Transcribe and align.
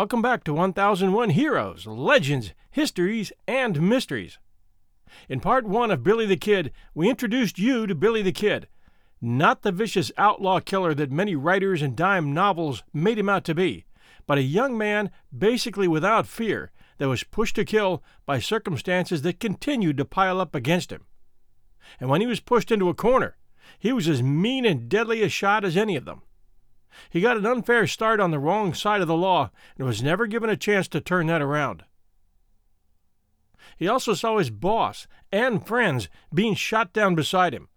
Welcome 0.00 0.22
back 0.22 0.44
to 0.44 0.54
1001 0.54 1.28
Heroes, 1.28 1.86
Legends, 1.86 2.54
Histories, 2.70 3.32
and 3.46 3.82
Mysteries. 3.82 4.38
In 5.28 5.40
part 5.40 5.66
one 5.66 5.90
of 5.90 6.02
Billy 6.02 6.24
the 6.24 6.38
Kid, 6.38 6.72
we 6.94 7.10
introduced 7.10 7.58
you 7.58 7.86
to 7.86 7.94
Billy 7.94 8.22
the 8.22 8.32
Kid, 8.32 8.66
not 9.20 9.60
the 9.60 9.70
vicious 9.70 10.10
outlaw 10.16 10.58
killer 10.58 10.94
that 10.94 11.12
many 11.12 11.36
writers 11.36 11.82
and 11.82 11.94
dime 11.94 12.32
novels 12.32 12.82
made 12.94 13.18
him 13.18 13.28
out 13.28 13.44
to 13.44 13.54
be, 13.54 13.84
but 14.26 14.38
a 14.38 14.42
young 14.42 14.78
man 14.78 15.10
basically 15.36 15.86
without 15.86 16.26
fear 16.26 16.70
that 16.96 17.08
was 17.08 17.22
pushed 17.22 17.56
to 17.56 17.64
kill 17.66 18.02
by 18.24 18.38
circumstances 18.38 19.20
that 19.20 19.38
continued 19.38 19.98
to 19.98 20.06
pile 20.06 20.40
up 20.40 20.54
against 20.54 20.90
him. 20.90 21.04
And 22.00 22.08
when 22.08 22.22
he 22.22 22.26
was 22.26 22.40
pushed 22.40 22.72
into 22.72 22.88
a 22.88 22.94
corner, 22.94 23.36
he 23.78 23.92
was 23.92 24.08
as 24.08 24.22
mean 24.22 24.64
and 24.64 24.88
deadly 24.88 25.20
a 25.20 25.28
shot 25.28 25.62
as 25.62 25.76
any 25.76 25.94
of 25.94 26.06
them. 26.06 26.22
He 27.08 27.20
got 27.20 27.36
an 27.36 27.46
unfair 27.46 27.86
start 27.86 28.20
on 28.20 28.30
the 28.30 28.38
wrong 28.38 28.74
side 28.74 29.00
of 29.00 29.08
the 29.08 29.16
law 29.16 29.50
and 29.78 29.86
was 29.86 30.02
never 30.02 30.26
given 30.26 30.50
a 30.50 30.56
chance 30.56 30.88
to 30.88 31.00
turn 31.00 31.26
that 31.28 31.42
around. 31.42 31.84
He 33.76 33.88
also 33.88 34.14
saw 34.14 34.38
his 34.38 34.50
boss 34.50 35.06
and 35.32 35.66
friends 35.66 36.08
being 36.34 36.54
shot 36.54 36.92
down 36.92 37.14
beside 37.14 37.54
him, 37.54 37.68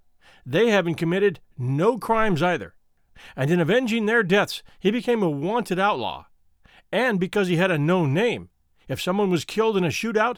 they 0.46 0.70
having 0.70 0.96
committed 0.96 1.40
no 1.58 1.98
crimes 1.98 2.42
either. 2.42 2.76
And 3.36 3.50
in 3.50 3.60
avenging 3.60 4.06
their 4.06 4.24
deaths, 4.24 4.64
he 4.80 4.92
became 4.92 5.24
a 5.24 5.30
wanted 5.30 5.80
outlaw. 5.80 6.26
And 6.92 7.20
because 7.20 7.48
he 7.48 7.56
had 7.56 7.72
a 7.72 7.78
known 7.78 8.14
name, 8.14 8.50
if 8.88 9.02
someone 9.02 9.30
was 9.30 9.46
killed 9.46 9.78
in 9.78 9.84
a 9.84 9.90
shootout, 9.90 10.38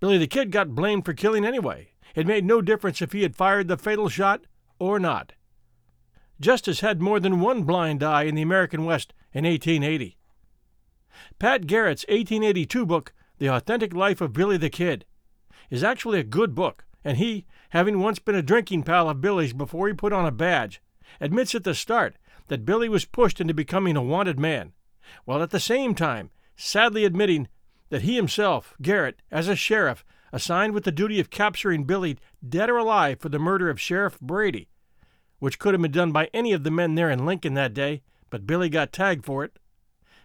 Billy 0.00 0.18
the 0.18 0.26
Kid 0.26 0.50
got 0.50 0.74
blamed 0.74 1.04
for 1.04 1.12
killing 1.12 1.44
anyway. 1.44 1.90
It 2.14 2.26
made 2.26 2.44
no 2.44 2.62
difference 2.62 3.02
if 3.02 3.12
he 3.12 3.22
had 3.22 3.36
fired 3.36 3.68
the 3.68 3.76
fatal 3.76 4.08
shot 4.08 4.46
or 4.78 4.98
not. 4.98 5.32
Justice 6.40 6.80
had 6.80 7.00
more 7.00 7.20
than 7.20 7.40
one 7.40 7.62
blind 7.62 8.02
eye 8.02 8.24
in 8.24 8.34
the 8.34 8.42
American 8.42 8.84
West 8.84 9.12
in 9.32 9.44
1880. 9.44 10.16
Pat 11.38 11.66
Garrett's 11.66 12.04
1882 12.08 12.84
book, 12.86 13.12
The 13.38 13.48
Authentic 13.48 13.94
Life 13.94 14.20
of 14.20 14.32
Billy 14.32 14.56
the 14.56 14.70
Kid, 14.70 15.04
is 15.70 15.84
actually 15.84 16.18
a 16.18 16.24
good 16.24 16.54
book, 16.54 16.84
and 17.04 17.18
he, 17.18 17.46
having 17.70 18.00
once 18.00 18.18
been 18.18 18.34
a 18.34 18.42
drinking 18.42 18.82
pal 18.82 19.08
of 19.08 19.20
Billy's 19.20 19.52
before 19.52 19.88
he 19.88 19.94
put 19.94 20.12
on 20.12 20.26
a 20.26 20.32
badge, 20.32 20.82
admits 21.20 21.54
at 21.54 21.64
the 21.64 21.74
start 21.74 22.16
that 22.48 22.64
Billy 22.64 22.88
was 22.88 23.04
pushed 23.04 23.40
into 23.40 23.54
becoming 23.54 23.96
a 23.96 24.02
wanted 24.02 24.38
man, 24.38 24.72
while 25.24 25.42
at 25.42 25.50
the 25.50 25.60
same 25.60 25.94
time 25.94 26.30
sadly 26.56 27.04
admitting 27.04 27.48
that 27.90 28.02
he 28.02 28.16
himself, 28.16 28.74
Garrett, 28.82 29.20
as 29.30 29.48
a 29.48 29.56
sheriff, 29.56 30.04
assigned 30.32 30.74
with 30.74 30.84
the 30.84 30.92
duty 30.92 31.20
of 31.20 31.30
capturing 31.30 31.84
Billy 31.84 32.18
dead 32.46 32.68
or 32.68 32.76
alive 32.76 33.20
for 33.20 33.28
the 33.28 33.38
murder 33.38 33.70
of 33.70 33.80
Sheriff 33.80 34.18
Brady, 34.20 34.68
which 35.44 35.58
could 35.58 35.74
have 35.74 35.82
been 35.82 35.90
done 35.90 36.10
by 36.10 36.30
any 36.32 36.54
of 36.54 36.64
the 36.64 36.70
men 36.70 36.94
there 36.94 37.10
in 37.10 37.26
Lincoln 37.26 37.52
that 37.52 37.74
day, 37.74 38.00
but 38.30 38.46
Billy 38.46 38.70
got 38.70 38.94
tagged 38.94 39.26
for 39.26 39.44
it, 39.44 39.58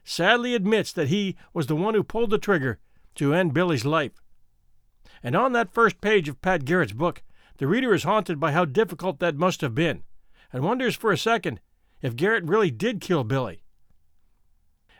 sadly 0.05 0.55
admits 0.55 0.93
that 0.93 1.09
he 1.09 1.35
was 1.53 1.67
the 1.67 1.75
one 1.75 1.93
who 1.93 2.05
pulled 2.05 2.29
the 2.29 2.37
trigger 2.37 2.79
to 3.15 3.33
end 3.33 3.53
Billy's 3.53 3.83
life. 3.83 4.13
And 5.21 5.35
on 5.35 5.51
that 5.51 5.73
first 5.73 5.99
page 5.99 6.29
of 6.29 6.41
Pat 6.41 6.63
Garrett's 6.63 6.93
book, 6.93 7.21
the 7.57 7.67
reader 7.67 7.93
is 7.93 8.03
haunted 8.03 8.39
by 8.39 8.53
how 8.53 8.63
difficult 8.63 9.19
that 9.19 9.35
must 9.35 9.59
have 9.59 9.75
been, 9.75 10.03
and 10.53 10.63
wonders 10.63 10.95
for 10.95 11.11
a 11.11 11.17
second 11.17 11.59
if 12.01 12.15
Garrett 12.15 12.45
really 12.45 12.71
did 12.71 13.01
kill 13.01 13.25
Billy. 13.25 13.65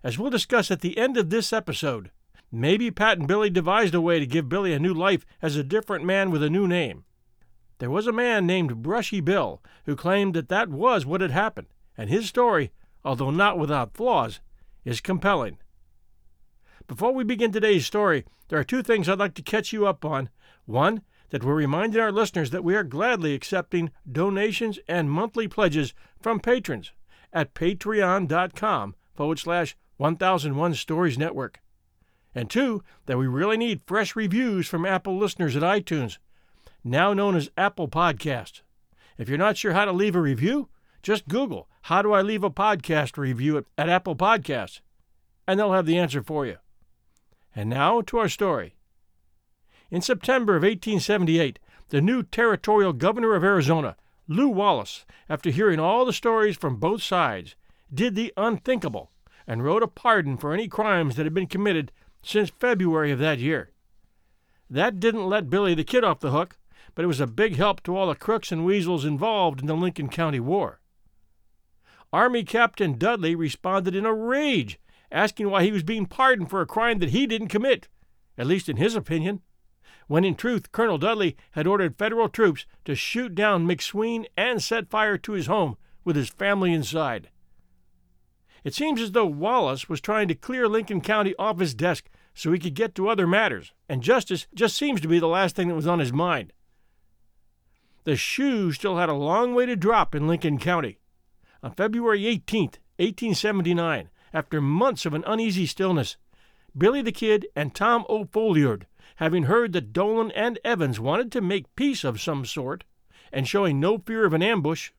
As 0.04 0.20
we'll 0.20 0.32
discuss 0.32 0.70
at 0.70 0.82
the 0.82 0.98
end 0.98 1.16
of 1.16 1.30
this 1.30 1.54
episode, 1.54 2.12
maybe 2.52 2.92
Pat 2.92 3.20
and 3.20 3.26
Billy 3.26 3.50
devised 3.50 3.96
a 3.96 4.02
way 4.02 4.20
to 4.20 4.28
give 4.28 4.50
Billy 4.50 4.74
a 4.74 4.80
new 4.80 4.94
life 4.94 5.26
as 5.42 5.56
a 5.56 5.64
different 5.64 6.04
man 6.04 6.30
with 6.30 6.44
a 6.44 6.50
new 6.50 6.68
name. 6.68 7.06
There 7.80 7.90
was 7.90 8.08
a 8.08 8.14
man 8.14 8.46
named 8.46 8.82
Brushy 8.82 9.22
Bill 9.22 9.62
who 9.86 9.96
claimed 9.96 10.34
that 10.34 10.50
that 10.50 10.70
was 10.70 11.06
what 11.06 11.22
had 11.22 11.32
happened, 11.32 11.68
and 11.98 12.10
his 12.10 12.28
story, 12.28 12.72
although 13.04 13.32
not 13.32 13.58
without 13.58 13.94
flaws, 13.94 14.42
is 14.84 15.00
compelling. 15.00 15.58
Before 16.88 17.14
we 17.14 17.24
begin 17.24 17.52
today's 17.52 17.86
story, 17.86 18.26
there 18.50 18.60
are 18.60 18.66
two 18.66 18.84
things 18.84 19.08
I'd 19.08 19.20
like 19.20 19.34
to 19.36 19.42
catch 19.42 19.72
you 19.72 19.88
up 19.88 20.04
on. 20.04 20.30
One, 20.66 21.04
that 21.30 21.44
we're 21.44 21.56
reminding 21.56 22.02
our 22.02 22.12
listeners 22.12 22.50
that 22.52 22.64
we 22.64 22.76
are 22.76 22.84
gladly 22.84 23.34
accepting 23.34 23.92
donations 24.12 24.80
and 24.88 25.10
monthly 25.10 25.48
pledges 25.48 25.94
from 26.20 26.40
patrons 26.40 26.92
at 27.32 27.54
patreon.com 27.54 28.96
forward 29.14 29.40
slash 29.40 29.78
1001 29.98 30.74
Stories 30.74 31.18
Network. 31.18 31.60
And 32.36 32.50
two, 32.50 32.84
that 33.06 33.18
we 33.18 33.28
really 33.28 33.58
need 33.58 33.82
fresh 33.86 34.16
reviews 34.16 34.68
from 34.68 34.86
Apple 34.86 35.18
listeners 35.18 35.56
at 35.56 35.64
iTunes 35.64 36.18
now 36.84 37.14
known 37.14 37.36
as 37.36 37.50
Apple 37.58 37.88
Podcasts. 37.88 38.62
If 39.18 39.28
you're 39.28 39.38
not 39.38 39.58
sure 39.58 39.74
how 39.74 39.86
to 39.86 39.92
leave 39.92 40.16
a 40.16 40.22
review, 40.22 40.70
just 41.02 41.28
Google, 41.28 41.68
How 41.84 42.02
do 42.02 42.14
I 42.14 42.22
leave 42.22 42.44
a 42.44 42.50
podcast 42.50 43.18
review 43.18 43.58
at, 43.58 43.66
at 43.78 43.90
Apple 43.90 44.16
Podcasts? 44.16 44.82
And 45.48 45.60
they'll 45.60 45.74
have 45.74 45.86
the 45.86 45.98
answer 45.98 46.22
for 46.22 46.46
you. 46.46 46.58
And 47.56 47.70
now 47.70 48.02
to 48.02 48.18
our 48.20 48.30
story. 48.30 48.76
In 49.90 50.02
September 50.02 50.56
of 50.56 50.64
1878, 50.64 51.58
the 51.90 52.02
new 52.02 52.22
territorial 52.22 52.94
governor 52.94 53.34
of 53.34 53.44
Arizona, 53.44 53.96
Lew 54.28 54.50
Wallace, 54.50 55.06
after 55.28 55.50
hearing 55.50 55.80
all 55.80 56.06
the 56.06 56.14
stories 56.14 56.56
from 56.56 56.76
both 56.76 57.02
sides, 57.02 57.56
did 57.92 58.14
the 58.14 58.32
unthinkable 58.38 59.10
and 59.48 59.64
wrote 59.64 59.82
a 59.82 59.88
pardon 59.88 60.38
for 60.38 60.54
any 60.54 60.68
crimes 60.68 61.16
that 61.16 61.26
had 61.26 61.34
been 61.34 61.48
committed 61.48 61.92
since 62.22 62.52
February 62.52 63.12
of 63.12 63.18
that 63.18 63.40
year. 63.40 63.72
That 64.70 65.00
didn't 65.00 65.28
let 65.28 65.50
Billy 65.50 65.74
the 65.74 65.84
Kid 65.84 66.04
off 66.04 66.20
the 66.20 66.30
hook, 66.30 66.59
but 66.96 67.04
it 67.04 67.08
was 67.08 67.20
a 67.20 67.28
big 67.28 67.56
help 67.56 67.84
to 67.84 67.96
all 67.96 68.08
the 68.08 68.16
crooks 68.16 68.52
and 68.52 68.66
weasels 68.66 69.06
involved 69.06 69.62
in 69.62 69.68
the 69.68 69.76
Lincoln 69.76 70.10
County 70.10 70.40
War. 70.40 70.80
Army 72.12 72.44
Captain 72.44 72.98
Dudley 72.98 73.36
responded 73.36 73.96
in 73.96 74.06
a 74.06 74.14
rage, 74.14 74.80
asking 75.12 75.50
why 75.50 75.64
he 75.64 75.72
was 75.72 75.84
being 75.84 76.06
pardoned 76.06 76.50
for 76.50 76.62
a 76.62 76.66
crime 76.66 77.00
that 77.00 77.10
he 77.10 77.28
didn't 77.28 77.50
commit, 77.50 77.88
at 78.38 78.48
least 78.48 78.70
in 78.70 78.78
his 78.78 78.96
opinion, 78.96 79.42
when 80.08 80.26
in 80.26 80.34
truth 80.34 80.72
Colonel 80.72 80.98
Dudley 80.98 81.38
had 81.52 81.68
ordered 81.68 81.98
federal 81.98 82.30
troops 82.30 82.66
to 82.86 82.96
shoot 82.96 83.36
down 83.36 83.68
McSween 83.68 84.26
and 84.36 84.62
set 84.62 84.90
fire 84.90 85.18
to 85.20 85.34
his 85.34 85.46
home 85.46 85.78
with 86.04 86.16
his 86.16 86.30
family 86.30 86.74
inside. 86.74 87.30
It 88.64 88.74
seems 88.74 89.00
as 89.00 89.12
though 89.12 89.26
Wallace 89.26 89.88
was 89.88 90.02
trying 90.02 90.28
to 90.28 90.36
clear 90.36 90.68
Lincoln 90.68 91.02
County 91.02 91.36
off 91.38 91.60
his 91.60 91.74
desk 91.74 92.10
so 92.34 92.52
he 92.52 92.60
could 92.60 92.74
get 92.74 92.96
to 92.96 93.08
other 93.08 93.28
matters, 93.28 93.74
and 93.88 94.02
justice 94.02 94.48
just 94.56 94.76
seems 94.76 95.00
to 95.02 95.08
be 95.08 95.20
the 95.20 95.28
last 95.28 95.56
thing 95.56 95.68
that 95.68 95.76
was 95.76 95.88
on 95.88 96.00
his 96.00 96.12
mind. 96.12 96.54
The 98.06 98.16
shoe 98.16 98.72
still 98.72 98.98
had 98.98 99.10
a 99.10 99.14
long 99.14 99.54
way 99.54 99.66
to 99.66 99.76
drop 99.76 100.16
in 100.16 100.28
Lincoln 100.28 100.58
County. 100.58 101.00
On 101.62 101.72
February 101.72 102.26
18, 102.26 102.62
1879, 102.98 104.10
after 104.34 104.62
months 104.62 105.06
of 105.06 105.14
an 105.14 105.24
uneasy 105.28 105.66
stillness, 105.66 106.16
Billy 106.78 107.02
the 107.02 107.12
Kid 107.12 107.48
and 107.56 107.76
Tom 107.76 108.06
O'Folliard, 108.08 108.86
having 109.18 109.44
heard 109.44 109.74
that 109.74 109.92
Dolan 109.92 110.32
and 110.32 110.60
Evans 110.64 111.00
wanted 111.00 111.32
to 111.34 111.42
make 111.42 111.76
peace 111.76 112.04
of 112.04 112.22
some 112.22 112.46
sort, 112.46 112.86
and 113.34 113.48
showing 113.48 113.80
no 113.80 113.98
fear 113.98 114.26
of 114.26 114.34
an 114.34 114.42
ambush, 114.42 114.92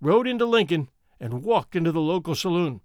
rode 0.00 0.26
into 0.26 0.46
Lincoln 0.46 0.88
and 1.20 1.42
walked 1.42 1.76
into 1.76 1.92
the 1.92 2.00
local 2.00 2.34
saloon. 2.34 2.80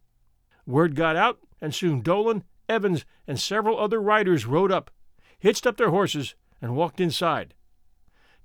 Word 0.66 0.95
got 0.95 1.16
out, 1.16 1.40
and 1.62 1.74
soon 1.74 2.01
Dolan, 2.01 2.44
Evans, 2.68 3.06
and 3.28 3.40
several 3.40 3.80
other 3.80 4.01
riders 4.01 4.45
rode 4.45 4.71
up, 4.71 4.92
hitched 5.39 5.66
up 5.66 5.77
their 5.77 5.92
horses, 5.92 6.36
and 6.62 6.75
walked 6.75 7.00
inside. 7.00 7.54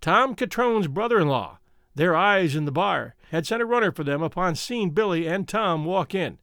Tom 0.00 0.34
Catrone's 0.34 0.86
brother 0.86 1.18
in 1.18 1.28
law, 1.28 1.58
their 1.94 2.14
eyes 2.14 2.54
in 2.54 2.64
the 2.64 2.72
bar, 2.72 3.14
had 3.30 3.46
sent 3.46 3.62
a 3.62 3.66
runner 3.66 3.90
for 3.90 4.04
them 4.04 4.22
upon 4.22 4.54
seeing 4.54 4.90
Billy 4.90 5.26
and 5.26 5.48
Tom 5.48 5.84
walk 5.84 6.14
in. 6.14 6.38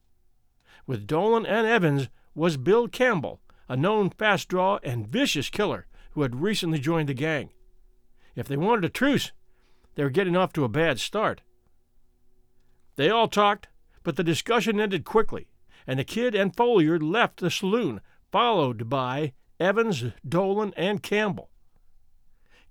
With 0.85 1.07
Dolan 1.07 1.45
and 1.45 1.65
Evans 1.65 2.09
was 2.35 2.57
Bill 2.57 2.87
Campbell, 2.87 3.39
a 3.69 3.77
known 3.77 4.09
fast 4.09 4.49
draw 4.49 4.79
and 4.83 5.07
vicious 5.07 5.49
killer 5.49 5.87
who 6.11 6.21
had 6.21 6.41
recently 6.41 6.79
joined 6.79 7.09
the 7.09 7.13
gang. 7.13 7.49
If 8.35 8.47
they 8.47 8.57
wanted 8.57 8.85
a 8.85 8.89
truce, 8.89 9.31
they 9.95 10.03
were 10.03 10.09
getting 10.09 10.35
off 10.35 10.53
to 10.53 10.65
a 10.65 10.69
bad 10.69 10.99
start. 10.99 11.41
They 12.97 13.09
all 13.09 13.27
talked, 13.27 13.67
but 14.03 14.17
the 14.17 14.23
discussion 14.23 14.79
ended 14.79 15.05
quickly, 15.05 15.47
and 15.87 15.97
the 15.97 16.03
kid 16.03 16.35
and 16.35 16.55
Folliard 16.55 17.01
left 17.01 17.39
the 17.39 17.49
saloon, 17.49 18.01
followed 18.31 18.89
by 18.89 19.33
Evans, 19.59 20.03
Dolan, 20.27 20.73
and 20.75 21.01
Campbell. 21.01 21.49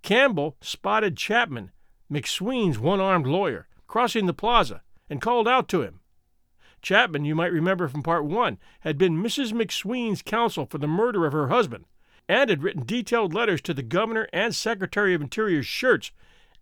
Campbell 0.04 0.54
spotted 0.60 1.16
Chapman, 1.16 1.70
McSween's 2.12 2.78
one 2.78 3.00
armed 3.00 3.26
lawyer, 3.26 3.68
crossing 3.86 4.26
the 4.26 4.34
plaza 4.34 4.82
and 5.08 5.18
called 5.18 5.48
out 5.48 5.66
to 5.68 5.80
him. 5.80 6.00
Chapman, 6.82 7.24
you 7.24 7.34
might 7.34 7.50
remember 7.50 7.88
from 7.88 8.02
part 8.02 8.26
one, 8.26 8.58
had 8.80 8.98
been 8.98 9.16
Mrs. 9.16 9.54
McSween's 9.54 10.20
counsel 10.20 10.66
for 10.66 10.76
the 10.76 10.86
murder 10.86 11.24
of 11.24 11.32
her 11.32 11.48
husband 11.48 11.86
and 12.28 12.50
had 12.50 12.62
written 12.62 12.84
detailed 12.84 13.32
letters 13.32 13.62
to 13.62 13.72
the 13.72 13.82
governor 13.82 14.28
and 14.30 14.54
Secretary 14.54 15.14
of 15.14 15.22
Interior's 15.22 15.64
Schurz 15.64 16.12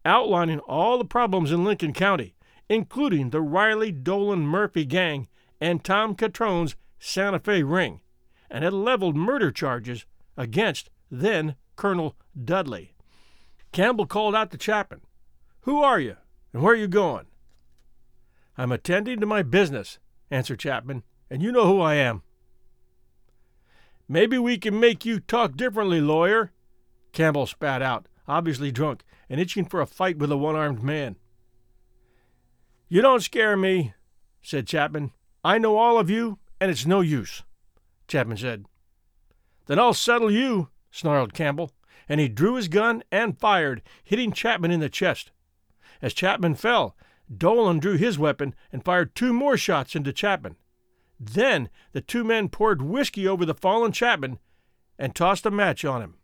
outlining 0.04 0.60
all 0.60 0.96
the 0.96 1.04
problems 1.04 1.50
in 1.50 1.64
Lincoln 1.64 1.92
County, 1.92 2.36
including 2.68 3.30
the 3.30 3.42
Riley 3.42 3.90
Dolan 3.90 4.46
Murphy 4.46 4.84
gang 4.84 5.26
and 5.60 5.82
Tom 5.82 6.14
Catrone's 6.14 6.76
Santa 7.00 7.40
Fe 7.40 7.64
ring, 7.64 8.02
and 8.48 8.62
had 8.62 8.72
leveled 8.72 9.16
murder 9.16 9.50
charges 9.50 10.06
against 10.36 10.90
then 11.10 11.56
Colonel 11.74 12.14
Dudley. 12.40 12.91
Campbell 13.72 14.06
called 14.06 14.34
out 14.34 14.50
to 14.50 14.58
Chapman. 14.58 15.00
Who 15.62 15.82
are 15.82 15.98
you, 15.98 16.16
and 16.52 16.62
where 16.62 16.74
are 16.74 16.76
you 16.76 16.88
going? 16.88 17.26
I'm 18.56 18.72
attending 18.72 19.18
to 19.20 19.26
my 19.26 19.42
business, 19.42 19.98
answered 20.30 20.58
Chapman, 20.60 21.02
and 21.30 21.42
you 21.42 21.50
know 21.50 21.66
who 21.66 21.80
I 21.80 21.94
am. 21.94 22.22
Maybe 24.08 24.36
we 24.38 24.58
can 24.58 24.78
make 24.78 25.04
you 25.06 25.20
talk 25.20 25.56
differently, 25.56 26.00
lawyer. 26.00 26.52
Campbell 27.12 27.46
spat 27.46 27.80
out, 27.80 28.08
obviously 28.28 28.70
drunk 28.70 29.04
and 29.32 29.40
itching 29.40 29.64
for 29.64 29.80
a 29.80 29.86
fight 29.86 30.18
with 30.18 30.30
a 30.30 30.36
one 30.36 30.54
armed 30.54 30.82
man. 30.82 31.16
You 32.88 33.00
don't 33.00 33.22
scare 33.22 33.56
me, 33.56 33.94
said 34.42 34.66
Chapman. 34.66 35.12
I 35.42 35.56
know 35.56 35.78
all 35.78 35.98
of 35.98 36.10
you, 36.10 36.38
and 36.60 36.70
it's 36.70 36.84
no 36.84 37.00
use, 37.00 37.42
Chapman 38.06 38.36
said. 38.36 38.66
Then 39.66 39.78
I'll 39.78 39.94
settle 39.94 40.30
you, 40.30 40.68
snarled 40.90 41.32
Campbell, 41.32 41.72
and 42.12 42.20
he 42.20 42.28
drew 42.28 42.56
his 42.56 42.68
gun 42.68 43.02
and 43.10 43.38
fired, 43.38 43.80
hitting 44.04 44.32
Chapman 44.32 44.70
in 44.70 44.80
the 44.80 44.90
chest. 44.90 45.30
As 46.02 46.12
Chapman 46.12 46.56
fell, 46.56 46.94
Dolan 47.34 47.78
drew 47.78 47.96
his 47.96 48.18
weapon 48.18 48.54
and 48.70 48.84
fired 48.84 49.14
two 49.14 49.32
more 49.32 49.56
shots 49.56 49.96
into 49.96 50.12
Chapman. 50.12 50.56
Then 51.18 51.70
the 51.92 52.02
two 52.02 52.22
men 52.22 52.50
poured 52.50 52.82
whiskey 52.82 53.26
over 53.26 53.46
the 53.46 53.54
fallen 53.54 53.92
Chapman 53.92 54.38
and 54.98 55.14
tossed 55.14 55.46
a 55.46 55.50
match 55.50 55.86
on 55.86 56.02
him. 56.02 56.16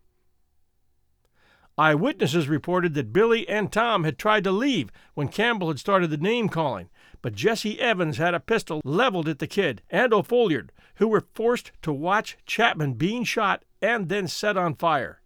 Eyewitnesses 1.79 2.51
reported 2.51 2.93
that 2.93 3.15
Billy 3.15 3.49
and 3.49 3.73
Tom 3.73 4.05
had 4.05 4.19
tried 4.19 4.45
to 4.45 4.53
leave 4.53 4.93
when 5.15 5.29
Campbell 5.29 5.69
had 5.69 5.79
started 5.79 6.11
the 6.11 6.19
name 6.19 6.51
calling, 6.51 6.91
but 7.23 7.35
Jesse 7.35 7.81
Evans 7.81 8.19
had 8.19 8.35
a 8.35 8.41
pistol 8.41 8.83
leveled 8.85 9.27
at 9.27 9.39
the 9.39 9.47
kid 9.47 9.81
and 9.89 10.13
O'Folliard, 10.13 10.71
who 10.97 11.09
were 11.09 11.27
forced 11.33 11.73
to 11.81 11.95
watch 11.95 12.37
Chapman 12.45 12.93
being 12.93 13.25
shot 13.25 13.65
and 13.81 14.11
then 14.11 14.29
set 14.29 14.59
on 14.59 14.75
fire. 14.75 15.23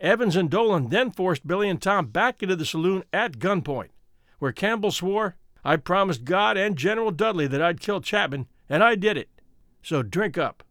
Evans 0.00 0.34
and 0.34 0.48
Dolan 0.48 0.88
then 0.88 1.10
forced 1.10 1.46
Billy 1.46 1.68
and 1.68 1.80
Tom 1.80 2.06
back 2.06 2.42
into 2.42 2.56
the 2.56 2.64
saloon 2.64 3.04
at 3.12 3.38
gunpoint, 3.38 3.90
where 4.38 4.50
Campbell 4.50 4.90
swore, 4.90 5.36
I 5.62 5.76
promised 5.76 6.24
God 6.24 6.56
and 6.56 6.74
General 6.74 7.10
Dudley 7.10 7.46
that 7.48 7.60
I'd 7.60 7.80
kill 7.80 8.00
Chapman, 8.00 8.46
and 8.66 8.82
I 8.82 8.94
did 8.94 9.18
it. 9.18 9.28
So 9.82 10.02
drink 10.02 10.38
up. 10.38 10.64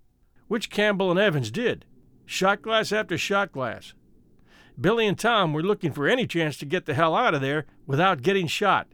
Which 0.48 0.72
Campbell 0.72 1.12
and 1.12 1.20
Evans 1.20 1.52
did, 1.52 1.86
shot 2.26 2.64
glass 2.64 2.92
after 2.92 3.20
shot 3.20 3.52
glass. 3.52 3.94
Billy 4.81 5.06
and 5.06 5.20
Tom 5.20 5.54
were 5.54 5.62
looking 5.62 5.92
for 5.92 6.08
any 6.08 6.25
chance 6.25 6.58
to 6.58 6.66
get 6.66 6.88
the 6.88 6.96
hell 6.96 7.16
out 7.16 7.36
of 7.36 7.42
there 7.42 7.68
without 7.86 8.24
getting 8.24 8.48
shot. 8.48 8.88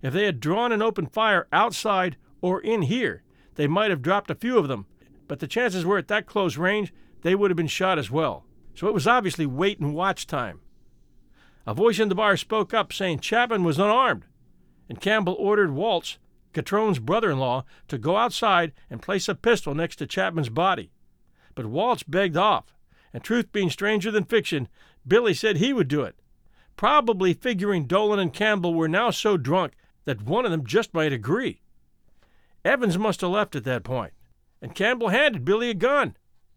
If 0.00 0.14
they 0.14 0.24
had 0.24 0.40
drawn 0.40 0.72
an 0.72 0.80
open 0.80 1.06
fire 1.06 1.48
outside 1.52 2.16
or 2.40 2.62
in 2.62 2.82
here, 2.82 3.22
they 3.56 3.66
might 3.66 3.90
have 3.90 4.00
dropped 4.00 4.30
a 4.30 4.34
few 4.34 4.56
of 4.56 4.68
them, 4.68 4.86
but 5.28 5.40
the 5.40 5.46
chances 5.46 5.84
were 5.84 5.98
at 5.98 6.08
that 6.08 6.24
close 6.24 6.56
range 6.56 6.94
they 7.20 7.34
would 7.34 7.50
have 7.50 7.56
been 7.56 7.66
shot 7.66 7.98
as 7.98 8.10
well 8.10 8.46
so 8.74 8.88
it 8.88 8.94
was 8.94 9.06
obviously 9.06 9.46
wait 9.46 9.78
and 9.78 9.94
watch 9.94 10.26
time. 10.26 10.60
A 11.66 11.74
voice 11.74 11.98
in 11.98 12.08
the 12.08 12.14
bar 12.14 12.36
spoke 12.36 12.74
up 12.74 12.92
saying 12.92 13.20
Chapman 13.20 13.64
was 13.64 13.78
unarmed, 13.78 14.24
and 14.88 15.00
Campbell 15.00 15.36
ordered 15.38 15.72
Walz, 15.72 16.18
Catrone's 16.52 16.98
brother 16.98 17.30
in 17.30 17.38
law, 17.38 17.64
to 17.88 17.98
go 17.98 18.16
outside 18.16 18.72
and 18.90 19.00
place 19.00 19.28
a 19.28 19.34
pistol 19.34 19.74
next 19.74 19.96
to 19.96 20.06
Chapman's 20.06 20.48
body. 20.48 20.90
But 21.54 21.66
Walz 21.66 22.02
begged 22.02 22.36
off, 22.36 22.74
and 23.12 23.22
truth 23.22 23.52
being 23.52 23.70
stranger 23.70 24.10
than 24.10 24.24
fiction, 24.24 24.68
Billy 25.06 25.34
said 25.34 25.56
he 25.56 25.72
would 25.72 25.88
do 25.88 26.02
it, 26.02 26.16
probably 26.76 27.34
figuring 27.34 27.86
Dolan 27.86 28.18
and 28.18 28.32
Campbell 28.32 28.74
were 28.74 28.88
now 28.88 29.10
so 29.10 29.36
drunk 29.36 29.74
that 30.04 30.22
one 30.22 30.44
of 30.44 30.50
them 30.50 30.66
just 30.66 30.94
might 30.94 31.12
agree. 31.12 31.60
Evans 32.64 32.98
must 32.98 33.20
have 33.20 33.30
left 33.30 33.54
at 33.54 33.64
that 33.64 33.84
point, 33.84 34.12
and 34.60 34.74
Campbell 34.74 35.08
handed 35.08 35.44
Billy 35.44 35.70
a 35.70 35.74
gun, 35.74 36.16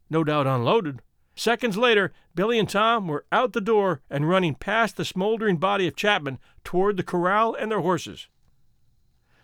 no 0.10 0.24
doubt 0.24 0.48
unloaded. 0.48 1.02
Seconds 1.36 1.78
later, 1.78 2.14
Billy 2.34 2.58
and 2.58 2.70
Tom 2.70 3.08
were 3.08 3.26
out 3.32 3.52
the 3.52 3.62
door 3.62 4.02
and 4.10 4.30
running 4.30 4.56
past 4.56 4.96
the 4.96 5.04
smoldering 5.04 5.58
body 5.58 5.86
of 5.86 5.96
Chapman 5.96 6.40
toward 6.64 6.96
the 6.96 7.04
corral 7.04 7.54
and 7.54 7.70
their 7.70 7.82
horses. 7.82 8.30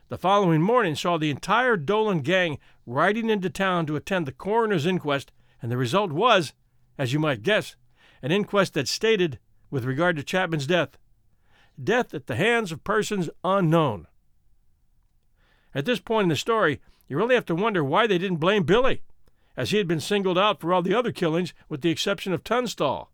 The 0.08 0.18
following 0.18 0.62
morning 0.62 0.96
saw 0.96 1.18
the 1.18 1.30
entire 1.30 1.76
Dolan 1.76 2.22
gang 2.22 2.60
riding 2.86 3.30
into 3.30 3.50
town 3.50 3.86
to 3.86 3.98
attend 3.98 4.26
the 4.26 4.32
coroner's 4.32 4.86
inquest, 4.86 5.32
and 5.62 5.70
the 5.70 5.78
result 5.78 6.12
was, 6.12 6.54
as 6.98 7.12
you 7.12 7.20
might 7.20 7.44
guess, 7.44 7.76
an 8.22 8.32
inquest 8.32 8.74
that 8.74 8.88
stated, 8.88 9.38
with 9.70 9.86
regard 9.86 10.16
to 10.16 10.24
Chapman's 10.24 10.68
death, 10.68 10.98
death 11.82 12.14
at 12.14 12.28
the 12.28 12.36
hands 12.36 12.72
of 12.72 12.84
persons 12.84 13.30
unknown. 13.44 14.08
At 15.74 15.86
this 15.86 16.00
point 16.00 16.24
in 16.24 16.30
the 16.30 16.36
story, 16.36 16.82
you 17.08 17.18
really 17.18 17.36
have 17.36 17.46
to 17.46 17.56
wonder 17.56 17.84
why 17.84 18.08
they 18.08 18.18
didn't 18.18 18.38
blame 18.38 18.64
Billy 18.64 19.02
as 19.56 19.72
he 19.72 19.78
had 19.78 19.88
been 19.88 20.00
singled 20.00 20.38
out 20.38 20.60
for 20.60 20.74
all 20.74 20.82
the 20.82 20.94
other 20.94 21.12
killings 21.12 21.54
with 21.70 21.82
the 21.82 21.90
exception 21.90 22.34
of 22.34 22.44
Tunstall. 22.44 23.12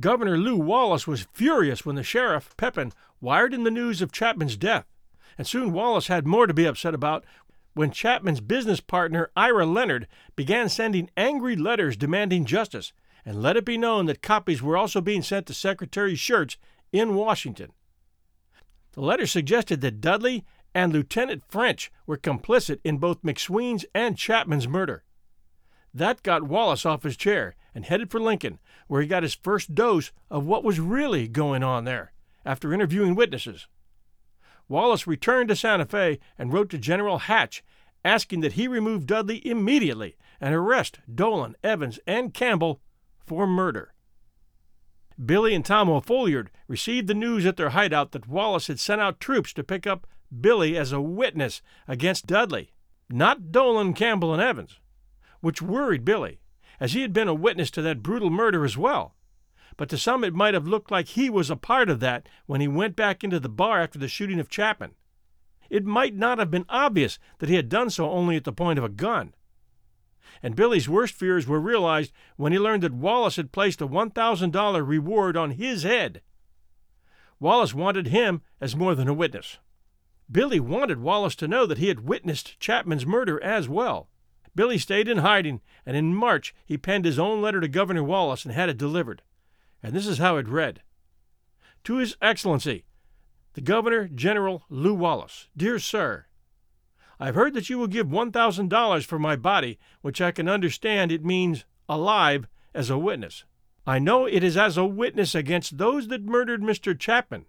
Governor 0.00 0.38
Lew 0.38 0.56
Wallace 0.56 1.06
was 1.06 1.26
furious 1.32 1.84
when 1.84 1.96
the 1.96 2.02
sheriff, 2.02 2.56
Peppin, 2.56 2.92
wired 3.20 3.52
in 3.52 3.64
the 3.64 3.70
news 3.70 4.00
of 4.00 4.12
Chapman's 4.12 4.56
death, 4.56 4.86
and 5.36 5.46
soon 5.46 5.72
Wallace 5.72 6.06
had 6.06 6.26
more 6.26 6.46
to 6.46 6.54
be 6.54 6.66
upset 6.66 6.94
about 6.94 7.24
when 7.74 7.90
Chapman's 7.90 8.40
business 8.40 8.80
partner, 8.80 9.30
Ira 9.36 9.66
Leonard, 9.66 10.08
began 10.34 10.68
sending 10.68 11.10
angry 11.16 11.56
letters 11.56 11.96
demanding 11.96 12.44
justice, 12.44 12.92
and 13.24 13.42
let 13.42 13.56
it 13.56 13.64
be 13.64 13.78
known 13.78 14.06
that 14.06 14.22
copies 14.22 14.62
were 14.62 14.76
also 14.76 15.00
being 15.00 15.22
sent 15.22 15.46
to 15.46 15.54
Secretary 15.54 16.14
Schurz 16.14 16.56
in 16.92 17.14
Washington. 17.14 17.72
The 18.92 19.00
letters 19.00 19.30
suggested 19.30 19.80
that 19.80 20.00
Dudley 20.00 20.44
and 20.74 20.92
Lieutenant 20.92 21.44
French 21.48 21.92
were 22.06 22.16
complicit 22.16 22.80
in 22.84 22.98
both 22.98 23.22
McSween's 23.22 23.84
and 23.94 24.16
Chapman's 24.16 24.66
murder. 24.66 25.04
That 25.98 26.22
got 26.22 26.44
Wallace 26.44 26.86
off 26.86 27.02
his 27.02 27.16
chair 27.16 27.56
and 27.74 27.84
headed 27.84 28.08
for 28.08 28.20
Lincoln, 28.20 28.60
where 28.86 29.02
he 29.02 29.08
got 29.08 29.24
his 29.24 29.34
first 29.34 29.74
dose 29.74 30.12
of 30.30 30.46
what 30.46 30.62
was 30.62 30.78
really 30.78 31.26
going 31.26 31.64
on 31.64 31.84
there 31.84 32.12
after 32.44 32.72
interviewing 32.72 33.16
witnesses. 33.16 33.66
Wallace 34.68 35.08
returned 35.08 35.48
to 35.48 35.56
Santa 35.56 35.86
Fe 35.86 36.20
and 36.38 36.52
wrote 36.52 36.70
to 36.70 36.78
General 36.78 37.18
Hatch 37.18 37.64
asking 38.04 38.40
that 38.40 38.52
he 38.52 38.68
remove 38.68 39.06
Dudley 39.06 39.44
immediately 39.44 40.16
and 40.40 40.54
arrest 40.54 41.00
Dolan, 41.12 41.56
Evans, 41.64 41.98
and 42.06 42.32
Campbell 42.32 42.80
for 43.26 43.44
murder. 43.44 43.92
Billy 45.22 45.52
and 45.52 45.64
Tom 45.64 45.90
O'Folliard 45.90 46.46
received 46.68 47.08
the 47.08 47.14
news 47.14 47.44
at 47.44 47.56
their 47.56 47.70
hideout 47.70 48.12
that 48.12 48.28
Wallace 48.28 48.68
had 48.68 48.78
sent 48.78 49.00
out 49.00 49.18
troops 49.18 49.52
to 49.54 49.64
pick 49.64 49.84
up 49.84 50.06
Billy 50.40 50.78
as 50.78 50.92
a 50.92 51.00
witness 51.00 51.60
against 51.88 52.28
Dudley, 52.28 52.70
not 53.10 53.50
Dolan, 53.50 53.94
Campbell, 53.94 54.32
and 54.32 54.40
Evans 54.40 54.78
which 55.40 55.62
worried 55.62 56.04
Billy, 56.04 56.40
as 56.80 56.92
he 56.92 57.02
had 57.02 57.12
been 57.12 57.28
a 57.28 57.34
witness 57.34 57.70
to 57.72 57.82
that 57.82 58.02
brutal 58.02 58.30
murder 58.30 58.64
as 58.64 58.76
well. 58.76 59.14
But 59.76 59.88
to 59.90 59.98
some 59.98 60.24
it 60.24 60.34
might 60.34 60.54
have 60.54 60.66
looked 60.66 60.90
like 60.90 61.08
he 61.08 61.30
was 61.30 61.50
a 61.50 61.56
part 61.56 61.88
of 61.88 62.00
that 62.00 62.28
when 62.46 62.60
he 62.60 62.68
went 62.68 62.96
back 62.96 63.22
into 63.22 63.38
the 63.38 63.48
bar 63.48 63.80
after 63.80 63.98
the 63.98 64.08
shooting 64.08 64.40
of 64.40 64.48
Chapman. 64.48 64.94
It 65.70 65.84
might 65.84 66.14
not 66.14 66.38
have 66.38 66.50
been 66.50 66.64
obvious 66.68 67.18
that 67.38 67.48
he 67.48 67.54
had 67.54 67.68
done 67.68 67.90
so 67.90 68.10
only 68.10 68.36
at 68.36 68.44
the 68.44 68.52
point 68.52 68.78
of 68.78 68.84
a 68.84 68.88
gun. 68.88 69.34
And 70.42 70.56
Billy's 70.56 70.88
worst 70.88 71.14
fears 71.14 71.46
were 71.46 71.60
realized 71.60 72.12
when 72.36 72.52
he 72.52 72.58
learned 72.58 72.82
that 72.82 72.92
Wallace 72.92 73.36
had 73.36 73.52
placed 73.52 73.80
a 73.80 73.88
$1,000 73.88 74.86
reward 74.86 75.36
on 75.36 75.52
his 75.52 75.82
head. 75.82 76.22
Wallace 77.40 77.74
wanted 77.74 78.08
him 78.08 78.42
as 78.60 78.76
more 78.76 78.94
than 78.94 79.08
a 79.08 79.14
witness. 79.14 79.58
Billy 80.30 80.60
wanted 80.60 81.00
Wallace 81.00 81.36
to 81.36 81.48
know 81.48 81.66
that 81.66 81.78
he 81.78 81.88
had 81.88 82.00
witnessed 82.00 82.58
Chapman's 82.60 83.06
murder 83.06 83.42
as 83.42 83.68
well. 83.68 84.08
Billy 84.54 84.78
stayed 84.78 85.08
in 85.08 85.18
hiding, 85.18 85.60
and 85.84 85.96
in 85.96 86.14
March 86.14 86.54
he 86.64 86.78
penned 86.78 87.04
his 87.04 87.18
own 87.18 87.40
letter 87.42 87.60
to 87.60 87.68
Governor 87.68 88.04
Wallace 88.04 88.44
and 88.44 88.54
had 88.54 88.68
it 88.68 88.78
delivered. 88.78 89.22
And 89.82 89.94
this 89.94 90.06
is 90.06 90.18
how 90.18 90.36
it 90.36 90.48
read 90.48 90.82
To 91.84 91.96
His 91.96 92.16
Excellency, 92.20 92.84
the 93.54 93.60
Governor 93.60 94.08
General 94.08 94.64
Lew 94.68 94.94
Wallace, 94.94 95.48
Dear 95.56 95.78
Sir, 95.78 96.26
I 97.20 97.26
have 97.26 97.34
heard 97.34 97.54
that 97.54 97.68
you 97.68 97.78
will 97.78 97.88
give 97.88 98.06
$1,000 98.06 99.04
for 99.04 99.18
my 99.18 99.34
body, 99.34 99.78
which 100.02 100.20
I 100.20 100.30
can 100.30 100.48
understand 100.48 101.10
it 101.10 101.24
means 101.24 101.64
alive 101.88 102.46
as 102.74 102.90
a 102.90 102.98
witness. 102.98 103.44
I 103.86 103.98
know 103.98 104.26
it 104.26 104.44
is 104.44 104.56
as 104.56 104.76
a 104.76 104.84
witness 104.84 105.34
against 105.34 105.78
those 105.78 106.08
that 106.08 106.24
murdered 106.24 106.62
Mr. 106.62 106.96
Chapman. 106.96 107.46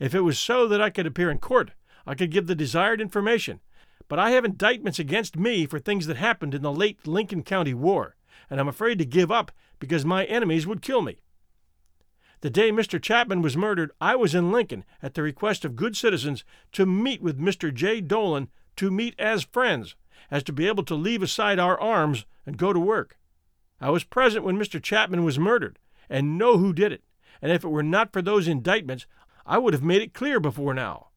If 0.00 0.14
it 0.14 0.20
was 0.20 0.38
so 0.38 0.66
that 0.68 0.80
I 0.80 0.90
could 0.90 1.06
appear 1.06 1.30
in 1.30 1.38
court, 1.38 1.72
I 2.06 2.14
could 2.14 2.30
give 2.30 2.46
the 2.46 2.54
desired 2.54 3.00
information, 3.00 3.60
but 4.08 4.18
I 4.18 4.30
have 4.30 4.44
indictments 4.44 4.98
against 4.98 5.36
me 5.36 5.66
for 5.66 5.78
things 5.78 6.06
that 6.06 6.16
happened 6.16 6.54
in 6.54 6.62
the 6.62 6.72
late 6.72 7.06
Lincoln 7.06 7.42
County 7.42 7.74
War, 7.74 8.16
and 8.48 8.60
I'm 8.60 8.68
afraid 8.68 8.98
to 8.98 9.04
give 9.04 9.30
up 9.30 9.50
because 9.78 10.04
my 10.04 10.24
enemies 10.24 10.66
would 10.66 10.82
kill 10.82 11.02
me. 11.02 11.18
The 12.40 12.50
day 12.50 12.70
Mr. 12.70 13.00
Chapman 13.00 13.42
was 13.42 13.56
murdered, 13.56 13.90
I 14.00 14.14
was 14.14 14.34
in 14.34 14.52
Lincoln 14.52 14.84
at 15.02 15.14
the 15.14 15.22
request 15.22 15.64
of 15.64 15.74
good 15.74 15.96
citizens 15.96 16.44
to 16.72 16.86
meet 16.86 17.22
with 17.22 17.40
Mr. 17.40 17.72
J. 17.72 18.00
Dolan 18.00 18.48
to 18.76 18.90
meet 18.90 19.14
as 19.18 19.44
friends, 19.44 19.96
as 20.30 20.42
to 20.44 20.52
be 20.52 20.68
able 20.68 20.84
to 20.84 20.94
leave 20.94 21.22
aside 21.22 21.58
our 21.58 21.80
arms 21.80 22.26
and 22.44 22.58
go 22.58 22.72
to 22.72 22.80
work. 22.80 23.18
I 23.80 23.90
was 23.90 24.04
present 24.04 24.44
when 24.44 24.58
Mr. 24.58 24.82
Chapman 24.82 25.24
was 25.24 25.38
murdered, 25.38 25.78
and 26.08 26.38
know 26.38 26.58
who 26.58 26.72
did 26.72 26.92
it, 26.92 27.04
and 27.42 27.50
if 27.50 27.64
it 27.64 27.68
were 27.68 27.82
not 27.82 28.12
for 28.12 28.22
those 28.22 28.48
indictments, 28.48 29.06
I 29.44 29.58
would 29.58 29.74
have 29.74 29.82
made 29.82 30.02
it 30.02 30.14
clear 30.14 30.38
before 30.40 30.74
now. 30.74 31.08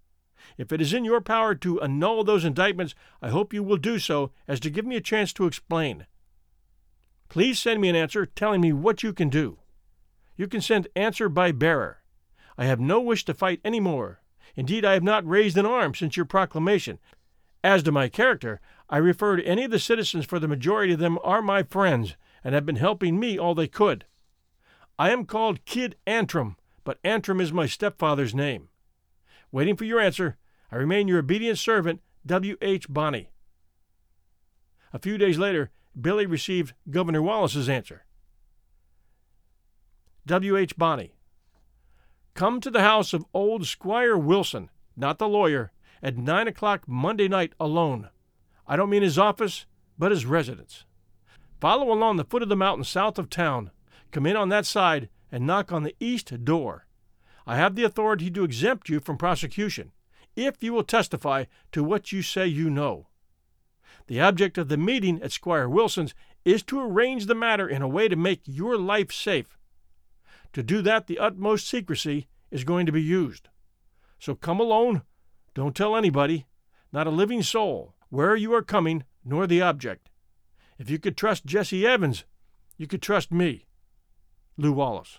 If 0.58 0.72
it 0.72 0.81
is 0.81 0.93
in 0.93 1.05
your 1.05 1.22
power 1.22 1.55
to 1.55 1.81
annul 1.81 2.24
those 2.24 2.46
indictments, 2.46 2.96
I 3.22 3.29
hope 3.29 3.53
you 3.53 3.63
will 3.63 3.77
do 3.77 4.00
so 4.00 4.31
as 4.48 4.60
to 4.62 4.69
give 4.69 4.86
me 4.86 4.96
a 4.96 5.01
chance 5.01 5.34
to 5.34 5.46
explain. 5.46 6.05
Please 7.29 7.60
send 7.60 7.79
me 7.81 7.89
an 7.89 7.96
answer 7.96 8.25
telling 8.25 8.62
me 8.62 8.74
what 8.74 9.03
you 9.03 9.13
can 9.13 9.29
do. 9.29 9.60
You 10.36 10.48
can 10.48 10.62
send 10.62 10.88
answer 10.96 11.29
by 11.29 11.51
bearer. 11.51 12.01
I 12.58 12.65
have 12.65 12.79
no 12.79 13.00
wish 13.00 13.25
to 13.25 13.34
fight 13.34 13.62
any 13.63 13.79
more. 13.79 14.22
Indeed, 14.55 14.84
I 14.84 14.93
have 14.93 15.03
not 15.03 15.27
raised 15.27 15.58
an 15.58 15.65
arm 15.65 15.93
since 15.93 16.17
your 16.17 16.25
proclamation, 16.25 17.00
As 17.63 17.84
to 17.84 17.91
my 17.91 18.08
character, 18.08 18.62
I 18.89 18.98
refer 18.98 19.36
to 19.36 19.46
any 19.46 19.65
of 19.65 19.72
the 19.72 19.79
citizens, 19.79 20.25
for 20.25 20.39
the 20.39 20.48
majority 20.48 20.93
of 20.93 21.00
them 21.00 21.19
are 21.24 21.41
my 21.41 21.63
friends 21.63 22.15
and 22.43 22.55
have 22.55 22.65
been 22.65 22.77
helping 22.77 23.19
me 23.19 23.38
all 23.38 23.53
they 23.53 23.67
could. 23.67 24.05
I 24.98 25.12
am 25.12 25.25
called 25.25 25.65
Kid 25.65 25.96
Antrim, 26.08 26.55
but 26.84 27.00
Antrim 27.03 27.41
is 27.41 27.51
my 27.51 27.65
stepfather's 27.65 28.34
name. 28.34 28.69
Waiting 29.51 29.75
for 29.75 29.86
your 29.86 30.00
answer, 30.00 30.38
I 30.72 30.75
remain 30.75 31.08
your 31.08 31.20
obedient 31.20 31.58
servant, 31.58 32.01
W. 32.25 32.56
H. 32.62 32.88
Bonney. 32.88 33.32
A 34.94 35.00
few 35.00 35.18
days 35.18 35.38
later, 35.38 35.72
Billy 36.00 36.25
received 36.25 36.74
Governor 36.89 37.22
Wallace's 37.22 37.70
answer. 37.70 38.06
W. 40.25 40.56
H. 40.58 40.77
Bonney. 40.77 41.13
Come 42.36 42.62
to 42.62 42.70
the 42.70 42.82
house 42.82 43.13
of 43.13 43.25
old 43.34 43.65
Squire 43.65 44.18
Wilson, 44.18 44.70
not 44.96 45.18
the 45.18 45.27
lawyer, 45.27 45.72
at 46.01 46.18
nine 46.18 46.48
o'clock 46.48 46.88
Monday 46.88 47.27
night 47.27 47.53
alone. 47.60 48.10
I 48.68 48.75
don't 48.75 48.89
mean 48.89 49.01
his 49.01 49.18
office, 49.18 49.65
but 49.98 50.12
his 50.12 50.25
residence. 50.25 50.86
Follow 51.60 51.91
along 51.91 52.18
the 52.18 52.24
foot 52.24 52.44
of 52.44 52.50
the 52.50 52.56
mountain 52.56 52.86
south 52.86 53.18
of 53.18 53.29
town. 53.29 53.72
Come 54.12 54.25
in 54.25 54.38
on 54.38 54.50
that 54.50 54.65
side 54.65 55.10
and 55.32 55.46
knock 55.46 55.72
on 55.72 55.84
the 55.84 55.96
east 56.00 56.46
door. 56.46 56.86
I 57.50 57.56
have 57.56 57.74
the 57.74 57.84
authority 57.84 58.29
to 58.29 58.44
exempt 58.44 58.89
you 58.89 59.00
from 59.00 59.18
prosecution 59.18 59.91
if 60.36 60.62
you 60.62 60.72
will 60.72 60.84
testify 60.84 61.46
to 61.72 61.84
what 61.84 62.12
you 62.12 62.22
say 62.22 62.46
you 62.46 62.70
know. 62.70 63.08
The 64.06 64.22
object 64.22 64.60
of 64.60 64.68
the 64.68 64.77
meeting 64.77 65.20
at 65.24 65.32
Squire 65.32 65.68
Wilson's 65.68 66.13
is 66.46 66.62
to 66.65 66.79
arrange 66.79 67.25
the 67.25 67.34
matter 67.34 67.68
in 67.68 67.82
a 67.82 67.88
way 67.88 68.08
to 68.08 68.15
make 68.15 68.41
your 68.46 68.77
life 68.77 69.12
safe. 69.12 69.58
To 70.53 70.62
do 70.62 70.84
that, 70.84 71.08
the 71.08 71.18
utmost 71.18 71.68
secrecy 71.68 72.27
is 72.51 72.63
going 72.63 72.86
to 72.86 72.91
be 72.91 73.01
used. 73.01 73.50
So 74.20 74.36
come 74.36 74.60
alone. 74.60 75.01
Don't 75.56 75.75
tell 75.75 75.96
anybody, 75.96 76.46
not 76.94 77.08
a 77.08 77.10
living 77.10 77.41
soul, 77.41 77.96
where 78.10 78.36
you 78.36 78.53
are 78.53 78.62
coming 78.62 79.06
nor 79.25 79.48
the 79.48 79.63
object. 79.63 80.12
If 80.77 80.88
you 80.88 81.00
could 81.00 81.18
trust 81.18 81.48
Jesse 81.48 81.84
Evans, 81.84 82.25
you 82.77 82.86
could 82.86 83.01
trust 83.01 83.32
me. 83.32 83.65
Lew 84.56 84.72
Wallace. 84.72 85.18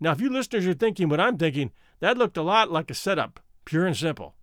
Now, 0.00 0.12
if 0.12 0.20
you 0.20 0.30
listeners 0.30 0.66
are 0.66 0.74
thinking 0.74 1.08
what 1.08 1.20
I'm 1.20 1.38
thinking, 1.38 1.72
that 2.00 2.18
looked 2.18 2.36
a 2.36 2.42
lot 2.42 2.70
like 2.70 2.90
a 2.90 2.94
setup, 2.94 3.40
pure 3.64 3.86
and 3.86 3.96
simple. 3.96 4.34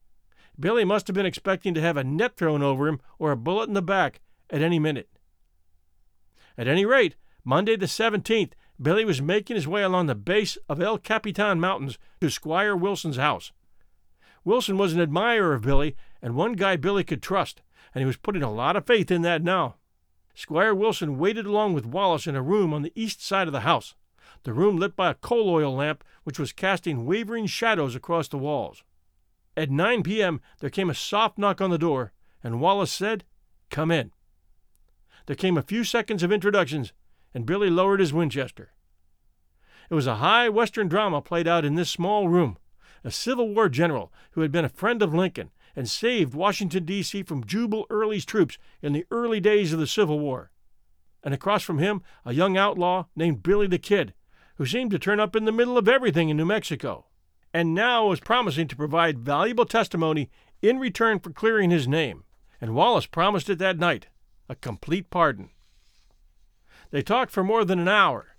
Billy 0.60 0.86
must 0.86 1.08
have 1.08 1.14
been 1.14 1.26
expecting 1.26 1.74
to 1.74 1.82
have 1.82 1.98
a 1.98 2.04
net 2.04 2.36
thrown 2.38 2.62
over 2.62 2.88
him 2.88 3.02
or 3.20 3.32
a 3.32 3.38
bullet 3.38 3.68
in 3.68 3.74
the 3.74 3.82
back 3.82 4.22
at 4.50 4.62
any 4.62 4.80
minute. 4.80 5.10
At 6.58 6.68
any 6.68 6.86
rate, 6.86 7.16
Monday 7.44 7.76
the 7.76 7.86
17th, 7.86 8.52
Billy 8.82 9.06
was 9.06 9.22
making 9.22 9.56
his 9.56 9.68
way 9.68 9.84
along 9.84 10.08
the 10.08 10.16
base 10.16 10.58
of 10.68 10.82
El 10.82 10.98
Capitan 10.98 11.60
Mountains 11.60 11.98
to 12.20 12.30
Squire 12.30 12.76
Wilson's 12.76 13.18
house. 13.18 13.52
Wilson 14.44 14.78
was 14.78 14.94
an 14.94 15.02
admirer 15.02 15.54
of 15.54 15.62
Billy 15.62 15.96
and 16.22 16.36
one 16.36 16.54
guy 16.54 16.76
Billy 16.76 17.04
could 17.04 17.22
trust, 17.22 17.62
and 17.94 18.02
he 18.02 18.06
was 18.06 18.18
putting 18.18 18.44
a 18.44 18.52
lot 18.52 18.76
of 18.76 18.86
faith 18.86 19.12
in 19.12 19.22
that 19.22 19.44
now. 19.44 19.76
Squire 20.34 20.74
Wilson 20.74 21.18
waited 21.18 21.46
along 21.46 21.74
with 21.74 21.86
Wallace 21.86 22.28
in 22.28 22.36
a 22.36 22.42
room 22.42 22.74
on 22.74 22.82
the 22.82 22.94
east 22.96 23.24
side 23.24 23.48
of 23.48 23.54
the 23.54 23.62
house, 23.62 23.96
the 24.44 24.54
room 24.54 24.78
lit 24.78 24.96
by 24.96 25.10
a 25.10 25.16
coal 25.16 25.50
oil 25.50 25.76
lamp 25.76 26.04
which 26.24 26.40
was 26.40 26.52
casting 26.52 27.06
wavering 27.06 27.46
shadows 27.46 27.96
across 27.96 28.28
the 28.28 28.38
walls. 28.38 28.84
At 29.56 29.70
9 29.70 30.04
p.m., 30.04 30.42
there 30.60 30.70
came 30.70 30.90
a 30.90 30.96
soft 30.96 31.38
knock 31.38 31.62
on 31.62 31.70
the 31.70 31.78
door, 31.78 32.14
and 32.44 32.62
Wallace 32.62 32.92
said, 32.92 33.24
Come 33.70 33.92
in. 33.92 34.12
There 35.26 35.36
came 35.36 35.58
a 35.58 35.62
few 35.62 35.84
seconds 35.84 36.24
of 36.24 36.32
introductions, 36.32 36.94
and 37.34 37.46
Billy 37.46 37.70
lowered 37.70 38.00
his 38.00 38.14
Winchester. 38.14 38.72
It 39.90 39.96
was 39.96 40.08
a 40.08 40.16
high 40.16 40.50
Western 40.50 40.88
drama 40.88 41.22
played 41.22 41.48
out 41.48 41.66
in 41.66 41.76
this 41.76 41.90
small 41.90 42.30
room. 42.30 42.58
A 43.04 43.12
Civil 43.12 43.54
War 43.54 43.68
general 43.68 44.12
who 44.32 44.42
had 44.42 44.52
been 44.52 44.66
a 44.66 44.70
friend 44.70 45.02
of 45.02 45.14
Lincoln 45.14 45.52
and 45.76 45.90
saved 45.90 46.34
Washington, 46.34 46.86
D.C. 46.86 47.24
from 47.24 47.44
Jubal 47.44 47.86
Early's 47.90 48.26
troops 48.26 48.58
in 48.82 48.94
the 48.94 49.06
early 49.12 49.40
days 49.40 49.74
of 49.74 49.80
the 49.80 49.88
Civil 49.88 50.20
War. 50.20 50.52
And 51.24 51.34
across 51.34 51.64
from 51.64 51.78
him, 51.78 52.02
a 52.26 52.34
young 52.34 52.58
outlaw 52.58 53.06
named 53.16 53.44
Billy 53.44 53.68
the 53.68 53.78
Kid, 53.78 54.14
who 54.56 54.66
seemed 54.66 54.92
to 54.92 55.00
turn 55.00 55.20
up 55.20 55.36
in 55.36 55.46
the 55.46 55.52
middle 55.52 55.78
of 55.78 55.88
everything 55.88 56.30
in 56.30 56.38
New 56.38 56.46
Mexico, 56.46 57.06
and 57.54 57.74
now 57.74 58.08
was 58.08 58.20
promising 58.20 58.68
to 58.68 58.76
provide 58.76 59.20
valuable 59.20 59.66
testimony 59.66 60.30
in 60.62 60.80
return 60.80 61.20
for 61.20 61.32
clearing 61.32 61.70
his 61.70 61.88
name. 61.88 62.24
And 62.60 62.76
Wallace 62.76 63.06
promised 63.06 63.50
it 63.50 63.60
that 63.60 63.80
night 63.80 64.08
a 64.48 64.56
complete 64.56 65.10
pardon. 65.10 65.50
They 66.92 67.02
talked 67.02 67.32
for 67.32 67.44
more 67.44 67.64
than 67.64 67.80
an 67.80 67.88
hour. 67.88 68.36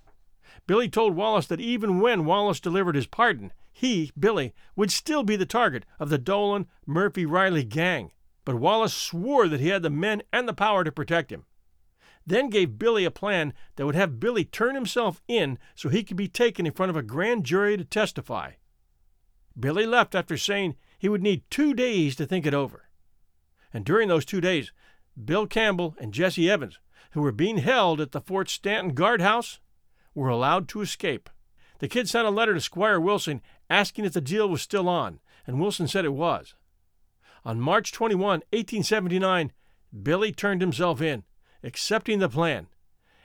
Billy 0.67 0.89
told 0.89 1.17
Wallace 1.17 1.47
that 1.47 1.61
even 1.61 2.01
when 2.01 2.25
Wallace 2.25 2.61
delivered 2.61 2.95
his 2.95 3.07
pardon, 3.07 3.53
he, 3.73 4.13
Billy, 4.19 4.55
would 4.77 4.93
still 4.93 5.23
be 5.23 5.37
the 5.37 5.47
target 5.47 5.85
of 5.99 6.11
the 6.11 6.19
Dolan 6.19 6.67
Murphy 6.87 7.25
Riley 7.25 7.65
gang, 7.65 8.13
but 8.45 8.57
Wallace 8.57 8.95
swore 8.95 9.49
that 9.49 9.61
he 9.61 9.69
had 9.69 9.83
the 9.83 9.91
men 9.91 10.23
and 10.33 10.47
the 10.47 10.53
power 10.53 10.85
to 10.85 10.93
protect 10.93 11.33
him. 11.33 11.47
Then 12.27 12.51
gave 12.51 12.79
Billy 12.79 13.05
a 13.05 13.11
plan 13.11 13.53
that 13.77 13.87
would 13.87 13.95
have 13.95 14.21
Billy 14.21 14.45
turn 14.45 14.75
himself 14.75 15.21
in 15.27 15.59
so 15.75 15.89
he 15.89 16.05
could 16.05 16.17
be 16.17 16.29
taken 16.29 16.67
in 16.67 16.73
front 16.73 16.91
of 16.91 16.97
a 16.97 17.03
grand 17.03 17.45
jury 17.45 17.77
to 17.77 17.85
testify. 17.85 18.53
Billy 19.59 19.87
left 19.87 20.15
after 20.15 20.37
saying 20.37 20.77
he 20.99 21.09
would 21.09 21.23
need 21.23 21.43
two 21.51 21.75
days 21.75 22.17
to 22.17 22.27
think 22.27 22.47
it 22.47 22.55
over. 22.55 22.89
And 23.73 23.85
during 23.85 24.09
those 24.09 24.25
two 24.25 24.41
days, 24.41 24.73
Bill 25.23 25.47
Campbell 25.47 25.95
and 25.99 26.15
Jesse 26.15 26.51
Evans, 26.51 26.79
who 27.13 27.21
were 27.21 27.33
being 27.33 27.59
held 27.59 28.01
at 28.01 28.13
the 28.13 28.21
Fort 28.21 28.49
Stanton 28.49 28.95
guardhouse, 28.95 29.61
were 30.15 30.29
allowed 30.29 30.69
to 30.69 30.81
escape. 30.81 31.29
The 31.79 31.89
kid 31.89 32.09
sent 32.09 32.27
a 32.27 32.31
letter 32.31 32.55
to 32.55 32.61
Squire 32.61 33.01
Wilson 33.01 33.43
asking 33.69 34.05
if 34.05 34.13
the 34.13 34.21
deal 34.21 34.49
was 34.49 34.63
still 34.63 34.89
on, 34.89 35.21
and 35.47 35.61
Wilson 35.61 35.89
said 35.89 36.05
it 36.05 36.13
was. 36.13 36.55
On 37.45 37.61
March 37.61 37.93
21, 37.93 38.43
1879, 38.51 39.53
Billy 40.03 40.33
turned 40.33 40.61
himself 40.61 41.03
in, 41.03 41.25
accepting 41.63 42.19
the 42.19 42.29
plan, 42.29 42.67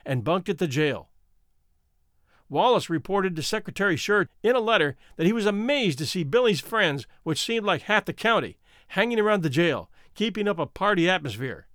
and 0.04 0.24
bunked 0.24 0.48
at 0.48 0.58
the 0.58 0.68
jail. 0.68 1.08
Wallace 2.48 2.88
reported 2.88 3.36
to 3.36 3.42
Secretary 3.42 3.96
Schurz 3.96 4.28
in 4.42 4.56
a 4.56 4.60
letter 4.60 4.96
that 5.16 5.26
he 5.26 5.32
was 5.32 5.44
amazed 5.44 5.98
to 5.98 6.06
see 6.06 6.24
Billy's 6.24 6.60
friends, 6.60 7.06
which 7.22 7.44
seemed 7.44 7.66
like 7.66 7.82
half 7.82 8.06
the 8.06 8.12
county, 8.12 8.56
hanging 8.88 9.20
around 9.20 9.42
the 9.42 9.50
jail, 9.50 9.90
keeping 10.14 10.48
up 10.48 10.58
a 10.58 10.66
party 10.66 11.08
atmosphere. 11.10 11.66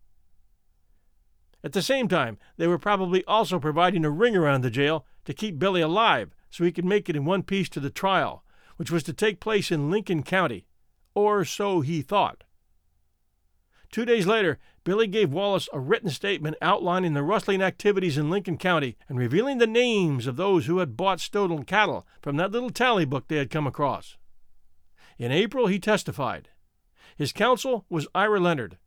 At 1.64 1.74
the 1.74 1.82
same 1.82 2.08
time, 2.08 2.38
they 2.58 2.68
were 2.68 2.80
probably 2.80 3.24
also 3.26 3.60
providing 3.60 4.04
a 4.04 4.10
ring 4.10 4.36
around 4.36 4.62
the 4.62 4.72
jail 4.72 5.06
to 5.26 5.34
keep 5.34 5.60
Billy 5.60 5.82
alive 5.82 6.36
so 6.50 6.64
he 6.64 6.72
could 6.72 6.86
make 6.86 7.08
it 7.08 7.16
in 7.16 7.24
one 7.24 7.44
piece 7.44 7.70
to 7.70 7.80
the 7.80 7.90
trial, 7.90 8.44
which 8.78 8.92
was 8.92 9.04
to 9.04 9.14
take 9.14 9.40
place 9.40 9.72
in 9.72 9.90
Lincoln 9.90 10.24
County, 10.24 10.66
or 11.14 11.46
so 11.46 11.82
he 11.82 12.02
thought. 12.02 12.44
Two 13.94 14.06
days 14.06 14.26
later, 14.26 14.58
Billy 14.84 15.06
gave 15.06 15.32
Wallace 15.32 15.70
a 15.72 15.80
written 15.80 16.10
statement 16.10 16.58
outlining 16.64 17.14
the 17.14 17.22
rustling 17.22 17.62
activities 17.62 18.18
in 18.18 18.28
Lincoln 18.28 18.58
County 18.58 18.98
and 19.08 19.20
revealing 19.20 19.60
the 19.60 19.68
names 19.68 20.26
of 20.26 20.36
those 20.36 20.66
who 20.66 20.80
had 20.80 20.98
bought 20.98 21.20
stolen 21.20 21.64
cattle 21.64 22.08
from 22.20 22.36
that 22.38 22.52
little 22.52 22.72
tally 22.72 23.06
book 23.06 23.28
they 23.28 23.36
had 23.36 23.52
come 23.52 23.68
across. 23.68 24.18
In 25.20 25.32
April, 25.32 25.68
he 25.68 25.78
testified. 25.78 26.50
His 27.18 27.32
counsel 27.32 27.86
was 27.88 28.08
Ira 28.16 28.40
Leonard. 28.40 28.80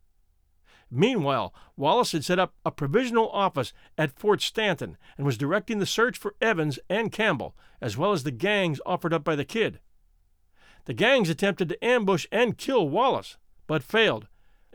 Meanwhile, 0.91 1.55
Wallace 1.77 2.11
had 2.11 2.25
set 2.25 2.41
up 2.41 2.55
a 2.65 2.73
provisional 2.73 3.31
office 3.31 3.73
at 3.97 4.19
Fort 4.19 4.43
Stanton 4.43 4.97
and 5.17 5.25
was 5.25 5.39
directing 5.39 5.79
the 5.79 5.87
search 5.87 6.19
for 6.19 6.35
Evans 6.41 6.81
and 6.91 7.13
Campbell, 7.13 7.55
as 7.81 7.97
well 7.97 8.11
as 8.11 8.25
the 8.25 8.33
gangs 8.33 8.81
offered 8.85 9.13
up 9.13 9.23
by 9.23 9.37
the 9.37 9.45
kid. 9.45 9.79
The 10.87 10.95
gangs 10.95 11.31
attempted 11.31 11.69
to 11.69 11.85
ambush 11.85 12.27
and 12.33 12.59
kill 12.59 12.89
Wallace, 12.89 13.37
but 13.69 13.85
failed, 13.85 14.27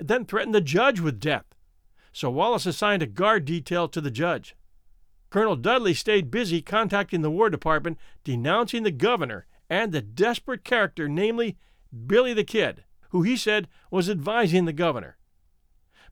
and 0.02 0.08
then 0.08 0.26
threatened 0.26 0.56
the 0.56 0.62
judge 0.62 1.00
with 1.00 1.20
death. 1.20 1.46
So 2.12 2.32
Wallace 2.32 2.66
assigned 2.66 3.04
a 3.04 3.06
guard 3.06 3.46
detail 3.46 3.88
to 3.90 4.02
the 4.02 4.10
judge. 4.10 4.56
Colonel 5.30 5.56
Dudley 5.56 5.94
stayed 5.94 6.32
busy 6.32 6.60
contacting 6.60 7.22
the 7.22 7.30
War 7.30 7.52
Department, 7.52 8.00
denouncing 8.24 8.82
the 8.82 8.90
governor 8.90 9.46
and 9.70 9.92
the 9.92 10.02
desperate 10.02 10.64
character, 10.64 11.08
namely 11.08 11.56
Billy 12.08 12.34
the 12.34 12.44
Kid, 12.44 12.84
who 13.12 13.22
he 13.22 13.38
said 13.38 13.68
was 13.92 14.10
advising 14.10 14.66
the 14.66 14.74
governor. 14.74 15.18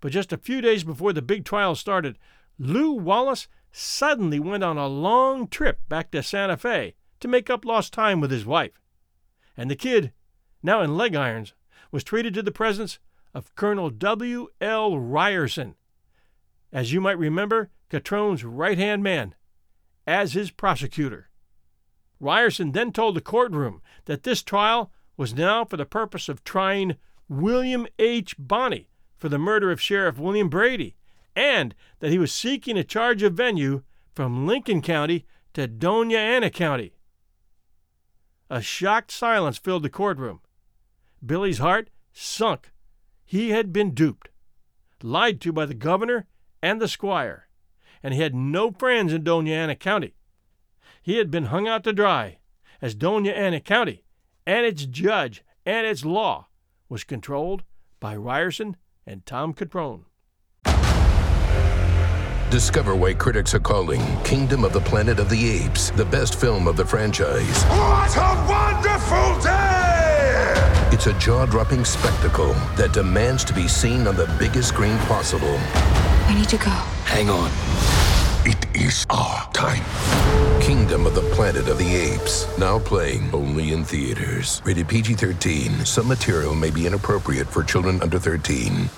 But 0.02 0.12
just 0.12 0.32
a 0.32 0.38
few 0.38 0.62
days 0.62 0.84
before 0.84 1.12
the 1.12 1.24
big 1.24 1.44
trial 1.44 1.74
started, 1.74 2.20
Lew 2.60 2.92
Wallace 2.92 3.48
suddenly 3.72 4.40
went 4.40 4.64
on 4.64 4.78
a 4.78 4.86
long 4.86 5.48
trip 5.48 5.80
back 5.90 6.12
to 6.12 6.22
Santa 6.22 6.58
Fe 6.58 6.94
to 7.22 7.28
make 7.28 7.50
up 7.50 7.66
lost 7.66 7.92
time 7.92 8.22
with 8.22 8.30
his 8.30 8.46
wife. 8.46 8.80
And 9.58 9.68
the 9.68 9.76
kid, 9.76 10.14
now 10.62 10.84
in 10.84 10.96
leg 10.96 11.16
irons, 11.16 11.56
was 11.92 12.04
treated 12.04 12.36
to 12.36 12.44
the 12.44 12.52
presence 12.52 13.00
of 13.34 13.56
Colonel 13.56 13.90
W. 13.90 14.48
L. 14.60 14.98
Ryerson, 14.98 15.76
as 16.72 16.94
you 16.94 17.02
might 17.02 17.18
remember, 17.18 17.70
Catrone's 17.90 18.44
right 18.44 18.78
hand 18.78 19.04
man, 19.04 19.36
as 20.06 20.34
his 20.34 20.52
prosecutor. 20.52 21.30
Ryerson 22.20 22.72
then 22.74 22.92
told 22.92 23.16
the 23.16 23.22
courtroom 23.22 23.82
that 24.06 24.24
this 24.24 24.44
trial 24.44 24.92
was 25.18 25.34
now 25.34 25.66
for 25.66 25.78
the 25.78 25.86
purpose 25.86 26.30
of 26.30 26.44
trying 26.44 26.98
William 27.28 27.88
H. 27.98 28.36
Bonney 28.38 28.90
for 29.18 29.30
the 29.30 29.38
murder 29.38 29.72
of 29.72 29.82
Sheriff 29.82 30.18
William 30.18 30.50
Brady, 30.50 30.96
and 31.36 31.76
that 32.00 32.12
he 32.12 32.18
was 32.18 32.34
seeking 32.34 32.78
a 32.78 32.84
charge 32.84 33.24
of 33.24 33.34
venue 33.34 33.84
from 34.14 34.48
Lincoln 34.48 34.82
County 34.82 35.26
to 35.54 35.68
Dona 35.68 36.16
Ana 36.16 36.50
County. 36.50 36.94
A 38.50 38.62
shocked 38.62 39.12
silence 39.12 39.58
filled 39.58 39.84
the 39.84 39.90
courtroom. 39.90 40.42
Billy's 41.24 41.60
heart 41.60 41.90
sunk. 42.12 42.72
He 43.30 43.52
had 43.52 43.72
been 43.72 43.94
duped, 43.94 44.30
lied 45.04 45.40
to 45.40 45.54
by 45.54 45.64
the 45.64 45.76
governor 45.76 46.26
and 46.64 46.82
the 46.82 46.88
squire, 46.88 47.48
and 48.02 48.12
he 48.12 48.22
had 48.22 48.34
no 48.34 48.72
friends 48.72 49.14
in 49.14 49.24
Dona 49.24 49.52
Ana 49.52 49.76
County. 49.76 50.16
He 51.04 51.18
had 51.18 51.30
been 51.30 51.46
hung 51.46 51.68
out 51.68 51.84
to 51.84 51.94
dry, 51.94 52.40
as 52.82 52.96
Dona 52.96 53.30
Ana 53.30 53.60
County 53.60 54.04
and 54.48 54.66
its 54.66 54.84
judge 54.88 55.44
and 55.64 55.86
its 55.86 56.04
law 56.04 56.48
was 56.90 57.04
controlled 57.04 57.62
by 58.00 58.16
Ryerson 58.16 58.78
and 59.06 59.24
Tom 59.28 59.54
Cutrone. 59.54 60.06
Discover 62.50 62.96
why 62.96 63.14
critics 63.14 63.54
are 63.54 63.60
calling 63.60 64.02
Kingdom 64.24 64.64
of 64.66 64.74
the 64.74 64.82
Planet 64.82 65.20
of 65.20 65.30
the 65.30 65.52
Apes 65.52 65.92
the 65.92 66.06
best 66.06 66.42
film 66.42 66.68
of 66.68 66.78
the 66.78 66.86
franchise. 66.86 67.64
What 67.66 68.18
a 68.18 68.48
wonderful 68.50 69.44
day! 69.44 69.79
It's 71.00 71.08
a 71.08 71.14
jaw 71.14 71.46
dropping 71.46 71.86
spectacle 71.86 72.52
that 72.76 72.92
demands 72.92 73.46
to 73.46 73.54
be 73.54 73.70
seen 73.70 74.06
on 74.06 74.18
the 74.18 74.26
biggest 74.38 74.68
screen 74.68 74.98
possible. 75.08 75.58
We 76.28 76.36
need 76.36 76.50
to 76.50 76.58
go. 76.58 76.72
Hang 77.06 77.30
on. 77.30 77.50
It 78.46 78.66
is 78.76 79.06
our 79.10 79.50
time. 79.54 79.82
Kingdom 80.62 81.06
of 81.06 81.16
the 81.16 81.22
Planet 81.34 81.70
of 81.70 81.78
the 81.78 81.96
Apes. 81.96 82.50
Now 82.58 82.80
playing 82.80 83.34
only 83.34 83.72
in 83.72 83.86
theaters. 83.86 84.62
Rated 84.66 84.90
PG 84.90 85.14
13. 85.14 85.86
Some 85.86 86.10
material 86.10 86.54
may 86.54 86.70
be 86.70 86.86
inappropriate 86.86 87.48
for 87.48 87.64
children 87.64 88.02
under 88.02 88.20
13. 88.20 88.90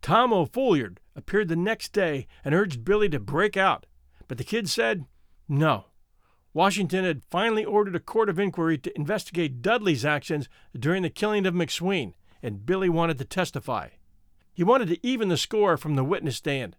Tom 0.00 0.32
O'Folliard 0.32 0.96
appeared 1.14 1.48
the 1.48 1.56
next 1.56 1.92
day 1.92 2.26
and 2.42 2.54
urged 2.54 2.86
Billy 2.86 3.10
to 3.10 3.20
break 3.20 3.54
out, 3.58 3.84
but 4.28 4.38
the 4.38 4.44
kid 4.44 4.70
said 4.70 5.04
no. 5.46 5.89
Washington 6.52 7.04
had 7.04 7.22
finally 7.30 7.64
ordered 7.64 7.94
a 7.94 8.00
court 8.00 8.28
of 8.28 8.38
inquiry 8.38 8.76
to 8.78 8.96
investigate 8.96 9.62
Dudley's 9.62 10.04
actions 10.04 10.48
during 10.76 11.02
the 11.02 11.10
killing 11.10 11.46
of 11.46 11.54
McSween, 11.54 12.14
and 12.42 12.66
Billy 12.66 12.88
wanted 12.88 13.18
to 13.18 13.24
testify. 13.24 13.90
He 14.52 14.64
wanted 14.64 14.88
to 14.88 15.06
even 15.06 15.28
the 15.28 15.36
score 15.36 15.76
from 15.76 15.94
the 15.94 16.04
witness 16.04 16.36
stand. 16.36 16.76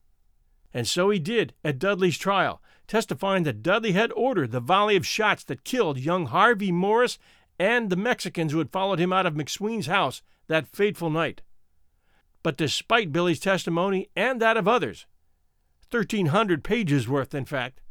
And 0.73 0.87
so 0.87 1.09
he 1.09 1.19
did 1.19 1.53
at 1.63 1.79
Dudley's 1.79 2.17
trial, 2.17 2.61
testifying 2.87 3.43
that 3.43 3.63
Dudley 3.63 3.93
had 3.93 4.11
ordered 4.13 4.51
the 4.51 4.59
volley 4.59 4.95
of 4.95 5.05
shots 5.05 5.43
that 5.45 5.63
killed 5.63 5.97
young 5.97 6.27
Harvey 6.27 6.71
Morris 6.71 7.17
and 7.57 7.89
the 7.89 7.95
Mexicans 7.95 8.51
who 8.51 8.57
had 8.57 8.71
followed 8.71 8.99
him 8.99 9.13
out 9.13 9.25
of 9.25 9.35
McSween's 9.35 9.87
house 9.87 10.21
that 10.47 10.67
fateful 10.67 11.09
night. 11.09 11.41
But 12.43 12.57
despite 12.57 13.11
Billy's 13.11 13.39
testimony 13.39 14.09
and 14.15 14.41
that 14.41 14.57
of 14.57 14.67
others, 14.67 15.05
1,300 15.91 16.63
pages 16.63 17.07
worth, 17.07 17.35
in 17.35 17.45
fact, 17.45 17.81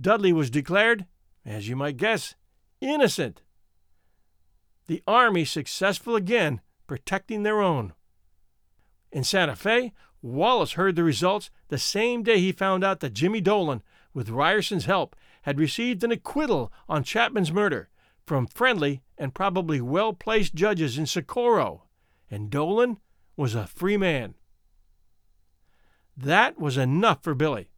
Dudley 0.00 0.32
was 0.32 0.50
declared, 0.50 1.06
as 1.44 1.68
you 1.68 1.76
might 1.76 1.96
guess, 1.96 2.34
innocent. 2.80 3.42
The 4.86 5.02
Army 5.06 5.44
successful 5.44 6.16
again 6.16 6.60
protecting 6.86 7.42
their 7.42 7.60
own. 7.60 7.94
In 9.10 9.24
Santa 9.24 9.56
Fe, 9.56 9.92
Wallace 10.22 10.72
heard 10.72 10.96
the 10.96 11.04
results 11.04 11.50
the 11.68 11.78
same 11.78 12.22
day 12.22 12.38
he 12.38 12.52
found 12.52 12.82
out 12.82 13.00
that 13.00 13.12
Jimmy 13.14 13.40
Dolan, 13.40 13.82
with 14.12 14.28
Ryerson's 14.28 14.86
help, 14.86 15.16
had 15.42 15.58
received 15.58 16.02
an 16.02 16.12
acquittal 16.12 16.72
on 16.88 17.04
Chapman's 17.04 17.52
murder 17.52 17.88
from 18.26 18.46
friendly 18.46 19.02
and 19.18 19.34
probably 19.34 19.80
well 19.80 20.12
placed 20.12 20.54
judges 20.54 20.96
in 20.98 21.06
Socorro, 21.06 21.84
and 22.30 22.50
Dolan 22.50 22.98
was 23.36 23.54
a 23.54 23.66
free 23.66 23.96
man. 23.96 24.34
That 26.16 26.58
was 26.58 26.76
enough 26.76 27.22
for 27.22 27.34
Billy. 27.34 27.70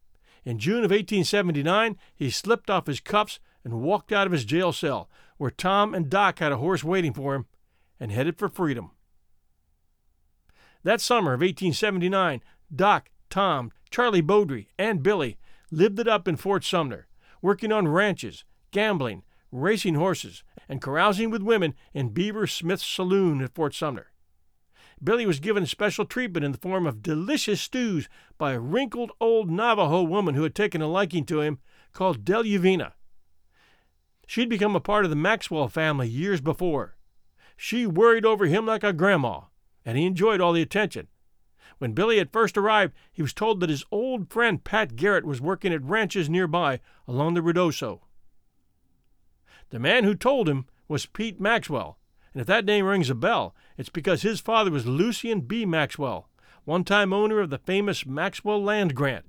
In 0.44 0.58
June 0.58 0.84
of 0.84 0.90
1879, 0.90 1.96
he 2.14 2.30
slipped 2.30 2.70
off 2.70 2.86
his 2.86 3.00
cuffs 3.00 3.40
and 3.66 3.82
walked 3.82 4.12
out 4.12 4.28
of 4.28 4.32
his 4.32 4.44
jail 4.44 4.72
cell, 4.72 5.10
where 5.38 5.50
Tom 5.50 5.92
and 5.92 6.08
Doc 6.08 6.38
had 6.38 6.52
a 6.52 6.58
horse 6.58 6.84
waiting 6.84 7.12
for 7.12 7.34
him, 7.34 7.46
and 7.98 8.12
headed 8.12 8.38
for 8.38 8.48
freedom. 8.48 8.92
That 10.84 11.00
summer 11.00 11.32
of 11.32 11.40
1879, 11.40 12.42
Doc, 12.72 13.10
Tom, 13.28 13.72
Charlie 13.90 14.22
Bowdre, 14.22 14.68
and 14.78 15.02
Billy 15.02 15.36
lived 15.72 15.98
it 15.98 16.06
up 16.06 16.28
in 16.28 16.36
Fort 16.36 16.62
Sumner, 16.62 17.08
working 17.42 17.72
on 17.72 17.88
ranches, 17.88 18.44
gambling, 18.70 19.24
racing 19.50 19.96
horses, 19.96 20.44
and 20.68 20.80
carousing 20.80 21.28
with 21.28 21.42
women 21.42 21.74
in 21.92 22.10
Beaver 22.10 22.46
Smith's 22.46 22.86
saloon 22.86 23.42
at 23.42 23.52
Fort 23.56 23.74
Sumner. 23.74 24.12
Billy 25.02 25.26
was 25.26 25.40
given 25.40 25.66
special 25.66 26.04
treatment 26.04 26.44
in 26.44 26.52
the 26.52 26.58
form 26.58 26.86
of 26.86 27.02
delicious 27.02 27.60
stews 27.60 28.08
by 28.38 28.52
a 28.52 28.60
wrinkled 28.60 29.10
old 29.20 29.50
Navajo 29.50 30.04
woman 30.04 30.36
who 30.36 30.44
had 30.44 30.54
taken 30.54 30.80
a 30.80 30.86
liking 30.86 31.24
to 31.24 31.40
him 31.40 31.58
called 31.92 32.24
Deluvina. 32.24 32.92
She'd 34.26 34.48
become 34.48 34.76
a 34.76 34.80
part 34.80 35.04
of 35.04 35.10
the 35.10 35.16
Maxwell 35.16 35.68
family 35.68 36.08
years 36.08 36.40
before. 36.40 36.96
She 37.56 37.86
worried 37.86 38.26
over 38.26 38.46
him 38.46 38.66
like 38.66 38.84
a 38.84 38.92
grandma, 38.92 39.42
and 39.84 39.96
he 39.96 40.04
enjoyed 40.04 40.40
all 40.40 40.52
the 40.52 40.62
attention. 40.62 41.06
When 41.78 41.92
Billy 41.92 42.18
had 42.18 42.32
first 42.32 42.56
arrived, 42.58 42.94
he 43.12 43.22
was 43.22 43.32
told 43.32 43.60
that 43.60 43.70
his 43.70 43.84
old 43.90 44.30
friend 44.30 44.62
Pat 44.62 44.96
Garrett 44.96 45.24
was 45.24 45.40
working 45.40 45.72
at 45.72 45.82
ranches 45.82 46.28
nearby 46.28 46.80
along 47.06 47.34
the 47.34 47.42
Ruidoso. 47.42 48.00
The 49.70 49.78
man 49.78 50.04
who 50.04 50.14
told 50.14 50.48
him 50.48 50.66
was 50.88 51.06
Pete 51.06 51.40
Maxwell, 51.40 51.98
and 52.32 52.40
if 52.40 52.46
that 52.46 52.64
name 52.64 52.86
rings 52.86 53.10
a 53.10 53.14
bell, 53.14 53.54
it's 53.76 53.88
because 53.88 54.22
his 54.22 54.40
father 54.40 54.70
was 54.70 54.86
Lucien 54.86 55.40
B. 55.40 55.64
Maxwell, 55.64 56.28
one 56.64 56.84
time 56.84 57.12
owner 57.12 57.40
of 57.40 57.50
the 57.50 57.58
famous 57.58 58.06
Maxwell 58.06 58.62
Land 58.62 58.94
Grant, 58.94 59.24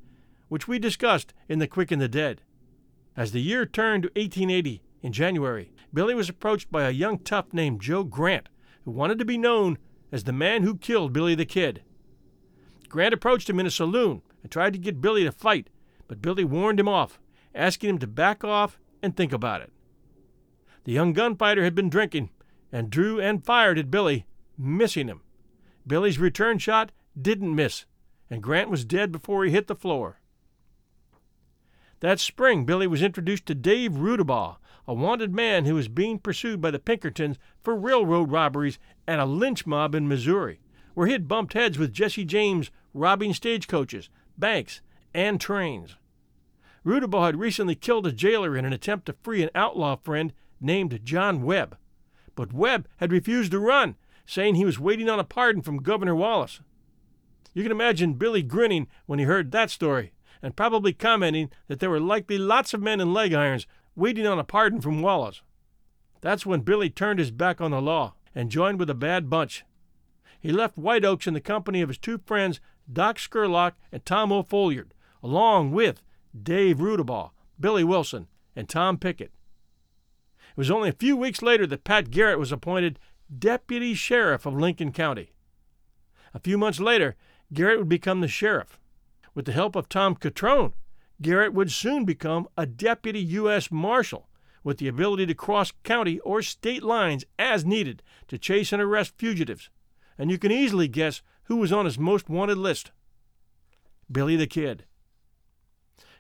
which 0.48 0.68
we 0.68 0.80
discussed 0.80 1.34
in 1.48 1.60
The 1.60 1.68
Quick 1.68 1.92
and 1.92 2.02
the 2.02 2.08
Dead. 2.08 2.42
As 3.16 3.32
the 3.32 3.42
year 3.42 3.66
turned 3.66 4.04
to 4.04 4.10
1880, 4.10 4.82
in 5.02 5.14
January, 5.14 5.72
Billy 5.94 6.14
was 6.14 6.30
approached 6.30 6.72
by 6.72 6.84
a 6.84 6.92
young 6.92 7.20
tough 7.20 7.54
named 7.54 7.82
Joe 7.82 8.04
Grant, 8.04 8.50
who 8.84 8.92
wanted 8.92 9.20
to 9.20 9.26
be 9.26 9.38
known 9.38 9.78
as 10.12 10.24
the 10.24 10.34
man 10.34 10.64
who 10.64 10.78
killed 10.78 11.14
Billy 11.14 11.36
the 11.36 11.46
Kid. 11.46 11.84
Grant 12.90 13.14
approached 13.14 13.50
him 13.50 13.60
in 13.60 13.66
a 13.66 13.72
saloon 13.72 14.22
and 14.42 14.52
tried 14.52 14.74
to 14.74 14.80
get 14.80 15.02
Billy 15.02 15.24
to 15.24 15.32
fight, 15.32 15.70
but 16.08 16.22
Billy 16.22 16.44
warned 16.44 16.80
him 16.80 16.88
off, 16.88 17.20
asking 17.54 17.90
him 17.90 17.98
to 18.00 18.08
back 18.08 18.44
off 18.44 18.80
and 19.02 19.16
think 19.16 19.34
about 19.34 19.62
it. 19.62 19.72
The 20.86 20.94
young 20.94 21.14
gunfighter 21.14 21.64
had 21.64 21.76
been 21.76 21.90
drinking 21.90 22.30
and 22.72 22.90
drew 22.90 23.20
and 23.20 23.46
fired 23.46 23.78
at 23.78 23.92
Billy, 23.92 24.26
missing 24.58 25.08
him. 25.08 25.22
Billy's 25.86 26.20
return 26.20 26.58
shot 26.58 26.92
didn't 27.20 27.56
miss, 27.56 27.86
and 28.30 28.44
Grant 28.44 28.70
was 28.70 28.86
dead 28.86 29.12
before 29.12 29.44
he 29.44 29.52
hit 29.52 29.68
the 29.68 29.76
floor. 29.76 30.20
That 32.00 32.20
spring, 32.20 32.66
Billy 32.66 32.88
was 32.88 33.02
introduced 33.02 33.46
to 33.48 33.56
Dave 33.56 33.94
Rudabaugh, 33.94 34.58
a 34.88 34.94
wanted 34.94 35.34
man 35.34 35.66
who 35.66 35.76
was 35.76 35.88
being 35.88 36.18
pursued 36.18 36.62
by 36.62 36.72
the 36.72 36.80
Pinkertons 36.80 37.38
for 37.62 37.76
railroad 37.76 38.32
robberies 38.32 38.80
and 39.06 39.20
a 39.20 39.26
lynch 39.26 39.66
mob 39.66 39.94
in 39.94 40.08
Missouri, 40.08 40.60
where 40.94 41.08
he 41.08 41.14
had 41.14 41.28
bumped 41.28 41.54
heads 41.54 41.78
with 41.78 41.94
Jesse 41.94 42.26
James 42.26 42.72
robbing 42.94 43.34
stagecoaches, 43.34 44.10
banks, 44.38 44.82
and 45.14 45.42
trains. 45.42 45.96
Rudabaugh 46.86 47.26
had 47.26 47.40
recently 47.40 47.76
killed 47.76 48.08
a 48.08 48.14
jailer 48.14 48.56
in 48.56 48.64
an 48.64 48.72
attempt 48.72 49.08
to 49.08 49.16
free 49.22 49.44
an 49.44 49.50
outlaw 49.54 49.98
friend 49.98 50.32
named 50.62 51.02
John 51.04 51.42
Webb, 51.42 51.78
but 52.36 52.54
Webb 52.54 52.88
had 52.98 53.12
refused 53.12 53.52
to 53.52 53.60
run 53.60 53.96
saying 54.26 54.56
he 54.56 54.66
was 54.66 54.80
waiting 54.80 55.10
on 55.10 55.20
a 55.20 55.24
pardon 55.24 55.62
from 55.62 55.82
Governor 55.82 56.16
Wallace. 56.16 56.60
You 57.54 57.64
can 57.64 57.72
imagine 57.72 58.14
Billy 58.14 58.44
grinning 58.44 58.88
when 59.06 59.20
he 59.20 59.26
heard 59.26 59.52
that 59.52 59.72
story, 59.72 60.12
and 60.42 60.56
probably 60.56 60.94
commenting 60.94 61.50
that 61.68 61.80
there 61.80 61.90
were 61.90 62.00
likely 62.00 62.38
lots 62.38 62.74
of 62.74 62.82
men 62.82 63.02
in 63.02 63.14
leg 63.14 63.34
irons 63.34 63.66
waiting 63.98 64.28
on 64.28 64.40
a 64.40 64.44
pardon 64.44 64.80
from 64.80 65.02
Wallace. 65.02 65.42
That's 66.22 66.46
when 66.46 66.62
Billy 66.62 66.90
turned 66.90 67.20
his 67.20 67.32
back 67.32 67.60
on 67.60 67.72
the 67.72 67.82
law 67.82 68.14
and 68.34 68.52
joined 68.52 68.80
with 68.80 68.90
a 68.90 68.96
bad 68.96 69.30
bunch. 69.30 69.66
He 70.40 70.52
left 70.52 70.78
White 70.78 71.04
Oaks 71.04 71.26
in 71.28 71.34
the 71.34 71.42
company 71.42 71.82
of 71.82 71.90
his 71.90 71.98
two 71.98 72.20
friends, 72.20 72.62
Doc 72.92 73.18
Scurlock 73.18 73.74
and 73.92 74.06
Tom 74.06 74.32
O'Folliard, 74.32 74.92
along 75.24 75.72
with 75.72 76.04
Dave 76.40 76.78
Rudabaugh, 76.78 77.32
Billy 77.60 77.84
Wilson, 77.84 78.28
and 78.56 78.70
Tom 78.70 78.98
Pickett. 78.98 79.32
It 80.52 80.58
was 80.58 80.72
only 80.72 80.90
a 80.90 80.94
few 80.94 81.18
weeks 81.18 81.42
later 81.42 81.66
that 81.68 81.84
Pat 81.84 82.12
Garrett 82.12 82.40
was 82.40 82.52
appointed 82.52 83.00
deputy 83.36 83.96
sheriff 83.96 84.46
of 84.46 84.54
Lincoln 84.54 84.92
County. 84.92 85.32
A 86.34 86.40
few 86.40 86.58
months 86.58 86.80
later, 86.80 87.16
Garrett 87.52 87.80
would 87.80 87.90
become 87.90 88.22
the 88.22 88.28
sheriff. 88.28 88.80
With 89.34 89.46
the 89.46 89.52
help 89.54 89.76
of 89.76 89.90
Tom 89.90 90.16
Cutrone, 90.16 90.74
Garrett 91.22 91.54
would 91.54 91.72
soon 91.72 92.06
become 92.06 92.48
a 92.58 92.66
deputy 92.66 93.20
U.S. 93.20 93.72
Marshal 93.72 94.30
with 94.64 94.78
the 94.78 94.88
ability 94.88 95.26
to 95.26 95.34
cross 95.34 95.72
county 95.84 96.20
or 96.20 96.42
state 96.42 96.84
lines 96.84 97.26
as 97.40 97.66
needed 97.66 98.04
to 98.28 98.38
chase 98.38 98.72
and 98.72 98.82
arrest 98.82 99.14
fugitives. 99.18 99.70
And 100.18 100.30
you 100.30 100.38
can 100.38 100.52
easily 100.52 100.88
guess 100.88 101.22
who 101.44 101.56
was 101.56 101.72
on 101.72 101.86
his 101.86 101.98
most 101.98 102.30
wanted 102.30 102.58
list 102.58 102.92
Billy 104.12 104.36
the 104.36 104.48
Kid. 104.48 104.86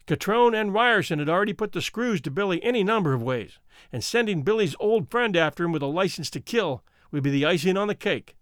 Cutrone 0.07 0.55
and 0.59 0.73
Ryerson 0.73 1.19
had 1.19 1.29
already 1.29 1.53
put 1.53 1.73
the 1.73 1.81
screws 1.81 2.21
to 2.21 2.31
Billy 2.31 2.63
any 2.63 2.83
number 2.83 3.13
of 3.13 3.21
ways, 3.21 3.59
and 3.91 4.03
sending 4.03 4.41
Billy's 4.41 4.75
old 4.79 5.11
friend 5.11 5.35
after 5.35 5.65
him 5.65 5.73
with 5.73 5.81
a 5.81 5.87
license 5.87 6.29
to 6.31 6.39
kill 6.39 6.83
would 7.11 7.23
be 7.23 7.29
the 7.29 7.45
icing 7.45 7.75
on 7.75 7.89
the 7.89 7.95
cake. 7.95 8.35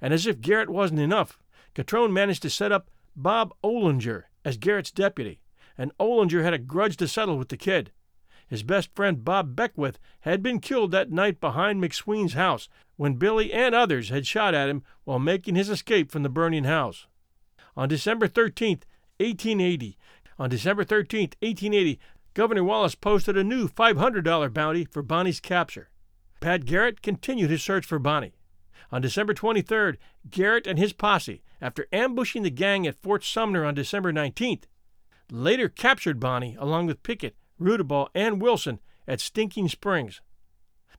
And 0.00 0.14
as 0.14 0.26
if 0.26 0.40
Garrett 0.40 0.70
wasn't 0.70 1.00
enough, 1.00 1.38
Cutrone 1.74 2.12
managed 2.12 2.42
to 2.42 2.50
set 2.50 2.70
up 2.70 2.88
Bob 3.16 3.52
Olinger 3.64 4.24
as 4.44 4.56
Garrett's 4.56 4.92
deputy, 4.92 5.40
and 5.78 5.96
Olinger 5.98 6.42
had 6.42 6.52
a 6.52 6.58
grudge 6.58 6.96
to 6.98 7.08
settle 7.08 7.38
with 7.38 7.48
the 7.48 7.56
kid. 7.56 7.92
his 8.48 8.62
best 8.62 8.90
friend 8.94 9.24
Bob 9.24 9.54
Beckwith 9.54 9.98
had 10.20 10.42
been 10.42 10.58
killed 10.58 10.90
that 10.90 11.12
night 11.12 11.38
behind 11.38 11.82
McSween's 11.82 12.32
house 12.32 12.68
when 12.96 13.14
Billy 13.14 13.52
and 13.52 13.74
others 13.74 14.08
had 14.08 14.26
shot 14.26 14.54
at 14.54 14.68
him 14.68 14.82
while 15.04 15.18
making 15.18 15.54
his 15.54 15.68
escape 15.68 16.10
from 16.10 16.22
the 16.22 16.28
burning 16.28 16.64
house. 16.64 17.06
On 17.76 17.88
December 17.88 18.26
13, 18.26 18.80
1880, 19.18 19.96
on 20.38 20.50
December 20.50 20.82
13, 20.82 21.20
1880, 21.40 22.00
Governor 22.34 22.64
Wallace 22.64 22.94
posted 22.94 23.36
a 23.36 23.44
new 23.44 23.68
$500 23.68 24.52
bounty 24.52 24.84
for 24.84 25.02
Bonney's 25.02 25.40
capture. 25.40 25.90
Pat 26.40 26.64
Garrett 26.64 27.02
continued 27.02 27.50
his 27.50 27.62
search 27.62 27.84
for 27.84 27.98
Bonney. 27.98 28.32
On 28.90 29.02
December 29.02 29.34
23rd, 29.34 29.96
Garrett 30.30 30.66
and 30.66 30.78
his 30.78 30.92
posse, 30.92 31.42
after 31.60 31.86
ambushing 31.92 32.44
the 32.44 32.50
gang 32.50 32.86
at 32.86 32.94
Fort 32.94 33.24
Sumner 33.24 33.64
on 33.64 33.74
December 33.74 34.12
19th, 34.12 34.64
later 35.30 35.68
captured 35.68 36.20
Bonney 36.20 36.56
along 36.58 36.86
with 36.86 37.02
Pickett, 37.02 37.36
Rudabaugh, 37.60 38.08
and 38.14 38.40
Wilson 38.40 38.80
at 39.06 39.20
Stinking 39.20 39.68
Springs. 39.68 40.20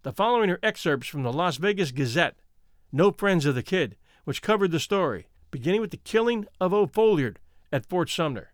The 0.04 0.12
following 0.12 0.50
are 0.50 0.60
excerpts 0.64 1.08
from 1.08 1.24
the 1.24 1.34
Las 1.34 1.58
Vegas 1.58 1.92
Gazette, 1.92 2.40
No 2.92 3.12
Friends 3.12 3.46
of 3.46 3.56
the 3.56 3.64
Kid, 3.64 3.96
which 4.24 4.42
covered 4.42 4.72
the 4.72 4.80
story, 4.80 5.28
beginning 5.52 5.82
with 5.82 5.92
the 5.92 5.98
killing 5.98 6.46
of 6.60 6.74
O'Folliard 6.74 7.38
at 7.72 7.86
Fort 7.86 8.10
Sumner. 8.10 8.54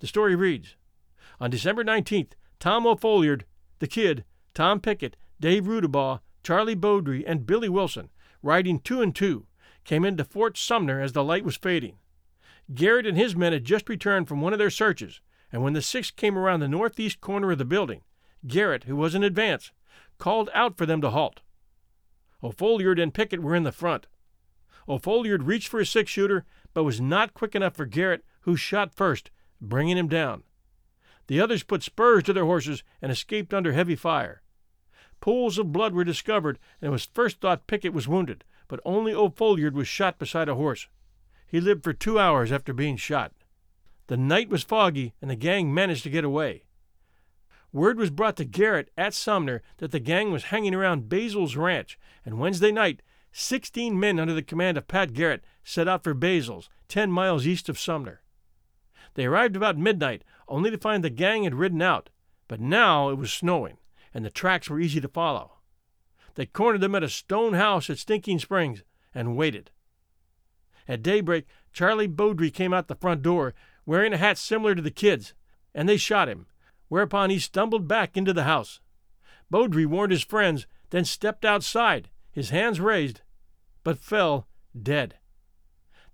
The 0.00 0.06
story 0.06 0.36
reads 0.36 0.76
On 1.40 1.50
December 1.50 1.84
19th, 1.84 2.32
Tom 2.58 2.86
O'Folliard, 2.86 3.44
the 3.78 3.86
Kid, 3.86 4.24
Tom 4.54 4.80
Pickett, 4.80 5.16
Dave 5.40 5.64
Rudabaugh, 5.64 6.20
Charlie 6.42 6.76
Bowdre, 6.76 7.24
and 7.26 7.46
Billy 7.46 7.68
Wilson, 7.68 8.10
riding 8.42 8.78
two 8.78 9.02
and 9.02 9.14
two, 9.14 9.46
came 9.84 10.04
into 10.04 10.24
Fort 10.24 10.56
Sumner 10.56 11.00
as 11.00 11.12
the 11.12 11.24
light 11.24 11.44
was 11.44 11.56
fading. 11.56 11.96
Garrett 12.74 13.06
and 13.06 13.16
his 13.16 13.34
men 13.34 13.52
had 13.52 13.64
just 13.64 13.88
returned 13.88 14.28
from 14.28 14.40
one 14.40 14.52
of 14.52 14.58
their 14.58 14.70
searches, 14.70 15.20
and 15.50 15.62
when 15.62 15.72
the 15.72 15.82
six 15.82 16.10
came 16.10 16.38
around 16.38 16.60
the 16.60 16.68
northeast 16.68 17.20
corner 17.20 17.50
of 17.50 17.58
the 17.58 17.64
building, 17.64 18.02
Garrett, 18.46 18.84
who 18.84 18.96
was 18.96 19.14
in 19.14 19.24
advance, 19.24 19.72
called 20.18 20.48
out 20.54 20.76
for 20.78 20.86
them 20.86 21.00
to 21.00 21.10
halt. 21.10 21.40
O'Folliard 22.42 22.98
and 22.98 23.12
Pickett 23.12 23.42
were 23.42 23.54
in 23.54 23.64
the 23.64 23.72
front. 23.72 24.06
O'Folliard 24.88 25.42
reached 25.42 25.68
for 25.68 25.78
his 25.78 25.90
six 25.90 26.10
shooter, 26.10 26.44
but 26.72 26.84
was 26.84 27.00
not 27.00 27.34
quick 27.34 27.54
enough 27.54 27.74
for 27.74 27.86
Garrett, 27.86 28.24
who 28.42 28.56
shot 28.56 28.94
first, 28.94 29.30
bringing 29.60 29.98
him 29.98 30.08
down. 30.08 30.44
The 31.26 31.40
others 31.40 31.62
put 31.62 31.82
spurs 31.82 32.22
to 32.24 32.32
their 32.32 32.44
horses 32.44 32.82
and 33.02 33.12
escaped 33.12 33.52
under 33.52 33.72
heavy 33.72 33.96
fire. 33.96 34.42
Pools 35.20 35.58
of 35.58 35.72
blood 35.72 35.92
were 35.92 36.04
discovered, 36.04 36.58
and 36.80 36.88
it 36.88 36.92
was 36.92 37.04
first 37.04 37.40
thought 37.40 37.66
Pickett 37.66 37.92
was 37.92 38.08
wounded, 38.08 38.44
but 38.68 38.80
only 38.84 39.12
O'Folliard 39.12 39.74
was 39.74 39.86
shot 39.86 40.18
beside 40.18 40.48
a 40.48 40.54
horse. 40.54 40.88
He 41.50 41.60
lived 41.60 41.82
for 41.82 41.92
two 41.92 42.16
hours 42.16 42.52
after 42.52 42.72
being 42.72 42.96
shot. 42.96 43.32
The 44.06 44.16
night 44.16 44.48
was 44.48 44.62
foggy, 44.62 45.14
and 45.20 45.28
the 45.28 45.36
gang 45.36 45.74
managed 45.74 46.04
to 46.04 46.10
get 46.10 46.24
away. 46.24 46.62
Word 47.72 47.98
was 47.98 48.10
brought 48.10 48.36
to 48.36 48.44
Garrett 48.44 48.90
at 48.96 49.14
Sumner 49.14 49.60
that 49.78 49.90
the 49.90 49.98
gang 49.98 50.30
was 50.30 50.44
hanging 50.44 50.74
around 50.74 51.08
Basil's 51.08 51.56
ranch, 51.56 51.98
and 52.24 52.38
Wednesday 52.38 52.70
night, 52.70 53.02
16 53.32 53.98
men 53.98 54.20
under 54.20 54.32
the 54.32 54.42
command 54.42 54.78
of 54.78 54.86
Pat 54.86 55.12
Garrett 55.12 55.42
set 55.64 55.88
out 55.88 56.04
for 56.04 56.14
Basil's, 56.14 56.68
10 56.86 57.10
miles 57.10 57.48
east 57.48 57.68
of 57.68 57.78
Sumner. 57.78 58.22
They 59.14 59.26
arrived 59.26 59.56
about 59.56 59.76
midnight, 59.76 60.22
only 60.46 60.70
to 60.70 60.78
find 60.78 61.02
the 61.02 61.10
gang 61.10 61.42
had 61.42 61.56
ridden 61.56 61.82
out, 61.82 62.10
but 62.46 62.60
now 62.60 63.08
it 63.08 63.18
was 63.18 63.32
snowing, 63.32 63.78
and 64.14 64.24
the 64.24 64.30
tracks 64.30 64.70
were 64.70 64.80
easy 64.80 65.00
to 65.00 65.08
follow. 65.08 65.58
They 66.36 66.46
cornered 66.46 66.80
them 66.80 66.94
at 66.94 67.02
a 67.02 67.08
stone 67.08 67.54
house 67.54 67.90
at 67.90 67.98
Stinking 67.98 68.38
Springs 68.38 68.84
and 69.12 69.36
waited. 69.36 69.72
At 70.90 71.04
daybreak, 71.04 71.46
Charlie 71.72 72.08
Bowdre 72.08 72.52
came 72.52 72.74
out 72.74 72.88
the 72.88 72.96
front 72.96 73.22
door, 73.22 73.54
wearing 73.86 74.12
a 74.12 74.16
hat 74.16 74.36
similar 74.36 74.74
to 74.74 74.82
the 74.82 74.90
kid's, 74.90 75.34
and 75.72 75.88
they 75.88 75.96
shot 75.96 76.28
him, 76.28 76.46
whereupon 76.88 77.30
he 77.30 77.38
stumbled 77.38 77.86
back 77.86 78.16
into 78.16 78.32
the 78.32 78.42
house. 78.42 78.80
Bowdre 79.48 79.86
warned 79.86 80.10
his 80.10 80.24
friends, 80.24 80.66
then 80.90 81.04
stepped 81.04 81.44
outside, 81.44 82.10
his 82.32 82.50
hands 82.50 82.80
raised, 82.80 83.20
but 83.84 84.00
fell 84.00 84.48
dead. 84.82 85.14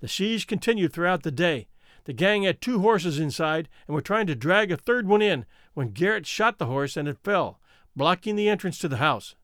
The 0.00 0.08
siege 0.08 0.46
continued 0.46 0.92
throughout 0.92 1.22
the 1.22 1.30
day. 1.30 1.68
The 2.04 2.12
gang 2.12 2.42
had 2.42 2.60
two 2.60 2.80
horses 2.80 3.18
inside 3.18 3.70
and 3.86 3.94
were 3.94 4.02
trying 4.02 4.26
to 4.26 4.34
drag 4.34 4.70
a 4.70 4.76
third 4.76 5.08
one 5.08 5.22
in 5.22 5.46
when 5.72 5.92
Garrett 5.92 6.26
shot 6.26 6.58
the 6.58 6.66
horse 6.66 6.98
and 6.98 7.08
it 7.08 7.24
fell, 7.24 7.58
blocking 7.96 8.36
the 8.36 8.50
entrance 8.50 8.78
to 8.80 8.88
the 8.88 8.98
house. 8.98 9.36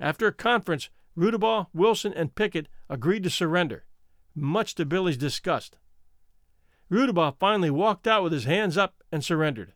After 0.00 0.26
a 0.26 0.32
conference, 0.32 0.90
Rudabaugh, 1.16 1.68
Wilson, 1.72 2.12
and 2.12 2.34
Pickett 2.34 2.66
agreed 2.90 3.22
to 3.22 3.30
surrender, 3.30 3.84
much 4.34 4.74
to 4.76 4.84
Billy's 4.84 5.16
disgust. 5.16 5.76
Rudabaugh 6.90 7.38
finally 7.38 7.70
walked 7.70 8.06
out 8.06 8.22
with 8.22 8.32
his 8.32 8.44
hands 8.44 8.76
up 8.76 9.02
and 9.10 9.24
surrendered. 9.24 9.72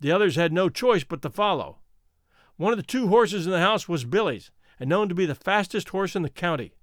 The 0.00 0.12
others 0.12 0.36
had 0.36 0.52
no 0.52 0.68
choice 0.68 1.04
but 1.04 1.22
to 1.22 1.30
follow. 1.30 1.78
One 2.56 2.72
of 2.72 2.76
the 2.76 2.82
two 2.82 3.08
horses 3.08 3.46
in 3.46 3.52
the 3.52 3.60
house 3.60 3.88
was 3.88 4.04
Billy's, 4.04 4.50
and 4.78 4.90
known 4.90 5.08
to 5.08 5.14
be 5.14 5.26
the 5.26 5.34
fastest 5.34 5.90
horse 5.90 6.14
in 6.14 6.22
the 6.22 6.28
county. 6.28 6.74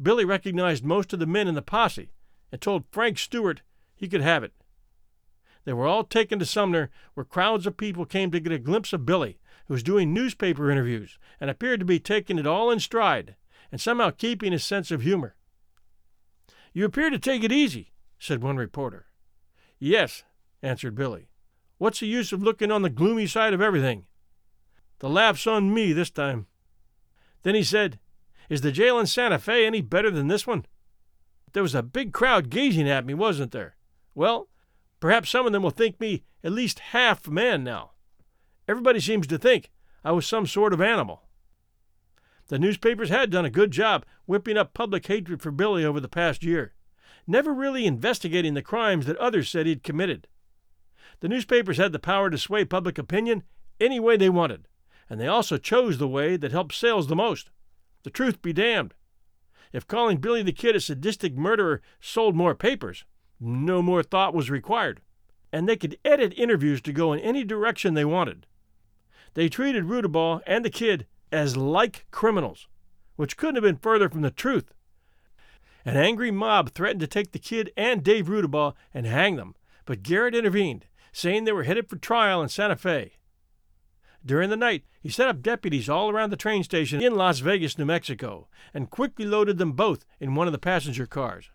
Billy 0.00 0.24
recognized 0.24 0.84
most 0.84 1.12
of 1.12 1.18
the 1.18 1.26
men 1.26 1.48
in 1.48 1.54
the 1.54 1.62
posse 1.62 2.12
and 2.50 2.60
told 2.60 2.84
Frank 2.90 3.18
Stewart 3.18 3.62
he 3.94 4.08
could 4.08 4.22
have 4.22 4.42
it. 4.42 4.52
They 5.64 5.72
were 5.74 5.86
all 5.86 6.04
taken 6.04 6.38
to 6.38 6.46
Sumner, 6.46 6.90
where 7.14 7.24
crowds 7.24 7.66
of 7.66 7.76
people 7.76 8.06
came 8.06 8.30
to 8.30 8.40
get 8.40 8.52
a 8.52 8.58
glimpse 8.58 8.92
of 8.92 9.04
Billy, 9.04 9.38
who 9.66 9.74
was 9.74 9.82
doing 9.82 10.14
newspaper 10.14 10.70
interviews 10.70 11.18
and 11.38 11.50
appeared 11.50 11.80
to 11.80 11.86
be 11.86 12.00
taking 12.00 12.38
it 12.38 12.46
all 12.46 12.70
in 12.70 12.80
stride 12.80 13.36
and 13.70 13.80
somehow 13.80 14.10
keeping 14.10 14.52
his 14.52 14.64
sense 14.64 14.90
of 14.90 15.02
humor. 15.02 15.36
You 16.72 16.84
appear 16.84 17.10
to 17.10 17.18
take 17.18 17.42
it 17.42 17.52
easy, 17.52 17.92
said 18.18 18.42
one 18.42 18.56
reporter. 18.56 19.06
Yes, 19.78 20.22
answered 20.62 20.94
Billy. 20.94 21.30
What's 21.78 22.00
the 22.00 22.06
use 22.06 22.32
of 22.32 22.42
looking 22.42 22.70
on 22.70 22.82
the 22.82 22.90
gloomy 22.90 23.26
side 23.26 23.54
of 23.54 23.60
everything? 23.60 24.04
The 25.00 25.08
laugh's 25.08 25.46
on 25.46 25.72
me 25.72 25.92
this 25.92 26.10
time. 26.10 26.46
Then 27.42 27.54
he 27.54 27.62
said, 27.62 27.98
Is 28.48 28.60
the 28.60 28.70
jail 28.70 28.98
in 28.98 29.06
Santa 29.06 29.38
Fe 29.38 29.66
any 29.66 29.80
better 29.80 30.10
than 30.10 30.28
this 30.28 30.46
one? 30.46 30.66
There 31.52 31.62
was 31.62 31.74
a 31.74 31.82
big 31.82 32.12
crowd 32.12 32.50
gazing 32.50 32.88
at 32.88 33.06
me, 33.06 33.14
wasn't 33.14 33.52
there? 33.52 33.76
Well, 34.14 34.48
perhaps 35.00 35.30
some 35.30 35.46
of 35.46 35.52
them 35.52 35.62
will 35.62 35.70
think 35.70 35.98
me 35.98 36.22
at 36.44 36.52
least 36.52 36.78
half 36.78 37.26
man 37.28 37.64
now. 37.64 37.92
Everybody 38.68 39.00
seems 39.00 39.26
to 39.28 39.38
think 39.38 39.70
I 40.04 40.12
was 40.12 40.26
some 40.26 40.46
sort 40.46 40.72
of 40.72 40.80
animal. 40.80 41.22
The 42.50 42.58
newspapers 42.58 43.10
had 43.10 43.30
done 43.30 43.44
a 43.44 43.50
good 43.50 43.70
job 43.70 44.04
whipping 44.26 44.56
up 44.56 44.74
public 44.74 45.06
hatred 45.06 45.40
for 45.40 45.52
Billy 45.52 45.84
over 45.84 46.00
the 46.00 46.08
past 46.08 46.42
year, 46.42 46.74
never 47.24 47.54
really 47.54 47.86
investigating 47.86 48.54
the 48.54 48.60
crimes 48.60 49.06
that 49.06 49.16
others 49.18 49.48
said 49.48 49.66
he'd 49.66 49.84
committed. 49.84 50.26
The 51.20 51.28
newspapers 51.28 51.76
had 51.76 51.92
the 51.92 52.00
power 52.00 52.28
to 52.28 52.36
sway 52.36 52.64
public 52.64 52.98
opinion 52.98 53.44
any 53.78 54.00
way 54.00 54.16
they 54.16 54.28
wanted, 54.28 54.66
and 55.08 55.20
they 55.20 55.28
also 55.28 55.58
chose 55.58 55.98
the 55.98 56.08
way 56.08 56.36
that 56.36 56.50
helped 56.50 56.74
sales 56.74 57.06
the 57.06 57.14
most. 57.14 57.52
The 58.02 58.10
truth 58.10 58.42
be 58.42 58.52
damned. 58.52 58.94
If 59.72 59.86
calling 59.86 60.16
Billy 60.16 60.42
the 60.42 60.50
Kid 60.50 60.74
a 60.74 60.80
sadistic 60.80 61.36
murderer 61.36 61.80
sold 62.00 62.34
more 62.34 62.56
papers, 62.56 63.04
no 63.38 63.80
more 63.80 64.02
thought 64.02 64.34
was 64.34 64.50
required, 64.50 65.02
and 65.52 65.68
they 65.68 65.76
could 65.76 65.98
edit 66.04 66.34
interviews 66.36 66.82
to 66.82 66.92
go 66.92 67.12
in 67.12 67.20
any 67.20 67.44
direction 67.44 67.94
they 67.94 68.04
wanted. 68.04 68.44
They 69.34 69.48
treated 69.48 69.84
Rudabaugh 69.84 70.40
and 70.48 70.64
the 70.64 70.70
Kid 70.70 71.06
as 71.32 71.56
like 71.56 72.06
criminals, 72.10 72.68
which 73.16 73.36
couldn't 73.36 73.56
have 73.56 73.64
been 73.64 73.76
further 73.76 74.08
from 74.08 74.22
the 74.22 74.30
truth. 74.30 74.72
An 75.84 75.96
angry 75.96 76.30
mob 76.30 76.70
threatened 76.70 77.00
to 77.00 77.06
take 77.06 77.32
the 77.32 77.38
Kid 77.38 77.72
and 77.76 78.02
Dave 78.02 78.26
Rudabaugh 78.26 78.74
and 78.92 79.06
hang 79.06 79.36
them, 79.36 79.54
but 79.86 80.02
Garrett 80.02 80.34
intervened, 80.34 80.86
saying 81.12 81.44
they 81.44 81.52
were 81.52 81.64
headed 81.64 81.88
for 81.88 81.96
trial 81.96 82.42
in 82.42 82.48
Santa 82.48 82.76
Fe. 82.76 83.12
During 84.24 84.50
the 84.50 84.56
night, 84.56 84.84
he 85.00 85.08
set 85.08 85.28
up 85.28 85.40
deputies 85.40 85.88
all 85.88 86.10
around 86.10 86.30
the 86.30 86.36
train 86.36 86.62
station 86.62 87.02
in 87.02 87.14
Las 87.14 87.38
Vegas, 87.38 87.78
New 87.78 87.86
Mexico, 87.86 88.48
and 88.74 88.90
quickly 88.90 89.24
loaded 89.24 89.56
them 89.56 89.72
both 89.72 90.04
in 90.18 90.34
one 90.34 90.46
of 90.46 90.52
the 90.52 90.58
passenger 90.58 91.06
cars. 91.06 91.50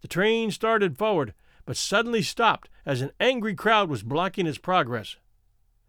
The 0.00 0.08
train 0.08 0.50
started 0.50 0.98
forward, 0.98 1.34
but 1.64 1.76
suddenly 1.76 2.20
stopped 2.20 2.68
as 2.84 3.00
an 3.00 3.12
angry 3.20 3.54
crowd 3.54 3.88
was 3.88 4.02
blocking 4.02 4.46
its 4.46 4.58
progress. 4.58 5.16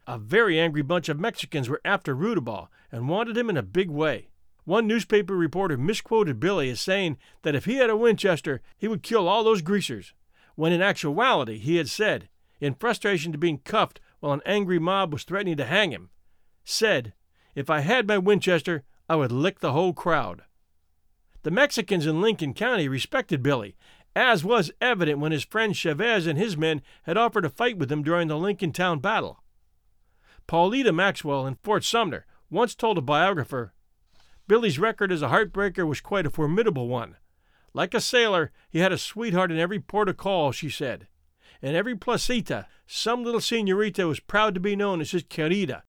A 0.07 0.19
very 0.19 0.59
angry 0.59 0.83
bunch 0.83 1.09
of 1.09 1.19
Mexicans 1.19 1.67
were 1.67 1.81
after 1.83 2.15
Rudabaugh 2.15 2.67
and 2.95 3.09
wanted 3.09 3.35
him 3.35 3.49
in 3.49 3.57
a 3.57 3.61
big 3.61 3.89
way. 3.89 4.29
One 4.63 4.87
newspaper 4.87 5.35
reporter 5.35 5.77
misquoted 5.77 6.39
Billy 6.39 6.69
as 6.69 6.79
saying 6.79 7.17
that 7.41 7.53
if 7.53 7.65
he 7.65 7.75
had 7.75 7.89
a 7.89 7.97
Winchester, 7.97 8.61
he 8.77 8.87
would 8.87 9.03
kill 9.03 9.27
all 9.27 9.43
those 9.43 9.61
greasers, 9.61 10.13
when 10.55 10.71
in 10.71 10.81
actuality 10.81 11.57
he 11.57 11.75
had 11.75 11.89
said, 11.89 12.29
in 12.61 12.73
frustration 12.73 13.33
to 13.33 13.37
being 13.37 13.57
cuffed 13.59 13.99
while 14.21 14.31
an 14.31 14.41
angry 14.45 14.79
mob 14.79 15.11
was 15.11 15.25
threatening 15.25 15.57
to 15.57 15.65
hang 15.65 15.91
him, 15.91 16.09
said, 16.63 17.13
If 17.53 17.69
I 17.69 17.81
had 17.81 18.07
my 18.07 18.17
Winchester, 18.17 18.83
I 19.09 19.17
would 19.17 19.31
lick 19.31 19.59
the 19.59 19.73
whole 19.73 19.91
crowd. 19.91 20.43
The 21.43 21.51
Mexicans 21.51 22.05
in 22.05 22.21
Lincoln 22.21 22.53
County 22.53 22.87
respected 22.87 23.43
Billy, 23.43 23.75
as 24.15 24.45
was 24.45 24.71
evident 24.79 25.19
when 25.19 25.33
his 25.33 25.43
friend 25.43 25.75
Chavez 25.75 26.25
and 26.25 26.39
his 26.39 26.55
men 26.55 26.81
had 27.03 27.17
offered 27.17 27.41
to 27.41 27.49
fight 27.49 27.77
with 27.77 27.91
him 27.91 28.03
during 28.03 28.29
the 28.29 28.37
Lincoln 28.37 28.71
Town 28.71 28.99
battle. 28.99 29.43
Paulita 30.47 30.93
Maxwell 30.93 31.45
in 31.45 31.55
Fort 31.55 31.83
Sumner 31.83 32.25
once 32.49 32.75
told 32.75 32.97
a 32.97 33.01
biographer 33.01 33.73
Billy's 34.47 34.77
record 34.77 35.11
as 35.11 35.21
a 35.23 35.29
heartbreaker 35.29 35.87
was 35.87 36.01
quite 36.01 36.25
a 36.25 36.29
formidable 36.29 36.87
one. 36.87 37.15
Like 37.73 37.93
a 37.93 38.01
sailor, 38.01 38.51
he 38.69 38.79
had 38.79 38.91
a 38.91 38.97
sweetheart 38.97 39.51
in 39.51 39.57
every 39.57 39.79
port 39.79 40.07
of 40.07 40.17
call, 40.17 40.51
she 40.51 40.69
said. 40.69 41.07
In 41.61 41.75
every 41.75 41.95
placita, 41.95 42.67
some 42.85 43.23
little 43.23 43.41
senorita 43.41 44.07
was 44.07 44.19
proud 44.19 44.53
to 44.53 44.59
be 44.59 44.75
known 44.75 45.01
as 45.01 45.11
his 45.11 45.23
querida. 45.23 45.83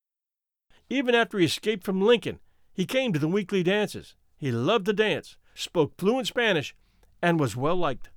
Even 0.89 1.15
after 1.15 1.39
he 1.39 1.45
escaped 1.45 1.85
from 1.85 2.01
Lincoln, 2.01 2.41
he 2.73 2.87
came 2.87 3.13
to 3.13 3.19
the 3.19 3.29
weekly 3.29 3.63
dances. 3.63 4.15
He 4.37 4.51
loved 4.51 4.87
to 4.87 4.93
dance, 4.93 5.37
spoke 5.55 5.95
fluent 5.99 6.27
Spanish, 6.27 6.75
and 7.21 7.39
was 7.39 7.57
well 7.57 7.77
liked. 7.77 8.11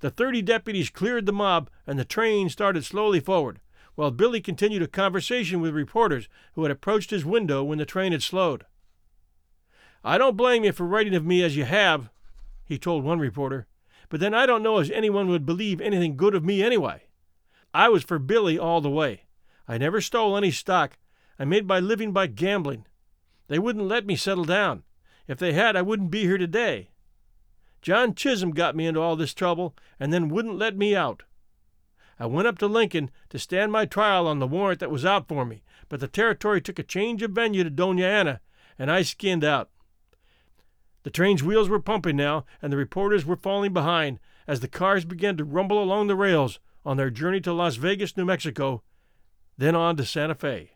The 0.00 0.10
30 0.10 0.42
deputies 0.42 0.90
cleared 0.90 1.26
the 1.26 1.32
mob, 1.32 1.70
and 1.86 1.98
the 1.98 2.04
train 2.04 2.48
started 2.48 2.84
slowly 2.84 3.20
forward, 3.20 3.60
while 3.98 4.12
Billy 4.12 4.40
continued 4.40 4.80
a 4.80 4.86
conversation 4.86 5.60
with 5.60 5.74
reporters 5.74 6.28
who 6.54 6.62
had 6.62 6.70
approached 6.70 7.10
his 7.10 7.24
window 7.24 7.64
when 7.64 7.78
the 7.78 7.84
train 7.84 8.12
had 8.12 8.22
slowed. 8.22 8.64
I 10.04 10.18
don't 10.18 10.36
blame 10.36 10.62
you 10.62 10.70
for 10.70 10.86
writing 10.86 11.16
of 11.16 11.26
me 11.26 11.42
as 11.42 11.56
you 11.56 11.64
have, 11.64 12.08
he 12.64 12.78
told 12.78 13.02
one 13.02 13.18
reporter, 13.18 13.66
but 14.08 14.20
then 14.20 14.34
I 14.34 14.46
don't 14.46 14.62
know 14.62 14.78
as 14.78 14.88
anyone 14.92 15.26
would 15.30 15.44
believe 15.44 15.80
anything 15.80 16.16
good 16.16 16.36
of 16.36 16.44
me 16.44 16.62
anyway. 16.62 17.08
I 17.74 17.88
was 17.88 18.04
for 18.04 18.20
Billy 18.20 18.56
all 18.56 18.80
the 18.80 18.88
way. 18.88 19.24
I 19.66 19.78
never 19.78 20.00
stole 20.00 20.36
any 20.36 20.52
stock. 20.52 20.96
I 21.36 21.44
made 21.44 21.66
my 21.66 21.80
living 21.80 22.12
by 22.12 22.28
gambling. 22.28 22.86
They 23.48 23.58
wouldn't 23.58 23.88
let 23.88 24.06
me 24.06 24.14
settle 24.14 24.44
down. 24.44 24.84
If 25.26 25.40
they 25.40 25.54
had, 25.54 25.74
I 25.74 25.82
wouldn't 25.82 26.12
be 26.12 26.22
here 26.22 26.38
today. 26.38 26.90
John 27.82 28.14
Chisum 28.14 28.54
got 28.54 28.76
me 28.76 28.86
into 28.86 29.00
all 29.00 29.16
this 29.16 29.34
trouble 29.34 29.74
and 29.98 30.12
then 30.12 30.28
wouldn't 30.28 30.56
let 30.56 30.76
me 30.76 30.94
out. 30.94 31.24
I 32.20 32.26
went 32.26 32.48
up 32.48 32.58
to 32.58 32.66
Lincoln 32.66 33.10
to 33.30 33.38
stand 33.38 33.70
my 33.70 33.86
trial 33.86 34.26
on 34.26 34.38
the 34.38 34.46
warrant 34.46 34.80
that 34.80 34.90
was 34.90 35.04
out 35.04 35.28
for 35.28 35.44
me, 35.44 35.62
but 35.88 36.00
the 36.00 36.08
territory 36.08 36.60
took 36.60 36.78
a 36.78 36.82
change 36.82 37.22
of 37.22 37.30
venue 37.30 37.64
to 37.64 37.70
Dona 37.70 38.04
Ana, 38.04 38.40
and 38.78 38.90
I 38.90 39.02
skinned 39.02 39.44
out. 39.44 39.70
The 41.04 41.10
train's 41.10 41.42
wheels 41.42 41.68
were 41.68 41.80
pumping 41.80 42.16
now, 42.16 42.44
and 42.60 42.72
the 42.72 42.76
reporters 42.76 43.24
were 43.24 43.36
falling 43.36 43.72
behind 43.72 44.18
as 44.46 44.60
the 44.60 44.68
cars 44.68 45.04
began 45.04 45.36
to 45.36 45.44
rumble 45.44 45.82
along 45.82 46.08
the 46.08 46.16
rails 46.16 46.58
on 46.84 46.96
their 46.96 47.10
journey 47.10 47.40
to 47.42 47.52
Las 47.52 47.76
Vegas, 47.76 48.16
New 48.16 48.24
Mexico, 48.24 48.82
then 49.56 49.74
on 49.74 49.96
to 49.96 50.04
Santa 50.04 50.34
Fe. 50.34 50.72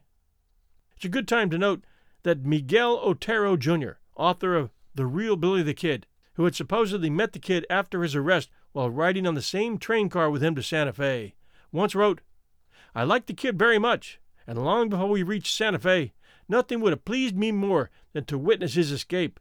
It's 0.96 1.04
a 1.04 1.08
good 1.08 1.26
time 1.26 1.50
to 1.50 1.58
note 1.58 1.84
that 2.22 2.44
Miguel 2.44 3.00
Otero, 3.02 3.56
Jr., 3.56 3.92
author 4.14 4.54
of 4.54 4.70
The 4.94 5.06
Real 5.06 5.36
Billy 5.36 5.62
the 5.62 5.74
Kid, 5.74 6.06
who 6.34 6.44
had 6.44 6.54
supposedly 6.54 7.10
met 7.10 7.32
the 7.32 7.38
kid 7.38 7.66
after 7.68 8.02
his 8.02 8.14
arrest 8.14 8.50
while 8.72 8.90
riding 8.90 9.26
on 9.26 9.34
the 9.34 9.42
same 9.42 9.78
train 9.78 10.08
car 10.08 10.30
with 10.30 10.42
him 10.42 10.54
to 10.54 10.62
Santa 10.62 10.92
Fe, 10.92 11.34
once 11.70 11.94
wrote, 11.94 12.20
I 12.94 13.04
liked 13.04 13.26
the 13.26 13.34
kid 13.34 13.58
very 13.58 13.78
much, 13.78 14.20
and 14.46 14.62
long 14.62 14.88
before 14.88 15.08
we 15.08 15.22
reached 15.22 15.54
Santa 15.54 15.78
Fe, 15.78 16.12
nothing 16.48 16.80
would 16.80 16.92
have 16.92 17.04
pleased 17.04 17.36
me 17.36 17.52
more 17.52 17.90
than 18.12 18.24
to 18.26 18.38
witness 18.38 18.74
his 18.74 18.90
escape. 18.90 19.40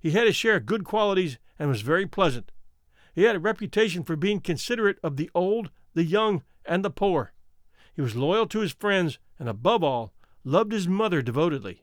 He 0.00 0.12
had 0.12 0.26
his 0.26 0.36
share 0.36 0.56
of 0.56 0.66
good 0.66 0.84
qualities 0.84 1.38
and 1.58 1.68
was 1.68 1.82
very 1.82 2.06
pleasant. 2.06 2.50
He 3.14 3.24
had 3.24 3.36
a 3.36 3.40
reputation 3.40 4.04
for 4.04 4.16
being 4.16 4.40
considerate 4.40 4.98
of 5.02 5.16
the 5.16 5.30
old, 5.34 5.70
the 5.94 6.04
young, 6.04 6.42
and 6.64 6.84
the 6.84 6.90
poor. 6.90 7.32
He 7.94 8.00
was 8.00 8.16
loyal 8.16 8.46
to 8.48 8.60
his 8.60 8.72
friends, 8.72 9.18
and 9.38 9.48
above 9.48 9.84
all, 9.84 10.12
loved 10.44 10.72
his 10.72 10.88
mother 10.88 11.20
devotedly. 11.20 11.82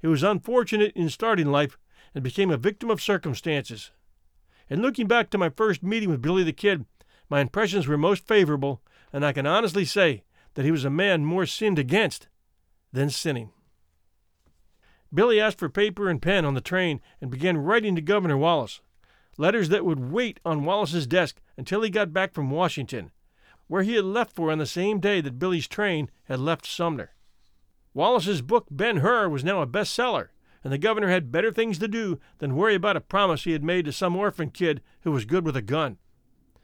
He 0.00 0.06
was 0.06 0.22
unfortunate 0.22 0.92
in 0.94 1.10
starting 1.10 1.50
life 1.50 1.76
and 2.14 2.22
became 2.22 2.50
a 2.50 2.56
victim 2.56 2.90
of 2.90 3.02
circumstances. 3.02 3.90
In 4.68 4.80
looking 4.80 5.06
back 5.06 5.30
to 5.30 5.38
my 5.38 5.50
first 5.50 5.82
meeting 5.82 6.10
with 6.10 6.22
Billy 6.22 6.42
the 6.42 6.52
Kid, 6.52 6.86
my 7.28 7.40
impressions 7.40 7.86
were 7.86 7.98
most 7.98 8.26
favorable, 8.26 8.80
and 9.12 9.24
I 9.24 9.32
can 9.32 9.46
honestly 9.46 9.84
say 9.84 10.24
that 10.54 10.64
he 10.64 10.70
was 10.70 10.84
a 10.84 10.90
man 10.90 11.24
more 11.24 11.46
sinned 11.46 11.78
against 11.78 12.28
than 12.92 13.10
sinning. 13.10 13.50
Billy 15.12 15.40
asked 15.40 15.58
for 15.58 15.68
paper 15.68 16.08
and 16.08 16.20
pen 16.20 16.44
on 16.44 16.54
the 16.54 16.60
train 16.60 17.00
and 17.20 17.30
began 17.30 17.58
writing 17.58 17.94
to 17.94 18.00
Governor 18.00 18.36
Wallace, 18.36 18.80
letters 19.36 19.68
that 19.68 19.84
would 19.84 20.10
wait 20.10 20.40
on 20.44 20.64
Wallace's 20.64 21.06
desk 21.06 21.40
until 21.56 21.82
he 21.82 21.90
got 21.90 22.12
back 22.12 22.32
from 22.32 22.50
Washington, 22.50 23.12
where 23.68 23.82
he 23.82 23.94
had 23.94 24.04
left 24.04 24.34
for 24.34 24.50
on 24.50 24.58
the 24.58 24.66
same 24.66 24.98
day 24.98 25.20
that 25.20 25.38
Billy's 25.38 25.68
train 25.68 26.10
had 26.24 26.40
left 26.40 26.66
Sumner. 26.66 27.10
Wallace's 27.92 28.42
book 28.42 28.66
Ben 28.70 28.98
Hur 28.98 29.28
was 29.28 29.44
now 29.44 29.62
a 29.62 29.66
bestseller, 29.66 30.28
and 30.64 30.72
the 30.72 30.78
governor 30.78 31.08
had 31.08 31.30
better 31.30 31.52
things 31.52 31.78
to 31.78 31.86
do 31.86 32.18
than 32.38 32.56
worry 32.56 32.74
about 32.74 32.96
a 32.96 33.00
promise 33.00 33.44
he 33.44 33.52
had 33.52 33.62
made 33.62 33.84
to 33.84 33.92
some 33.92 34.16
orphan 34.16 34.50
kid 34.50 34.80
who 35.02 35.12
was 35.12 35.26
good 35.26 35.44
with 35.44 35.56
a 35.56 35.62
gun. 35.62 35.98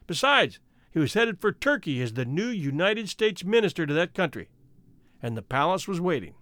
Besides, 0.07 0.59
he 0.91 0.99
was 0.99 1.15
headed 1.15 1.39
for 1.39 1.53
Turkey 1.53 2.03
as 2.03 2.15
the 2.15 2.25
new 2.25 2.49
United 2.49 3.09
States 3.11 3.45
minister 3.45 3.87
to 3.87 3.95
that 3.95 4.15
country, 4.15 4.49
and 5.23 5.37
the 5.37 5.43
palace 5.43 5.87
was 5.87 6.01
waiting. 6.01 6.35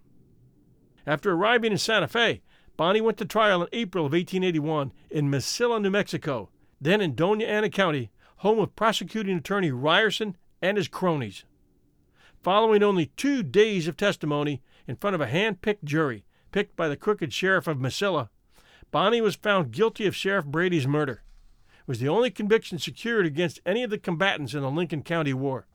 After 1.04 1.32
arriving 1.32 1.72
in 1.72 1.78
Santa 1.78 2.06
Fe, 2.06 2.42
Bonney 2.76 3.00
went 3.00 3.18
to 3.18 3.24
trial 3.24 3.62
in 3.62 3.68
April 3.72 4.06
of 4.06 4.12
1881 4.12 4.92
in 5.10 5.30
Mesilla, 5.30 5.82
New 5.82 5.90
Mexico, 5.90 6.48
then 6.80 7.00
in 7.00 7.16
Dona 7.16 7.44
Ana 7.44 7.68
County, 7.68 8.10
home 8.36 8.60
of 8.60 8.76
prosecuting 8.76 9.36
attorney 9.36 9.72
Ryerson 9.72 10.36
and 10.62 10.76
his 10.76 10.86
cronies. 10.86 11.44
Following 12.40 12.84
only 12.84 13.06
two 13.16 13.42
days 13.42 13.88
of 13.88 13.96
testimony 13.96 14.62
in 14.86 14.94
front 14.94 15.14
of 15.14 15.20
a 15.20 15.26
hand 15.26 15.60
picked 15.60 15.84
jury, 15.84 16.24
picked 16.52 16.76
by 16.76 16.88
the 16.88 16.96
crooked 16.96 17.32
sheriff 17.32 17.66
of 17.66 17.78
Mesilla, 17.78 18.28
Bonney 18.90 19.20
was 19.20 19.36
found 19.36 19.70
guilty 19.70 20.06
of 20.06 20.16
Sheriff 20.16 20.46
Brady's 20.46 20.86
murder. 20.86 21.22
It 21.80 21.88
was 21.88 22.00
the 22.00 22.08
only 22.08 22.30
conviction 22.30 22.78
secured 22.78 23.26
against 23.26 23.60
any 23.66 23.82
of 23.82 23.90
the 23.90 23.98
combatants 23.98 24.54
in 24.54 24.62
the 24.62 24.70
Lincoln 24.70 25.02
County 25.02 25.34
War. 25.34 25.66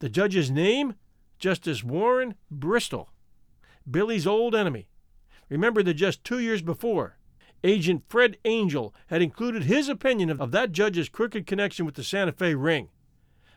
The 0.00 0.08
judge's 0.08 0.50
name? 0.50 0.94
Justice 1.38 1.84
Warren 1.84 2.34
Bristol, 2.50 3.10
Billy's 3.90 4.26
old 4.26 4.54
enemy. 4.54 4.88
Remember 5.48 5.82
that 5.82 5.94
just 5.94 6.24
two 6.24 6.38
years 6.38 6.62
before, 6.62 7.18
Agent 7.62 8.04
Fred 8.08 8.38
Angel 8.44 8.94
had 9.08 9.22
included 9.22 9.64
his 9.64 9.88
opinion 9.88 10.30
of 10.30 10.50
that 10.52 10.72
judge's 10.72 11.08
crooked 11.08 11.46
connection 11.46 11.84
with 11.84 11.94
the 11.94 12.04
Santa 12.04 12.32
Fe 12.32 12.54
ring. 12.54 12.88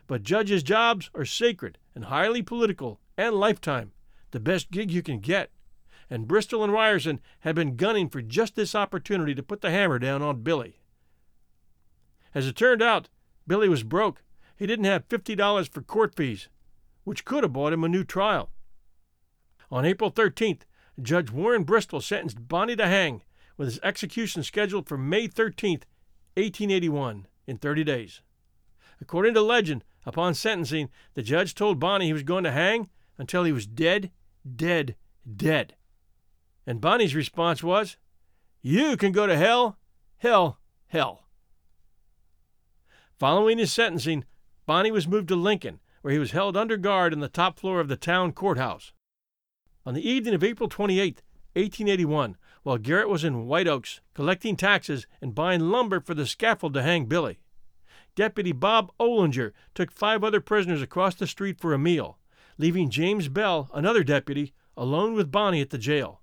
But 0.06 0.22
judges' 0.22 0.62
jobs 0.62 1.10
are 1.14 1.24
sacred 1.24 1.78
and 1.94 2.06
highly 2.06 2.42
political 2.42 3.00
and 3.16 3.34
lifetime, 3.34 3.92
the 4.30 4.40
best 4.40 4.70
gig 4.70 4.90
you 4.90 5.02
can 5.02 5.20
get 5.20 5.50
and 6.10 6.26
Bristol 6.26 6.64
and 6.64 6.72
Ryerson 6.72 7.20
had 7.40 7.54
been 7.54 7.76
gunning 7.76 8.08
for 8.08 8.20
just 8.20 8.56
this 8.56 8.74
opportunity 8.74 9.34
to 9.34 9.42
put 9.42 9.60
the 9.60 9.70
hammer 9.70 9.98
down 10.00 10.20
on 10.20 10.42
Billy. 10.42 10.80
As 12.34 12.46
it 12.46 12.56
turned 12.56 12.82
out, 12.82 13.08
Billy 13.46 13.68
was 13.68 13.84
broke. 13.84 14.22
He 14.56 14.66
didn't 14.66 14.84
have 14.84 15.08
$50 15.08 15.68
for 15.68 15.82
court 15.82 16.14
fees, 16.16 16.48
which 17.04 17.24
could 17.24 17.44
have 17.44 17.52
bought 17.52 17.72
him 17.72 17.84
a 17.84 17.88
new 17.88 18.04
trial. 18.04 18.50
On 19.70 19.84
April 19.84 20.10
13th, 20.10 20.62
Judge 21.00 21.30
Warren 21.30 21.62
Bristol 21.62 22.00
sentenced 22.00 22.48
Bonney 22.48 22.76
to 22.76 22.86
hang, 22.86 23.22
with 23.56 23.68
his 23.68 23.80
execution 23.82 24.42
scheduled 24.42 24.88
for 24.88 24.98
May 24.98 25.28
13th, 25.28 25.84
1881, 26.34 27.26
in 27.46 27.56
30 27.56 27.84
days. 27.84 28.20
According 29.00 29.34
to 29.34 29.42
legend, 29.42 29.84
upon 30.04 30.34
sentencing, 30.34 30.90
the 31.14 31.22
judge 31.22 31.54
told 31.54 31.80
Bonney 31.80 32.06
he 32.06 32.12
was 32.12 32.22
going 32.22 32.44
to 32.44 32.52
hang 32.52 32.88
until 33.16 33.44
he 33.44 33.52
was 33.52 33.66
dead, 33.66 34.10
dead, 34.56 34.96
dead. 35.36 35.74
And 36.70 36.80
Bonney's 36.80 37.16
response 37.16 37.64
was, 37.64 37.96
You 38.62 38.96
can 38.96 39.10
go 39.10 39.26
to 39.26 39.36
hell, 39.36 39.76
hell, 40.18 40.60
hell. 40.86 41.24
Following 43.18 43.58
his 43.58 43.72
sentencing, 43.72 44.24
Bonney 44.66 44.92
was 44.92 45.08
moved 45.08 45.26
to 45.30 45.34
Lincoln, 45.34 45.80
where 46.02 46.12
he 46.12 46.20
was 46.20 46.30
held 46.30 46.56
under 46.56 46.76
guard 46.76 47.12
in 47.12 47.18
the 47.18 47.28
top 47.28 47.58
floor 47.58 47.80
of 47.80 47.88
the 47.88 47.96
town 47.96 48.30
courthouse. 48.30 48.92
On 49.84 49.94
the 49.94 50.08
evening 50.08 50.32
of 50.32 50.44
April 50.44 50.68
28, 50.68 51.22
1881, 51.54 52.36
while 52.62 52.78
Garrett 52.78 53.08
was 53.08 53.24
in 53.24 53.48
White 53.48 53.66
Oaks 53.66 54.00
collecting 54.14 54.54
taxes 54.54 55.08
and 55.20 55.34
buying 55.34 55.72
lumber 55.72 55.98
for 55.98 56.14
the 56.14 56.24
scaffold 56.24 56.74
to 56.74 56.84
hang 56.84 57.06
Billy, 57.06 57.40
Deputy 58.14 58.52
Bob 58.52 58.92
Olinger 59.00 59.50
took 59.74 59.90
five 59.90 60.22
other 60.22 60.40
prisoners 60.40 60.82
across 60.82 61.16
the 61.16 61.26
street 61.26 61.58
for 61.58 61.74
a 61.74 61.78
meal, 61.80 62.20
leaving 62.58 62.90
James 62.90 63.26
Bell, 63.26 63.68
another 63.74 64.04
deputy, 64.04 64.54
alone 64.76 65.14
with 65.14 65.32
Bonney 65.32 65.60
at 65.60 65.70
the 65.70 65.76
jail. 65.76 66.20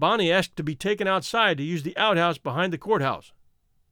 Bonney 0.00 0.32
asked 0.32 0.56
to 0.56 0.62
be 0.64 0.74
taken 0.74 1.06
outside 1.06 1.58
to 1.58 1.62
use 1.62 1.82
the 1.82 1.96
outhouse 1.98 2.38
behind 2.38 2.72
the 2.72 2.78
courthouse. 2.78 3.32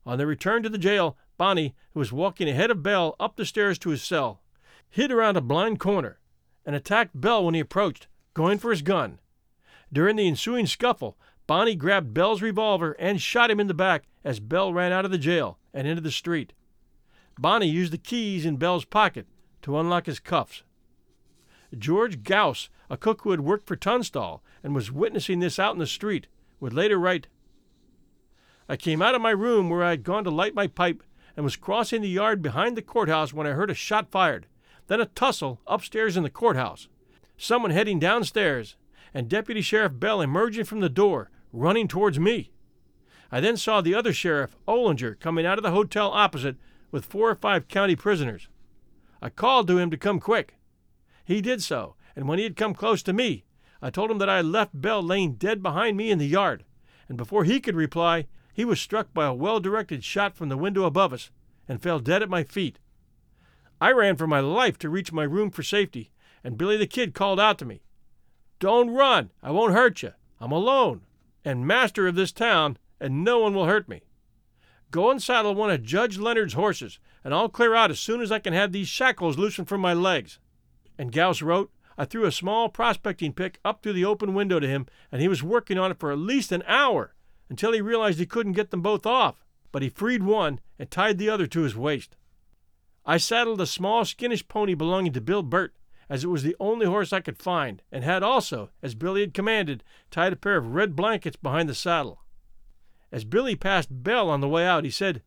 On 0.07 0.17
their 0.17 0.27
return 0.27 0.63
to 0.63 0.71
the 0.71 0.79
jail, 0.79 1.19
Bonney, 1.37 1.75
who 1.93 2.01
was 2.01 2.11
walking 2.11 2.49
ahead 2.49 2.71
of 2.71 2.83
Bell 2.83 3.15
up 3.21 3.37
the 3.37 3.45
stairs 3.45 3.79
to 3.81 3.91
his 3.91 4.03
cell, 4.03 4.41
hid 4.89 5.13
around 5.13 5.37
a 5.37 5.43
blind 5.43 5.79
corner 5.79 6.19
and 6.65 6.75
attacked 6.75 7.21
Bell 7.21 7.45
when 7.45 7.53
he 7.53 7.61
approached, 7.61 8.09
going 8.33 8.57
for 8.57 8.71
his 8.71 8.81
gun. 8.81 9.19
During 9.93 10.17
the 10.17 10.27
ensuing 10.27 10.67
scuffle, 10.67 11.19
Bonney 11.47 11.77
grabbed 11.77 12.15
Bell's 12.15 12.41
revolver 12.41 12.93
and 12.93 13.21
shot 13.21 13.51
him 13.51 13.61
in 13.61 13.67
the 13.67 13.75
back 13.75 14.05
as 14.25 14.41
Bell 14.41 14.73
ran 14.73 14.93
out 14.93 15.05
of 15.05 15.11
the 15.11 15.19
jail 15.19 15.59
and 15.75 15.87
into 15.87 16.01
the 16.01 16.11
street. 16.11 16.55
Bonney 17.39 17.69
used 17.69 17.93
the 17.93 17.99
keys 17.99 18.47
in 18.47 18.57
Bell's 18.57 18.87
pocket 18.87 19.27
to 19.61 19.79
unlock 19.79 20.07
his 20.07 20.21
cuffs. 20.21 20.63
George 21.77 22.23
Gauss, 22.23 22.69
a 22.89 22.97
cook 22.97 23.23
who 23.23 23.31
had 23.31 23.41
worked 23.41 23.67
for 23.67 23.77
Tunstall 23.77 24.43
and 24.63 24.75
was 24.75 24.91
witnessing 24.91 25.41
this 25.41 25.59
out 25.59 25.75
in 25.75 25.79
the 25.79 25.87
street, 25.87 26.27
would 26.61 26.73
later 26.73 26.99
write 26.99 27.27
I 28.69 28.77
came 28.77 29.01
out 29.01 29.15
of 29.15 29.23
my 29.23 29.31
room 29.31 29.71
where 29.71 29.83
I 29.83 29.91
had 29.91 30.03
gone 30.03 30.25
to 30.25 30.31
light 30.31 30.55
my 30.55 30.67
pipe 30.67 31.03
and 31.37 31.45
was 31.45 31.57
crossing 31.57 32.03
the 32.03 32.09
yard 32.09 32.43
behind 32.43 32.77
the 32.77 32.83
courthouse 32.83 33.33
when 33.33 33.47
I 33.47 33.53
heard 33.53 33.71
a 33.71 33.75
shot 33.75 34.11
fired, 34.11 34.47
then 34.89 35.01
a 35.01 35.07
tussle 35.07 35.61
upstairs 35.67 36.17
in 36.17 36.23
the 36.23 36.31
courthouse, 36.31 36.89
someone 37.39 37.71
heading 37.71 37.99
downstairs, 37.99 38.77
and 39.15 39.29
Deputy 39.29 39.63
Sheriff 39.63 39.93
Bell 39.99 40.21
emerging 40.21 40.65
from 40.65 40.81
the 40.81 40.91
door, 40.91 41.31
running 41.51 41.89
towards 41.89 42.19
me. 42.19 42.51
I 43.33 43.41
then 43.41 43.57
saw 43.57 43.81
the 43.81 43.95
other 43.95 44.13
sheriff, 44.13 44.57
Olinger, 44.67 45.19
coming 45.19 45.47
out 45.47 45.59
of 45.59 45.63
the 45.63 45.71
hotel 45.71 46.11
opposite 46.11 46.57
with 46.91 47.07
four 47.07 47.31
or 47.31 47.35
five 47.35 47.69
county 47.69 47.97
prisoners. 47.97 48.49
I 49.23 49.31
called 49.31 49.67
to 49.69 49.79
him 49.79 49.91
to 49.91 49.97
come 49.97 50.21
quick. 50.21 50.58
He 51.29 51.43
did 51.43 51.63
so, 51.63 51.95
and 52.17 52.27
when 52.27 52.39
he 52.39 52.45
had 52.45 52.57
come 52.57 52.73
close 52.73 53.03
to 53.03 53.13
me, 53.13 53.45
I 53.83 53.91
told 53.91 54.11
him 54.11 54.17
that 54.17 54.31
I 54.31 54.37
had 54.37 54.47
left 54.47 54.81
Bell 54.81 55.03
laying 55.03 55.35
dead 55.35 55.63
behind 55.63 55.95
me 55.95 56.11
in 56.11 56.19
the 56.19 56.27
yard, 56.27 56.65
and 57.07 57.19
before 57.19 57.45
he 57.45 57.61
could 57.61 57.77
reply, 57.77 58.29
he 58.51 58.65
was 58.65 58.81
struck 58.81 59.13
by 59.13 59.27
a 59.27 59.35
well 59.35 59.61
directed 59.61 60.03
shot 60.03 60.35
from 60.35 60.49
the 60.49 60.57
window 60.57 60.85
above 60.85 61.13
us 61.13 61.31
and 61.69 61.83
fell 61.83 61.99
dead 61.99 62.23
at 62.23 62.31
my 62.31 62.45
feet. 62.45 62.79
I 63.79 63.93
ran 63.93 64.17
for 64.17 64.27
my 64.27 64.41
life 64.41 64.79
to 64.79 64.89
reach 64.89 65.13
my 65.13 65.25
room 65.25 65.51
for 65.51 65.63
safety, 65.63 66.13
and 66.43 66.57
Billy 66.57 66.79
the 66.79 66.87
Kid 66.87 67.13
called 67.13 67.39
out 67.39 67.59
to 67.59 67.67
me, 67.67 67.83
Don't 68.59 68.89
run! 68.89 69.31
I 69.43 69.51
won't 69.51 69.75
hurt 69.75 70.03
you. 70.03 70.15
I'm 70.41 70.51
alone, 70.51 71.03
and 71.45 71.67
master 71.67 72.07
of 72.07 72.15
this 72.15 72.33
town, 72.33 72.79
and 72.99 73.23
no 73.23 73.39
one 73.39 73.53
will 73.53 73.67
hurt 73.67 73.87
me. 73.87 74.01
Go 74.91 75.11
and 75.11 75.23
saddle 75.23 75.55
one 75.55 75.71
of 75.71 75.83
Judge 75.83 76.17
Leonard's 76.17 76.55
horses, 76.55 76.99
and 77.23 77.35
I'll 77.35 77.51
clear 77.51 77.75
out 77.75 77.91
as 77.91 78.01
soon 78.01 78.23
as 78.23 78.33
I 78.33 78.39
can 78.39 78.55
have 78.55 78.73
these 78.73 78.89
shackles 78.89 79.37
loosened 79.37 79.69
from 79.69 79.83
my 79.83 79.93
legs. 79.93 80.39
And 80.99 81.13
Gauss 81.13 81.41
wrote, 81.41 81.71
I 81.97 82.05
threw 82.05 82.27
a 82.27 82.33
small 82.33 82.69
prospecting 82.69 83.33
pick 83.33 83.59
up 83.65 83.83
through 83.83 83.95
the 83.95 84.05
open 84.05 84.35
window 84.35 84.61
to 84.61 84.69
him, 84.69 84.87
and 85.11 85.23
he 85.23 85.29
was 85.29 85.43
working 85.43 85.79
on 85.79 85.91
it 85.91 85.99
for 85.99 86.13
at 86.13 86.19
least 86.19 86.53
an 86.53 86.63
hour 86.67 87.15
until 87.49 87.73
he 87.73 87.81
realized 87.81 88.19
he 88.19 88.27
couldn't 88.27 88.53
get 88.53 88.71
them 88.71 88.83
both 88.83 89.07
off, 89.07 89.45
but 89.73 89.83
he 89.83 89.89
freed 89.89 90.23
one 90.23 90.61
and 90.79 90.91
tied 90.91 91.19
the 91.19 91.31
other 91.31 91.47
to 91.47 91.63
his 91.63 91.77
waist. 91.77 92.17
I 93.07 93.17
saddled 93.17 93.61
a 93.61 93.67
small, 93.67 94.05
skinnish 94.05 94.47
pony 94.49 94.75
belonging 94.75 95.13
to 95.15 95.21
Bill 95.21 95.43
Burt, 95.43 95.75
as 96.09 96.25
it 96.25 96.29
was 96.29 96.43
the 96.43 96.57
only 96.61 96.87
horse 96.87 97.13
I 97.13 97.21
could 97.21 97.39
find, 97.39 97.83
and 97.91 98.05
had 98.05 98.23
also, 98.23 98.71
as 98.83 98.95
Billy 98.95 99.21
had 99.23 99.35
commanded, 99.35 99.83
tied 100.11 100.33
a 100.33 100.37
pair 100.37 100.57
of 100.57 100.75
red 100.75 100.95
blankets 100.95 101.37
behind 101.37 101.69
the 101.69 101.75
saddle. 101.75 102.23
As 103.11 103.25
Billy 103.25 103.57
passed 103.57 103.89
Bell 103.91 104.29
on 104.31 104.41
the 104.41 104.49
way 104.49 104.67
out, 104.67 104.85
he 104.85 104.91
said, 104.91 105.23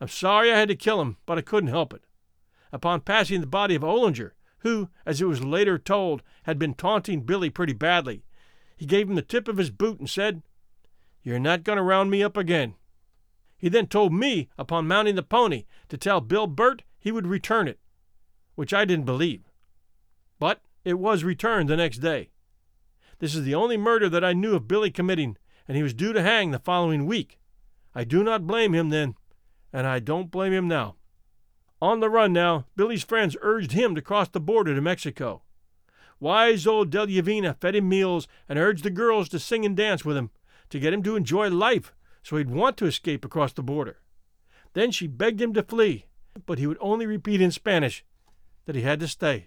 I'm 0.00 0.08
sorry 0.08 0.52
I 0.52 0.58
had 0.58 0.68
to 0.68 0.76
kill 0.76 1.00
him, 1.00 1.16
but 1.26 1.38
I 1.38 1.42
couldn't 1.42 1.70
help 1.70 1.94
it. 1.94 2.04
Upon 2.72 3.00
passing 3.00 3.40
the 3.40 3.46
body 3.46 3.74
of 3.74 3.82
Ollinger, 3.82 4.32
who, 4.60 4.88
as 5.04 5.20
it 5.20 5.26
was 5.26 5.44
later 5.44 5.78
told, 5.78 6.22
had 6.44 6.58
been 6.58 6.74
taunting 6.74 7.22
Billy 7.22 7.50
pretty 7.50 7.72
badly, 7.72 8.24
he 8.76 8.86
gave 8.86 9.08
him 9.08 9.14
the 9.14 9.22
tip 9.22 9.48
of 9.48 9.58
his 9.58 9.70
boot 9.70 9.98
and 9.98 10.08
said, 10.08 10.42
You're 11.22 11.38
not 11.38 11.64
going 11.64 11.76
to 11.76 11.82
round 11.82 12.10
me 12.10 12.22
up 12.22 12.36
again. 12.36 12.74
He 13.58 13.68
then 13.68 13.86
told 13.86 14.12
me, 14.12 14.48
upon 14.56 14.88
mounting 14.88 15.16
the 15.16 15.22
pony, 15.22 15.64
to 15.90 15.98
tell 15.98 16.22
Bill 16.22 16.46
Burt 16.46 16.82
he 16.98 17.12
would 17.12 17.26
return 17.26 17.68
it, 17.68 17.78
which 18.54 18.72
I 18.72 18.86
didn't 18.86 19.04
believe. 19.04 19.42
But 20.38 20.62
it 20.82 20.98
was 20.98 21.24
returned 21.24 21.68
the 21.68 21.76
next 21.76 21.98
day. 21.98 22.30
This 23.18 23.34
is 23.34 23.44
the 23.44 23.54
only 23.54 23.76
murder 23.76 24.08
that 24.08 24.24
I 24.24 24.32
knew 24.32 24.54
of 24.54 24.66
Billy 24.66 24.90
committing, 24.90 25.36
and 25.68 25.76
he 25.76 25.82
was 25.82 25.92
due 25.92 26.14
to 26.14 26.22
hang 26.22 26.50
the 26.50 26.58
following 26.58 27.04
week. 27.04 27.38
I 27.94 28.04
do 28.04 28.24
not 28.24 28.46
blame 28.46 28.74
him 28.74 28.88
then, 28.88 29.14
and 29.74 29.86
I 29.86 29.98
don't 29.98 30.30
blame 30.30 30.54
him 30.54 30.68
now. 30.68 30.96
On 31.82 32.00
the 32.00 32.10
run 32.10 32.32
now, 32.32 32.66
Billy's 32.76 33.04
friends 33.04 33.36
urged 33.40 33.72
him 33.72 33.94
to 33.94 34.02
cross 34.02 34.28
the 34.28 34.40
border 34.40 34.74
to 34.74 34.80
Mexico. 34.80 35.42
Wise 36.18 36.66
old 36.66 36.90
Deluvina 36.90 37.58
fed 37.58 37.74
him 37.74 37.88
meals 37.88 38.28
and 38.48 38.58
urged 38.58 38.84
the 38.84 38.90
girls 38.90 39.28
to 39.30 39.38
sing 39.38 39.64
and 39.64 39.76
dance 39.76 40.04
with 40.04 40.16
him, 40.16 40.30
to 40.68 40.78
get 40.78 40.92
him 40.92 41.02
to 41.02 41.16
enjoy 41.16 41.48
life 41.48 41.92
so 42.22 42.36
he'd 42.36 42.50
want 42.50 42.76
to 42.76 42.86
escape 42.86 43.24
across 43.24 43.54
the 43.54 43.62
border. 43.62 43.98
Then 44.74 44.90
she 44.90 45.06
begged 45.06 45.40
him 45.40 45.54
to 45.54 45.62
flee, 45.62 46.04
but 46.46 46.58
he 46.58 46.66
would 46.66 46.76
only 46.80 47.06
repeat 47.06 47.40
in 47.40 47.50
Spanish 47.50 48.04
that 48.66 48.76
he 48.76 48.82
had 48.82 49.00
to 49.00 49.08
stay. 49.08 49.46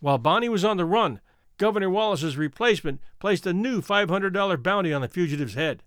While 0.00 0.18
Bonney 0.18 0.48
was 0.48 0.64
on 0.64 0.76
the 0.76 0.84
run, 0.84 1.20
Governor 1.56 1.88
Wallace's 1.88 2.36
replacement 2.36 3.00
placed 3.20 3.46
a 3.46 3.52
new 3.52 3.80
$500 3.80 4.62
bounty 4.62 4.92
on 4.92 5.02
the 5.02 5.08
fugitive's 5.08 5.54
head. 5.54 5.84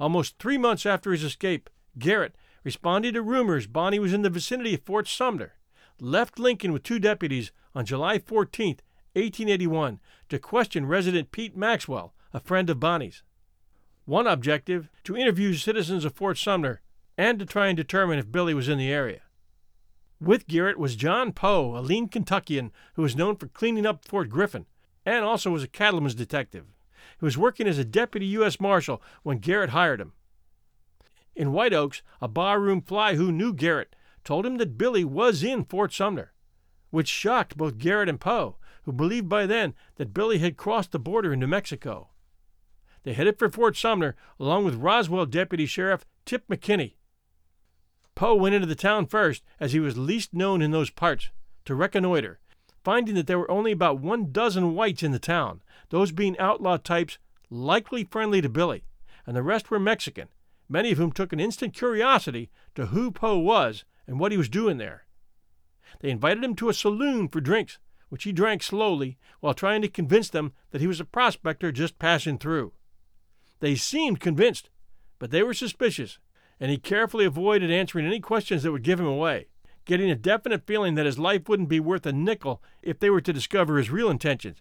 Almost 0.00 0.38
three 0.38 0.58
months 0.58 0.84
after 0.84 1.12
his 1.12 1.22
escape, 1.22 1.70
Garrett, 1.98 2.34
responding 2.68 3.14
to 3.14 3.22
rumors 3.22 3.66
Bonney 3.66 3.98
was 3.98 4.12
in 4.12 4.20
the 4.20 4.28
vicinity 4.28 4.74
of 4.74 4.82
Fort 4.82 5.08
Sumner, 5.08 5.54
left 5.98 6.38
Lincoln 6.38 6.70
with 6.70 6.82
two 6.82 6.98
deputies 6.98 7.50
on 7.74 7.86
July 7.86 8.18
14, 8.18 8.76
1881, 9.14 10.00
to 10.28 10.38
question 10.38 10.84
resident 10.84 11.32
Pete 11.32 11.56
Maxwell, 11.56 12.12
a 12.34 12.40
friend 12.40 12.68
of 12.68 12.78
Bonney's. 12.78 13.22
One 14.04 14.26
objective 14.26 14.90
to 15.04 15.16
interview 15.16 15.54
citizens 15.54 16.04
of 16.04 16.14
Fort 16.14 16.36
Sumner 16.36 16.82
and 17.16 17.38
to 17.38 17.46
try 17.46 17.68
and 17.68 17.76
determine 17.78 18.18
if 18.18 18.30
Billy 18.30 18.52
was 18.52 18.68
in 18.68 18.76
the 18.76 18.92
area. 18.92 19.22
With 20.20 20.46
Garrett 20.46 20.78
was 20.78 20.94
John 20.94 21.32
Poe, 21.32 21.74
a 21.74 21.80
lean 21.80 22.06
Kentuckian 22.06 22.70
who 22.96 23.02
was 23.02 23.16
known 23.16 23.36
for 23.36 23.48
cleaning 23.48 23.86
up 23.86 24.04
Fort 24.04 24.28
Griffin 24.28 24.66
and 25.06 25.24
also 25.24 25.50
was 25.50 25.62
a 25.62 25.68
cattleman's 25.68 26.14
detective. 26.14 26.66
He 27.18 27.24
was 27.24 27.38
working 27.38 27.66
as 27.66 27.78
a 27.78 27.84
deputy 27.84 28.26
U.S. 28.26 28.60
Marshal 28.60 29.00
when 29.22 29.38
Garrett 29.38 29.70
hired 29.70 30.02
him. 30.02 30.12
In 31.38 31.52
White 31.52 31.72
Oaks, 31.72 32.02
a 32.20 32.26
barroom 32.26 32.82
fly 32.82 33.14
who 33.14 33.32
knew 33.32 33.54
Garrett 33.54 33.94
told 34.24 34.44
him 34.44 34.58
that 34.58 34.76
Billy 34.76 35.04
was 35.04 35.44
in 35.44 35.64
Fort 35.64 35.92
Sumner, 35.92 36.32
which 36.90 37.06
shocked 37.06 37.56
both 37.56 37.78
Garrett 37.78 38.08
and 38.08 38.20
Poe, 38.20 38.56
who 38.82 38.92
believed 38.92 39.28
by 39.28 39.46
then 39.46 39.72
that 39.94 40.12
Billy 40.12 40.38
had 40.38 40.56
crossed 40.56 40.90
the 40.90 40.98
border 40.98 41.32
into 41.32 41.46
Mexico. 41.46 42.08
They 43.04 43.12
headed 43.12 43.38
for 43.38 43.48
Fort 43.48 43.76
Sumner 43.76 44.16
along 44.40 44.64
with 44.64 44.74
Roswell 44.74 45.26
Deputy 45.26 45.64
Sheriff 45.64 46.04
Kip 46.24 46.48
McKinney, 46.48 46.96
Poe 48.18 48.34
went 48.34 48.56
into 48.56 48.66
the 48.66 48.74
town 48.74 49.06
first, 49.06 49.44
as 49.60 49.72
he 49.72 49.78
was 49.78 49.96
least 49.96 50.34
known 50.34 50.60
in 50.60 50.72
those 50.72 50.90
parts, 50.90 51.30
to 51.64 51.76
reconnoiter, 51.76 52.40
finding 52.82 53.14
that 53.14 53.28
there 53.28 53.38
were 53.38 53.48
only 53.48 53.70
about 53.70 54.00
one 54.00 54.32
dozen 54.32 54.74
whites 54.74 55.04
in 55.04 55.12
the 55.12 55.20
town, 55.20 55.62
those 55.90 56.10
being 56.10 56.36
outlaw 56.36 56.78
types 56.78 57.18
likely 57.48 58.02
friendly 58.02 58.40
to 58.40 58.48
Billy, 58.48 58.82
and 59.24 59.36
the 59.36 59.42
rest 59.44 59.70
were 59.70 59.78
Mexican, 59.78 60.26
many 60.68 60.92
of 60.92 60.98
whom 60.98 61.12
took 61.12 61.32
an 61.32 61.40
instant 61.40 61.74
curiosity 61.74 62.50
to 62.74 62.86
who 62.86 63.10
Poe 63.10 63.38
was 63.38 63.84
and 64.06 64.18
what 64.18 64.32
he 64.32 64.38
was 64.38 64.48
doing 64.48 64.78
there. 64.78 65.06
They 66.00 66.10
invited 66.10 66.44
him 66.44 66.54
to 66.56 66.68
a 66.68 66.74
saloon 66.74 67.28
for 67.28 67.40
drinks, 67.40 67.78
which 68.08 68.24
he 68.24 68.32
drank 68.32 68.62
slowly 68.62 69.18
while 69.40 69.54
trying 69.54 69.82
to 69.82 69.88
convince 69.88 70.28
them 70.28 70.52
that 70.70 70.80
he 70.80 70.86
was 70.86 71.00
a 71.00 71.04
prospector 71.04 71.72
just 71.72 71.98
passing 71.98 72.38
through. 72.38 72.72
They 73.60 73.74
seemed 73.74 74.20
convinced, 74.20 74.70
but 75.18 75.30
they 75.30 75.42
were 75.42 75.54
suspicious 75.54 76.18
and 76.60 76.70
he 76.70 76.78
carefully 76.78 77.24
avoided 77.24 77.70
answering 77.70 78.06
any 78.06 78.20
questions 78.20 78.62
that 78.62 78.72
would 78.72 78.82
give 78.82 78.98
him 78.98 79.06
away, 79.06 79.46
getting 79.84 80.10
a 80.10 80.16
definite 80.16 80.66
feeling 80.66 80.94
that 80.94 81.06
his 81.06 81.18
life 81.18 81.48
wouldn't 81.48 81.68
be 81.68 81.80
worth 81.80 82.04
a 82.06 82.12
nickel 82.12 82.62
if 82.82 82.98
they 82.98 83.10
were 83.10 83.20
to 83.20 83.32
discover 83.32 83.78
his 83.78 83.90
real 83.90 84.10
intentions. 84.10 84.58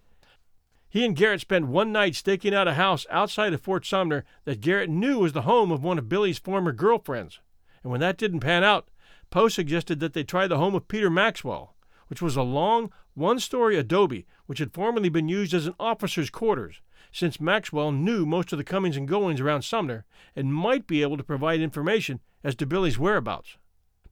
He 0.90 1.06
and 1.06 1.16
Garrett 1.16 1.42
spent 1.42 1.68
one 1.68 1.92
night 1.92 2.16
staking 2.16 2.54
out 2.54 2.68
a 2.68 2.76
house 2.76 3.06
outside 3.10 3.54
of 3.54 3.62
Fort 3.62 3.86
Sumner 3.86 4.24
that 4.46 4.62
Garrett 4.62 4.90
knew 4.90 5.20
was 5.20 5.34
the 5.34 5.42
home 5.42 5.72
of 5.72 5.84
one 5.84 5.98
of 5.98 6.10
Billy's 6.10 6.40
former 6.40 6.72
girlfriends. 6.72 7.40
And 7.84 7.92
when 7.92 8.00
that 8.02 8.18
didn't 8.18 8.40
pan 8.40 8.64
out, 8.64 8.90
Poe 9.30 9.50
suggested 9.50 10.00
that 10.00 10.14
they 10.14 10.24
try 10.24 10.48
the 10.48 10.58
home 10.58 10.76
of 10.76 10.88
Peter 10.88 11.10
Maxwell, 11.10 11.76
which 12.08 12.22
was 12.22 12.36
a 12.36 12.42
long, 12.42 12.92
one 13.14 13.40
story 13.40 13.78
adobe 13.78 14.26
which 14.46 14.60
had 14.60 14.74
formerly 14.74 15.10
been 15.10 15.28
used 15.28 15.54
as 15.54 15.68
an 15.68 15.76
officer's 15.80 16.30
quarters 16.30 16.82
since 17.12 17.42
Maxwell 17.42 17.92
knew 17.92 18.26
most 18.26 18.52
of 18.52 18.58
the 18.58 18.64
comings 18.64 18.98
and 18.98 19.08
goings 19.08 19.42
around 19.42 19.64
Sumner 19.64 20.06
and 20.36 20.54
might 20.54 20.88
be 20.88 21.02
able 21.02 21.18
to 21.18 21.24
provide 21.24 21.60
information 21.60 22.20
as 22.44 22.56
to 22.56 22.66
Billy's 22.66 23.00
whereabouts. 23.00 23.58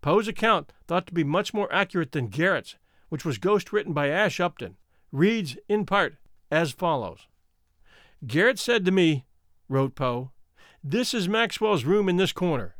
Poe's 0.02 0.28
account, 0.28 0.74
thought 0.88 1.08
to 1.08 1.14
be 1.14 1.24
much 1.24 1.54
more 1.54 1.72
accurate 1.74 2.12
than 2.12 2.28
Garrett's, 2.28 2.76
which 3.10 3.26
was 3.26 3.38
ghost 3.38 3.72
written 3.72 3.94
by 3.94 4.10
Ash 4.10 4.40
Upson, 4.40 4.78
reads, 5.12 5.58
in 5.68 5.86
part, 5.86 6.16
as 6.52 6.72
follows 6.72 7.28
Garrett 8.26 8.60
said 8.60 8.86
to 8.86 8.92
me, 8.92 9.26
wrote 9.70 9.96
Poe, 9.96 10.32
This 10.84 11.14
is 11.14 11.28
Maxwell's 11.28 11.84
room 11.84 12.10
in 12.10 12.18
this 12.18 12.32
corner. 12.32 12.76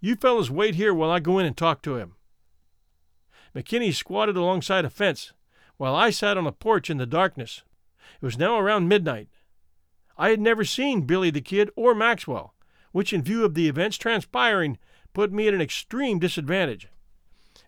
You 0.00 0.16
fellows 0.16 0.50
wait 0.50 0.74
here 0.74 0.94
while 0.94 1.10
I 1.10 1.20
go 1.20 1.38
in 1.38 1.46
and 1.46 1.56
talk 1.56 1.82
to 1.82 1.96
him. 1.96 2.14
McKinney 3.54 3.94
squatted 3.94 4.36
alongside 4.36 4.84
a 4.84 4.90
fence, 4.90 5.32
while 5.76 5.94
I 5.94 6.10
sat 6.10 6.36
on 6.36 6.46
a 6.46 6.52
porch 6.52 6.90
in 6.90 6.98
the 6.98 7.06
darkness. 7.06 7.62
It 8.20 8.24
was 8.24 8.38
now 8.38 8.58
around 8.58 8.88
midnight, 8.88 9.28
I 10.20 10.28
had 10.28 10.40
never 10.40 10.66
seen 10.66 11.06
Billy 11.06 11.30
the 11.30 11.40
Kid 11.40 11.70
or 11.76 11.94
Maxwell, 11.94 12.54
which, 12.92 13.14
in 13.14 13.22
view 13.22 13.42
of 13.42 13.54
the 13.54 13.68
events 13.68 13.96
transpiring, 13.96 14.76
put 15.14 15.32
me 15.32 15.48
at 15.48 15.54
an 15.54 15.62
extreme 15.62 16.18
disadvantage. 16.18 16.88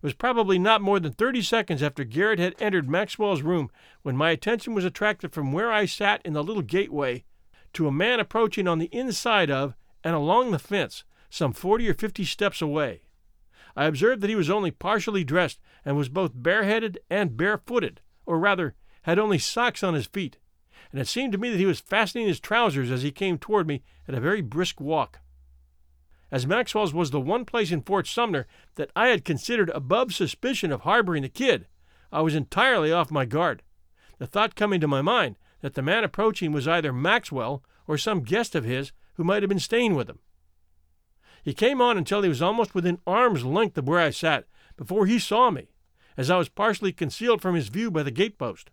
It 0.03 0.07
was 0.07 0.15
probably 0.15 0.59
not 0.59 0.83
more 0.83 0.99
than 0.99 1.13
30 1.13 1.43
seconds 1.43 1.83
after 1.83 2.03
Garrett 2.03 2.41
had 2.41 2.57
entered 2.59 2.91
Maxwell's 2.91 3.43
room 3.43 3.71
when 4.03 4.17
my 4.17 4.31
attention 4.31 4.75
was 4.75 4.85
attracted 4.85 5.33
from 5.33 5.53
where 5.53 5.71
I 5.71 5.87
sat 5.87 6.21
in 6.25 6.33
the 6.33 6.43
little 6.43 6.63
gateway 6.63 7.25
to 7.75 7.87
a 7.87 7.93
man 7.93 8.19
approaching 8.19 8.67
on 8.67 8.79
the 8.81 8.91
inside 8.93 9.51
of 9.51 9.75
and 10.03 10.15
along 10.15 10.51
the 10.51 10.59
fence, 10.59 11.05
some 11.31 11.53
40 11.53 11.89
or 11.89 11.95
50 11.95 12.25
steps 12.25 12.61
away. 12.61 13.03
I 13.77 13.85
observed 13.85 14.23
that 14.23 14.31
he 14.31 14.37
was 14.37 14.51
only 14.51 14.73
partially 14.73 15.23
dressed 15.23 15.61
and 15.85 15.97
was 15.97 16.09
both 16.09 16.33
bareheaded 16.35 16.99
and 17.09 17.37
barefooted, 17.37 18.01
or 18.27 18.39
rather, 18.41 18.75
had 19.03 19.21
only 19.21 19.39
socks 19.39 19.85
on 19.85 19.95
his 19.95 20.07
feet 20.07 20.39
and 20.93 21.01
it 21.01 21.09
seemed 21.09 21.33
to 21.33 21.39
me 21.39 21.51
that 21.51 21.59
he 21.59 21.67
was 21.67 21.81
fastening 21.81 22.27
his 22.27 22.39
trousers 22.39 22.91
as 22.91 23.03
he 23.03 23.11
came 23.11 23.39
toward 23.39 23.67
me 23.67 23.83
at 24.07 24.15
a 24.15 24.21
very 24.21 24.43
brisk 24.43 24.81
walk. 24.81 25.21
As 26.33 26.47
Maxwell's 26.47 26.95
was 26.95 27.11
the 27.11 27.21
one 27.21 27.45
place 27.45 27.71
in 27.71 27.83
Fort 27.83 28.07
Sumner 28.07 28.47
that 28.77 28.91
I 28.97 29.09
had 29.09 29.23
considered 29.23 29.69
above 29.75 30.15
suspicion 30.15 30.73
of 30.73 30.81
harboring 30.81 31.23
the 31.23 31.29
kid, 31.29 31.67
I 32.11 32.23
was 32.23 32.35
entirely 32.35 32.91
off 32.91 33.11
my 33.11 33.27
guard, 33.27 33.63
the 34.17 34.27
thought 34.27 34.57
coming 34.57 34.81
to 34.81 34.89
my 34.89 35.03
mind 35.03 35.37
that 35.61 35.75
the 35.75 35.83
man 35.83 36.05
approaching 36.05 36.51
was 36.51 36.67
either 36.67 36.91
Maxwell 36.91 37.63
or 37.87 37.99
some 37.99 38.23
guest 38.23 38.55
of 38.55 38.65
his 38.65 38.93
who 39.15 39.25
might 39.25 39.43
have 39.43 39.51
been 39.51 39.59
staying 39.59 39.95
with 39.95 40.09
him. 40.09 40.21
He 41.43 41.53
came 41.53 41.83
on 41.83 41.99
until 41.99 42.23
he 42.23 42.31
was 42.31 42.41
almost 42.41 42.75
within 42.75 42.99
arm's 43.07 43.45
length 43.45 43.77
of 43.77 43.87
where 43.87 44.01
I 44.01 44.09
sat 44.09 44.47
before 44.79 45.05
he 45.05 45.19
saw 45.19 45.51
me, 45.51 45.69
as 46.17 46.31
I 46.31 46.39
was 46.39 46.49
partially 46.49 46.93
concealed 46.93 47.43
from 47.43 47.55
his 47.55 47.69
view 47.69 47.91
by 47.91 48.03
the 48.03 48.11
gatepost. 48.11 48.71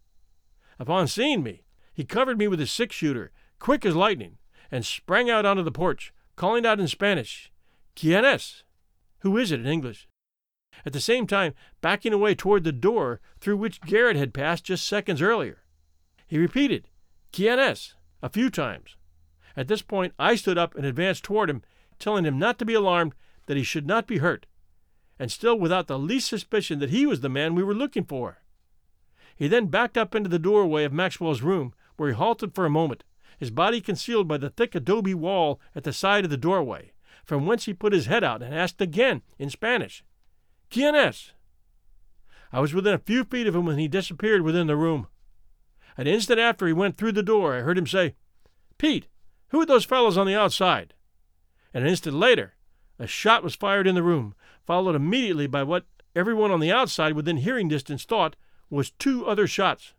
Upon 0.79 1.09
seeing 1.09 1.43
me, 1.43 1.63
he 1.93 2.05
covered 2.05 2.37
me 2.37 2.47
with 2.47 2.59
his 2.59 2.71
six 2.71 2.95
shooter, 2.95 3.33
quick 3.59 3.85
as 3.85 3.97
lightning, 3.97 4.37
and 4.71 4.85
sprang 4.85 5.29
out 5.29 5.45
onto 5.45 5.63
the 5.63 5.71
porch, 5.71 6.13
calling 6.39 6.65
out 6.65 6.79
in 6.79 6.87
Spanish, 6.87 7.51
Quien 7.99 8.23
es? 8.23 8.63
Who 9.23 9.35
is 9.35 9.51
it 9.51 9.59
in 9.59 9.65
English? 9.65 10.07
At 10.85 10.93
the 10.93 11.01
same 11.01 11.27
time, 11.27 11.53
backing 11.81 12.13
away 12.13 12.33
toward 12.33 12.63
the 12.63 12.71
door 12.71 13.19
through 13.41 13.57
which 13.57 13.81
Garrett 13.81 14.15
had 14.15 14.33
passed 14.33 14.63
just 14.63 14.87
seconds 14.87 15.21
earlier. 15.21 15.63
He 16.27 16.37
repeated, 16.37 16.87
Quien 17.33 17.59
es? 17.59 17.95
a 18.23 18.29
few 18.29 18.49
times. 18.49 18.95
At 19.57 19.67
this 19.67 19.81
point, 19.81 20.13
I 20.17 20.35
stood 20.35 20.57
up 20.57 20.75
and 20.75 20.85
advanced 20.85 21.25
toward 21.25 21.49
him, 21.49 21.61
telling 21.99 22.23
him 22.23 22.39
not 22.39 22.57
to 22.59 22.65
be 22.65 22.73
alarmed, 22.73 23.15
that 23.47 23.57
he 23.57 23.63
should 23.63 23.85
not 23.85 24.07
be 24.07 24.19
hurt, 24.19 24.45
and 25.19 25.29
still 25.29 25.59
without 25.59 25.87
the 25.87 25.99
least 25.99 26.29
suspicion 26.29 26.79
that 26.79 26.89
he 26.89 27.05
was 27.05 27.19
the 27.19 27.27
man 27.27 27.53
we 27.53 27.63
were 27.63 27.75
looking 27.75 28.05
for. 28.05 28.37
He 29.35 29.49
then 29.49 29.67
backed 29.67 29.97
up 29.97 30.15
into 30.15 30.29
the 30.29 30.39
doorway 30.39 30.85
of 30.85 30.93
Maxwell's 30.93 31.41
room, 31.41 31.73
where 31.97 32.07
he 32.07 32.15
halted 32.15 32.55
for 32.55 32.65
a 32.65 32.69
moment, 32.69 33.03
his 33.39 33.51
body 33.51 33.79
concealed 33.79 34.27
by 34.27 34.37
the 34.37 34.49
thick 34.49 34.75
adobe 34.75 35.13
wall 35.13 35.61
at 35.73 35.85
the 35.85 35.93
side 35.93 36.25
of 36.25 36.29
the 36.29 36.37
doorway, 36.37 36.91
from 37.23 37.45
whence 37.45 37.65
he 37.65 37.73
put 37.73 37.93
his 37.93 38.07
head 38.07 38.23
out 38.23 38.43
and 38.43 38.53
asked 38.53 38.81
again 38.81 39.21
in 39.37 39.49
Spanish, 39.49 40.03
Quien 40.69 40.93
es? 40.93 41.31
I 42.51 42.59
was 42.59 42.73
within 42.73 42.93
a 42.93 42.99
few 42.99 43.23
feet 43.23 43.47
of 43.47 43.55
him 43.55 43.65
when 43.65 43.77
he 43.77 43.87
disappeared 43.87 44.41
within 44.41 44.67
the 44.67 44.75
room. 44.75 45.07
An 45.97 46.05
instant 46.05 46.39
after 46.39 46.67
he 46.67 46.73
went 46.73 46.97
through 46.97 47.13
the 47.13 47.23
door, 47.23 47.55
I 47.55 47.61
heard 47.61 47.77
him 47.77 47.87
say, 47.87 48.15
Pete, 48.77 49.07
who 49.49 49.61
are 49.61 49.65
those 49.65 49.85
fellows 49.85 50.17
on 50.17 50.27
the 50.27 50.35
outside? 50.35 50.93
And 51.73 51.83
an 51.83 51.89
instant 51.89 52.15
later, 52.15 52.55
a 52.97 53.07
shot 53.07 53.43
was 53.43 53.55
fired 53.55 53.87
in 53.87 53.95
the 53.95 54.03
room, 54.03 54.35
followed 54.65 54.95
immediately 54.95 55.47
by 55.47 55.63
what 55.63 55.85
everyone 56.15 56.51
on 56.51 56.59
the 56.59 56.71
outside 56.71 57.13
within 57.13 57.37
hearing 57.37 57.67
distance 57.67 58.03
thought 58.03 58.35
was 58.69 58.91
two 58.91 59.25
other 59.25 59.47
shots. 59.47 59.93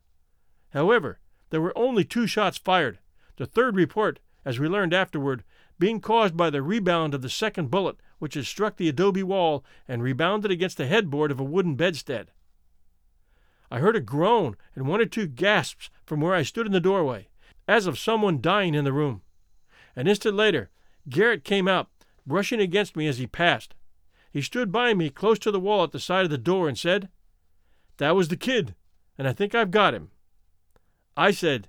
However, 0.70 1.20
there 1.50 1.60
were 1.60 1.76
only 1.76 2.04
two 2.04 2.26
shots 2.26 2.58
fired, 2.58 2.98
the 3.40 3.46
third 3.46 3.74
report, 3.74 4.20
as 4.44 4.58
we 4.58 4.68
learned 4.68 4.92
afterward, 4.92 5.42
being 5.78 5.98
caused 5.98 6.36
by 6.36 6.50
the 6.50 6.60
rebound 6.60 7.14
of 7.14 7.22
the 7.22 7.30
second 7.30 7.70
bullet 7.70 7.96
which 8.18 8.34
had 8.34 8.44
struck 8.44 8.76
the 8.76 8.86
adobe 8.86 9.22
wall 9.22 9.64
and 9.88 10.02
rebounded 10.02 10.50
against 10.50 10.76
the 10.76 10.86
headboard 10.86 11.30
of 11.30 11.40
a 11.40 11.44
wooden 11.44 11.74
bedstead. 11.74 12.32
I 13.70 13.78
heard 13.78 13.96
a 13.96 14.00
groan 14.00 14.58
and 14.74 14.86
one 14.86 15.00
or 15.00 15.06
two 15.06 15.26
gasps 15.26 15.88
from 16.04 16.20
where 16.20 16.34
I 16.34 16.42
stood 16.42 16.66
in 16.66 16.72
the 16.72 16.80
doorway, 16.80 17.28
as 17.66 17.86
of 17.86 17.98
someone 17.98 18.42
dying 18.42 18.74
in 18.74 18.84
the 18.84 18.92
room. 18.92 19.22
An 19.96 20.06
instant 20.06 20.36
later, 20.36 20.68
Garrett 21.08 21.42
came 21.42 21.66
out, 21.66 21.88
brushing 22.26 22.60
against 22.60 22.94
me 22.94 23.06
as 23.06 23.16
he 23.16 23.26
passed. 23.26 23.74
He 24.30 24.42
stood 24.42 24.70
by 24.70 24.92
me 24.92 25.08
close 25.08 25.38
to 25.38 25.50
the 25.50 25.58
wall 25.58 25.82
at 25.82 25.92
the 25.92 25.98
side 25.98 26.24
of 26.24 26.30
the 26.30 26.36
door 26.36 26.68
and 26.68 26.78
said, 26.78 27.08
That 27.96 28.14
was 28.14 28.28
the 28.28 28.36
kid, 28.36 28.74
and 29.16 29.26
I 29.26 29.32
think 29.32 29.54
I've 29.54 29.70
got 29.70 29.94
him. 29.94 30.10
I 31.16 31.30
said, 31.30 31.68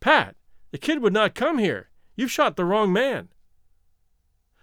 Pat, 0.00 0.36
the 0.70 0.78
kid 0.78 1.02
would 1.02 1.12
not 1.12 1.34
come 1.34 1.58
here. 1.58 1.90
You've 2.16 2.30
shot 2.30 2.56
the 2.56 2.64
wrong 2.64 2.92
man. 2.92 3.28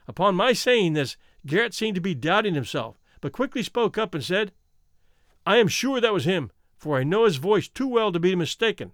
Upon 0.08 0.36
my 0.36 0.53
saying 0.53 0.93
this, 0.93 1.18
Garrett 1.45 1.74
seemed 1.74 1.95
to 1.95 2.01
be 2.01 2.16
doubting 2.16 2.53
himself, 2.53 2.99
but 3.22 3.32
quickly 3.32 3.64
spoke 3.64 3.97
up 3.97 4.14
and 4.14 4.24
said, 4.24 4.51
I 5.45 5.58
am 5.58 5.68
sure 5.68 6.01
that 6.01 6.14
was 6.14 6.26
him 6.26 6.51
for 6.86 6.99
I 6.99 7.03
know 7.03 7.26
his 7.26 7.38
voice 7.38 7.68
too 7.68 7.88
well 7.88 8.12
to 8.12 8.20
be 8.20 8.36
mistaken. 8.36 8.91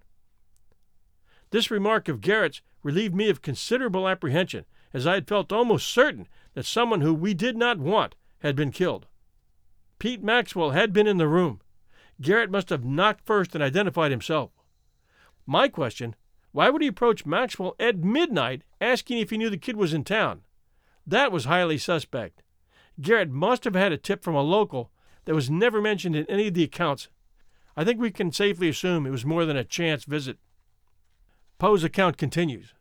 This 1.50 1.70
remark 1.70 2.08
of 2.08 2.22
Garrett's 2.22 2.62
relieved 2.82 3.14
me 3.14 3.28
of 3.28 3.42
considerable 3.42 4.08
apprehension, 4.08 4.64
as 4.94 5.06
I 5.06 5.12
had 5.12 5.28
felt 5.28 5.52
almost 5.52 5.88
certain 5.88 6.26
that 6.54 6.64
someone 6.64 7.02
who 7.02 7.12
we 7.12 7.34
did 7.34 7.54
not 7.54 7.78
want 7.78 8.14
had 8.38 8.56
been 8.56 8.72
killed. 8.72 9.06
Pete 9.98 10.22
Maxwell 10.22 10.70
had 10.70 10.94
been 10.94 11.06
in 11.06 11.18
the 11.18 11.28
room. 11.28 11.60
Garrett 12.20 12.50
must 12.50 12.70
have 12.70 12.82
knocked 12.82 13.26
first 13.26 13.54
and 13.54 13.62
identified 13.62 14.10
himself. 14.10 14.52
My 15.46 15.68
question 15.68 16.16
why 16.52 16.70
would 16.70 16.82
he 16.82 16.88
approach 16.88 17.26
Maxwell 17.26 17.74
at 17.80 17.98
midnight 17.98 18.62
asking 18.80 19.18
if 19.18 19.30
he 19.30 19.38
knew 19.38 19.50
the 19.50 19.56
kid 19.56 19.76
was 19.76 19.92
in 19.92 20.04
town? 20.04 20.42
That 21.06 21.32
was 21.32 21.46
highly 21.46 21.78
suspect. 21.78 22.42
Garrett 23.00 23.30
must 23.30 23.64
have 23.64 23.74
had 23.74 23.92
a 23.92 23.96
tip 23.96 24.22
from 24.22 24.34
a 24.34 24.42
local 24.42 24.90
that 25.24 25.34
was 25.34 25.50
never 25.50 25.80
mentioned 25.80 26.14
in 26.14 26.26
any 26.26 26.48
of 26.48 26.54
the 26.54 26.64
accounts 26.64 27.08
I 27.76 27.84
think 27.84 28.00
we 28.00 28.10
can 28.10 28.32
safely 28.32 28.68
assume 28.68 29.06
it 29.06 29.10
was 29.10 29.24
more 29.24 29.44
than 29.44 29.56
a 29.56 29.64
chance 29.64 30.04
visit. 30.04 30.38
Poe's 31.58 31.84
account 31.84 32.18
continues. 32.18 32.74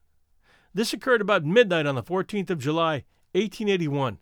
This 0.74 0.94
occurred 0.94 1.22
about 1.22 1.46
midnight 1.46 1.86
on 1.86 1.96
the 1.96 2.04
14th 2.04 2.50
of 2.50 2.60
July, 2.60 3.06
1881. 3.34 4.20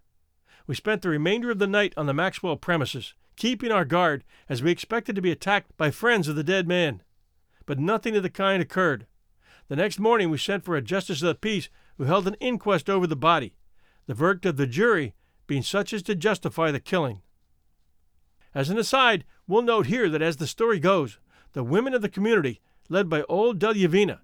We 0.68 0.76
spent 0.76 1.02
the 1.02 1.10
remainder 1.10 1.50
of 1.50 1.60
the 1.60 1.68
night 1.68 1.93
on 1.97 2.06
the 2.06 2.14
Maxwell 2.14 2.56
premises, 2.56 3.16
keeping 3.36 3.72
our 3.72 3.86
guard 3.86 4.24
as 4.47 4.62
we 4.62 4.72
expected 4.72 5.16
to 5.16 5.22
be 5.22 5.32
attacked 5.32 5.76
by 5.78 5.89
friends 5.89 6.28
of 6.28 6.36
the 6.36 6.43
dead 6.43 6.68
man. 6.68 7.02
But 7.66 7.80
nothing 7.80 8.16
of 8.16 8.24
the 8.24 8.30
kind 8.30 8.62
occurred. 8.62 9.08
The 9.70 9.76
next 9.76 9.99
morning 9.99 10.32
we 10.32 10.39
sent 10.39 10.65
for 10.65 10.76
a 10.76 10.82
justice 10.82 11.22
of 11.22 11.28
the 11.28 11.36
peace 11.36 11.70
who 11.97 12.05
held 12.05 12.28
an 12.28 12.34
inquest 12.39 12.89
over 12.89 13.05
the 13.05 13.15
body, 13.15 13.53
the 14.07 14.15
verdict 14.15 14.47
of 14.47 14.57
the 14.57 14.65
jury 14.65 15.13
being 15.45 15.61
such 15.61 15.93
as 15.93 16.01
to 16.03 16.15
justify 16.15 16.72
the 16.72 16.80
killing. 16.80 17.22
As 18.55 18.72
an 18.72 18.80
aside, 18.80 19.26
we'll 19.47 19.61
note 19.61 19.86
here 19.86 20.09
that 20.09 20.24
as 20.24 20.38
the 20.38 20.47
story 20.47 20.80
goes, 20.80 21.20
the 21.53 21.63
women 21.63 21.93
of 21.93 22.01
the 22.01 22.09
community, 22.09 22.61
led 22.89 23.09
by 23.09 23.22
old 23.30 23.59
Deluvina, 23.59 24.22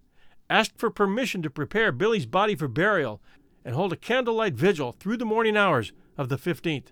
asked 0.50 0.80
for 0.80 0.90
permission 0.90 1.44
to 1.44 1.50
prepare 1.52 1.92
Billy's 1.92 2.26
body 2.26 2.56
for 2.56 2.68
burial 2.68 3.22
and 3.64 3.76
hold 3.76 3.94
a 3.94 3.98
candlelight 3.98 4.56
vigil 4.56 4.94
through 4.94 5.18
the 5.18 5.26
morning 5.26 5.56
hours 5.56 5.94
of 6.18 6.30
the 6.30 6.38
15th. 6.38 6.88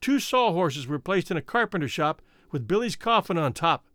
Two 0.00 0.20
sawhorses 0.20 0.86
were 0.86 1.00
placed 1.00 1.32
in 1.32 1.36
a 1.36 1.42
carpenter 1.42 1.88
shop 1.88 2.22
with 2.52 2.68
Billy's 2.68 2.94
coffin 2.94 3.38
on 3.38 3.52
top, 3.52 3.86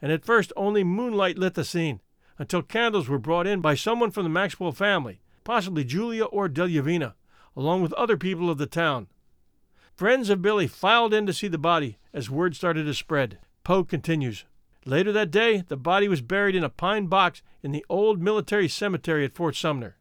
and 0.00 0.10
at 0.10 0.24
first 0.24 0.50
only 0.56 0.82
moonlight 0.82 1.36
lit 1.36 1.54
the 1.54 1.64
scene, 1.64 2.00
until 2.38 2.62
candles 2.62 3.08
were 3.08 3.18
brought 3.18 3.46
in 3.46 3.60
by 3.60 3.74
someone 3.74 4.10
from 4.10 4.24
the 4.24 4.30
Maxwell 4.30 4.72
family, 4.72 5.20
possibly 5.44 5.84
Julia 5.84 6.24
or 6.24 6.48
Deluvina, 6.48 7.14
along 7.56 7.82
with 7.82 7.92
other 7.94 8.16
people 8.16 8.50
of 8.50 8.58
the 8.58 8.66
town. 8.66 9.08
Friends 9.94 10.30
of 10.30 10.42
Billy 10.42 10.66
filed 10.66 11.12
in 11.12 11.26
to 11.26 11.32
see 11.32 11.48
the 11.48 11.58
body 11.58 11.98
as 12.12 12.30
word 12.30 12.56
started 12.56 12.84
to 12.84 12.94
spread. 12.94 13.38
Poe 13.62 13.84
continues. 13.84 14.44
Later 14.84 15.12
that 15.12 15.30
day, 15.30 15.62
the 15.68 15.76
body 15.76 16.08
was 16.08 16.22
buried 16.22 16.56
in 16.56 16.64
a 16.64 16.68
pine 16.68 17.06
box 17.06 17.42
in 17.62 17.70
the 17.70 17.84
old 17.88 18.20
military 18.20 18.68
cemetery 18.68 19.24
at 19.24 19.34
Fort 19.34 19.54
Sumner. 19.54 19.96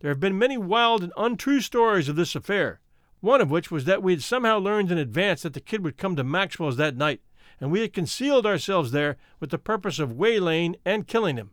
There 0.00 0.10
have 0.10 0.20
been 0.20 0.38
many 0.38 0.58
wild 0.58 1.02
and 1.02 1.12
untrue 1.16 1.60
stories 1.60 2.08
of 2.08 2.16
this 2.16 2.34
affair, 2.34 2.80
one 3.20 3.40
of 3.40 3.50
which 3.50 3.70
was 3.70 3.84
that 3.84 4.02
we 4.02 4.12
had 4.12 4.22
somehow 4.22 4.58
learned 4.58 4.90
in 4.90 4.98
advance 4.98 5.42
that 5.42 5.54
the 5.54 5.60
kid 5.60 5.84
would 5.84 5.96
come 5.96 6.16
to 6.16 6.24
Maxwell's 6.24 6.76
that 6.76 6.96
night, 6.96 7.20
and 7.60 7.70
we 7.70 7.80
had 7.80 7.92
concealed 7.92 8.46
ourselves 8.46 8.90
there 8.90 9.16
with 9.38 9.50
the 9.50 9.58
purpose 9.58 9.98
of 9.98 10.12
waylaying 10.12 10.76
and 10.84 11.06
killing 11.06 11.36
him. 11.36 11.50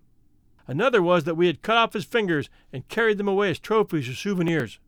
Another 0.67 1.01
was 1.01 1.23
that 1.23 1.35
we 1.35 1.47
had 1.47 1.61
cut 1.61 1.77
off 1.77 1.93
his 1.93 2.03
fingers 2.03 2.49
and 2.73 2.87
carried 2.89 3.17
them 3.17 3.27
away 3.27 3.49
as 3.49 3.59
trophies 3.59 4.09
or 4.09 4.13
souvenirs. 4.13 4.79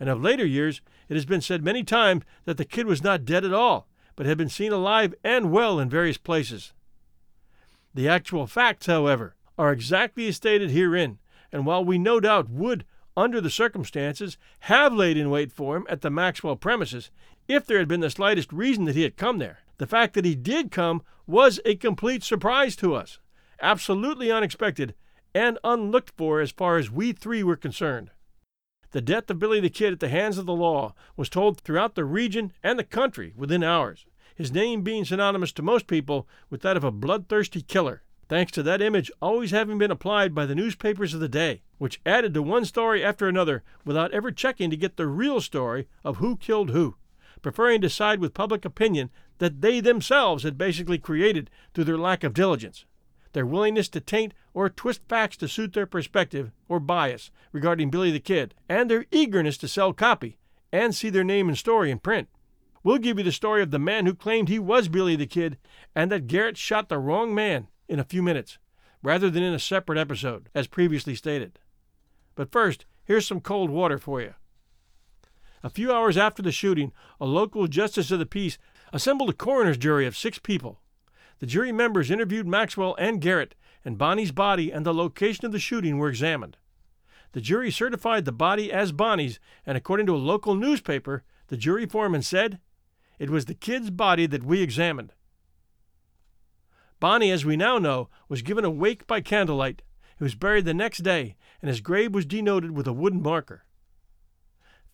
And 0.00 0.08
of 0.08 0.20
later 0.20 0.44
years, 0.44 0.80
it 1.08 1.14
has 1.14 1.24
been 1.24 1.40
said 1.40 1.62
many 1.62 1.84
times 1.84 2.24
that 2.44 2.56
the 2.56 2.64
kid 2.64 2.86
was 2.86 3.04
not 3.04 3.24
dead 3.24 3.44
at 3.44 3.54
all, 3.54 3.86
but 4.16 4.26
had 4.26 4.36
been 4.36 4.48
seen 4.48 4.72
alive 4.72 5.14
and 5.22 5.52
well 5.52 5.78
in 5.78 5.88
various 5.88 6.18
places. 6.18 6.72
The 7.94 8.08
actual 8.08 8.46
facts, 8.46 8.86
however, 8.86 9.36
are 9.56 9.72
exactly 9.72 10.26
as 10.26 10.36
stated 10.36 10.70
herein, 10.70 11.18
and 11.52 11.66
while 11.66 11.84
we 11.84 11.98
no 11.98 12.18
doubt 12.18 12.50
would, 12.50 12.84
under 13.16 13.40
the 13.40 13.50
circumstances, 13.50 14.38
have 14.60 14.92
laid 14.92 15.16
in 15.16 15.30
wait 15.30 15.52
for 15.52 15.76
him 15.76 15.86
at 15.88 16.00
the 16.00 16.10
Maxwell 16.10 16.56
premises, 16.56 17.10
if 17.46 17.66
there 17.66 17.78
had 17.78 17.88
been 17.88 18.00
the 18.00 18.10
slightest 18.10 18.52
reason 18.52 18.86
that 18.86 18.96
he 18.96 19.02
had 19.02 19.16
come 19.16 19.38
there, 19.38 19.58
the 19.78 19.86
fact 19.86 20.14
that 20.14 20.24
he 20.24 20.34
did 20.34 20.70
come 20.70 21.02
was 21.26 21.60
a 21.64 21.76
complete 21.76 22.24
surprise 22.24 22.74
to 22.76 22.94
us, 22.94 23.18
absolutely 23.60 24.32
unexpected, 24.32 24.94
and 25.34 25.58
unlooked 25.64 26.12
for 26.16 26.40
as 26.40 26.50
far 26.50 26.76
as 26.76 26.90
we 26.90 27.12
three 27.12 27.42
were 27.42 27.56
concerned. 27.56 28.10
The 28.92 29.00
death 29.00 29.30
of 29.30 29.38
Billy 29.38 29.58
the 29.58 29.70
Kid 29.70 29.94
at 29.94 30.00
the 30.00 30.10
hands 30.10 30.36
of 30.36 30.44
the 30.44 30.54
law 30.54 30.94
was 31.16 31.30
told 31.30 31.60
throughout 31.60 31.94
the 31.94 32.04
region 32.04 32.52
and 32.62 32.78
the 32.78 32.84
country 32.84 33.32
within 33.36 33.62
hours, 33.62 34.04
his 34.34 34.52
name 34.52 34.82
being 34.82 35.06
synonymous 35.06 35.52
to 35.52 35.62
most 35.62 35.86
people 35.86 36.28
with 36.50 36.60
that 36.60 36.76
of 36.76 36.84
a 36.84 36.90
bloodthirsty 36.90 37.62
killer, 37.62 38.02
thanks 38.28 38.52
to 38.52 38.62
that 38.62 38.82
image 38.82 39.10
always 39.22 39.50
having 39.50 39.78
been 39.78 39.90
applied 39.90 40.34
by 40.34 40.44
the 40.44 40.54
newspapers 40.54 41.14
of 41.14 41.20
the 41.20 41.28
day, 41.28 41.62
which 41.78 42.02
added 42.04 42.34
to 42.34 42.42
one 42.42 42.66
story 42.66 43.02
after 43.02 43.26
another 43.26 43.62
without 43.84 44.12
ever 44.12 44.30
checking 44.30 44.68
to 44.68 44.76
get 44.76 44.96
the 44.98 45.06
real 45.06 45.40
story 45.40 45.88
of 46.04 46.18
who 46.18 46.36
killed 46.36 46.70
who, 46.70 46.96
preferring 47.40 47.80
to 47.80 47.88
side 47.88 48.20
with 48.20 48.34
public 48.34 48.66
opinion 48.66 49.08
that 49.38 49.62
they 49.62 49.80
themselves 49.80 50.42
had 50.42 50.58
basically 50.58 50.98
created 50.98 51.48
through 51.72 51.84
their 51.84 51.98
lack 51.98 52.22
of 52.22 52.34
diligence 52.34 52.84
their 53.32 53.46
willingness 53.46 53.88
to 53.90 54.00
taint 54.00 54.34
or 54.54 54.68
twist 54.68 55.00
facts 55.08 55.36
to 55.38 55.48
suit 55.48 55.72
their 55.72 55.86
perspective 55.86 56.50
or 56.68 56.80
bias 56.80 57.30
regarding 57.52 57.90
Billy 57.90 58.10
the 58.10 58.20
Kid, 58.20 58.54
and 58.68 58.90
their 58.90 59.06
eagerness 59.10 59.56
to 59.58 59.68
sell 59.68 59.92
copy 59.92 60.38
and 60.72 60.94
see 60.94 61.10
their 61.10 61.24
name 61.24 61.48
and 61.48 61.58
story 61.58 61.90
in 61.90 61.98
print. 61.98 62.28
We'll 62.82 62.98
give 62.98 63.18
you 63.18 63.24
the 63.24 63.32
story 63.32 63.62
of 63.62 63.70
the 63.70 63.78
man 63.78 64.06
who 64.06 64.14
claimed 64.14 64.48
he 64.48 64.58
was 64.58 64.88
Billy 64.88 65.16
the 65.16 65.26
Kid 65.26 65.58
and 65.94 66.10
that 66.10 66.26
Garrett 66.26 66.56
shot 66.56 66.88
the 66.88 66.98
wrong 66.98 67.34
man 67.34 67.68
in 67.88 68.00
a 68.00 68.04
few 68.04 68.22
minutes, 68.22 68.58
rather 69.02 69.30
than 69.30 69.42
in 69.42 69.54
a 69.54 69.58
separate 69.58 69.98
episode, 69.98 70.48
as 70.54 70.66
previously 70.66 71.14
stated. 71.14 71.58
But 72.34 72.50
first, 72.50 72.86
here's 73.04 73.26
some 73.26 73.40
cold 73.40 73.70
water 73.70 73.98
for 73.98 74.20
you. 74.20 74.34
A 75.62 75.70
few 75.70 75.92
hours 75.92 76.16
after 76.16 76.42
the 76.42 76.50
shooting, 76.50 76.92
a 77.20 77.26
local 77.26 77.68
justice 77.68 78.10
of 78.10 78.18
the 78.18 78.26
peace 78.26 78.58
assembled 78.92 79.30
a 79.30 79.34
coroner's 79.34 79.78
jury 79.78 80.06
of 80.06 80.16
six 80.16 80.38
people. 80.38 80.80
The 81.42 81.48
jury 81.48 81.72
members 81.72 82.08
interviewed 82.08 82.46
Maxwell 82.46 82.94
and 83.00 83.20
Garrett, 83.20 83.56
and 83.84 83.98
Bonney's 83.98 84.30
body 84.30 84.70
and 84.70 84.86
the 84.86 84.94
location 84.94 85.44
of 85.44 85.50
the 85.50 85.58
shooting 85.58 85.98
were 85.98 86.08
examined. 86.08 86.56
The 87.32 87.40
jury 87.40 87.68
certified 87.72 88.24
the 88.24 88.30
body 88.30 88.70
as 88.70 88.92
Bonney's, 88.92 89.40
and 89.66 89.76
according 89.76 90.06
to 90.06 90.14
a 90.14 90.18
local 90.18 90.54
newspaper, 90.54 91.24
the 91.48 91.56
jury 91.56 91.84
foreman 91.84 92.22
said, 92.22 92.60
It 93.18 93.28
was 93.28 93.46
the 93.46 93.54
kid's 93.54 93.90
body 93.90 94.26
that 94.26 94.44
we 94.44 94.62
examined. 94.62 95.14
Bonney, 97.00 97.32
as 97.32 97.44
we 97.44 97.56
now 97.56 97.76
know, 97.76 98.08
was 98.28 98.42
given 98.42 98.64
a 98.64 98.70
wake 98.70 99.08
by 99.08 99.20
candlelight. 99.20 99.82
He 100.18 100.22
was 100.22 100.36
buried 100.36 100.64
the 100.64 100.72
next 100.72 100.98
day, 100.98 101.34
and 101.60 101.68
his 101.68 101.80
grave 101.80 102.14
was 102.14 102.24
denoted 102.24 102.70
with 102.70 102.86
a 102.86 102.92
wooden 102.92 103.20
marker. 103.20 103.64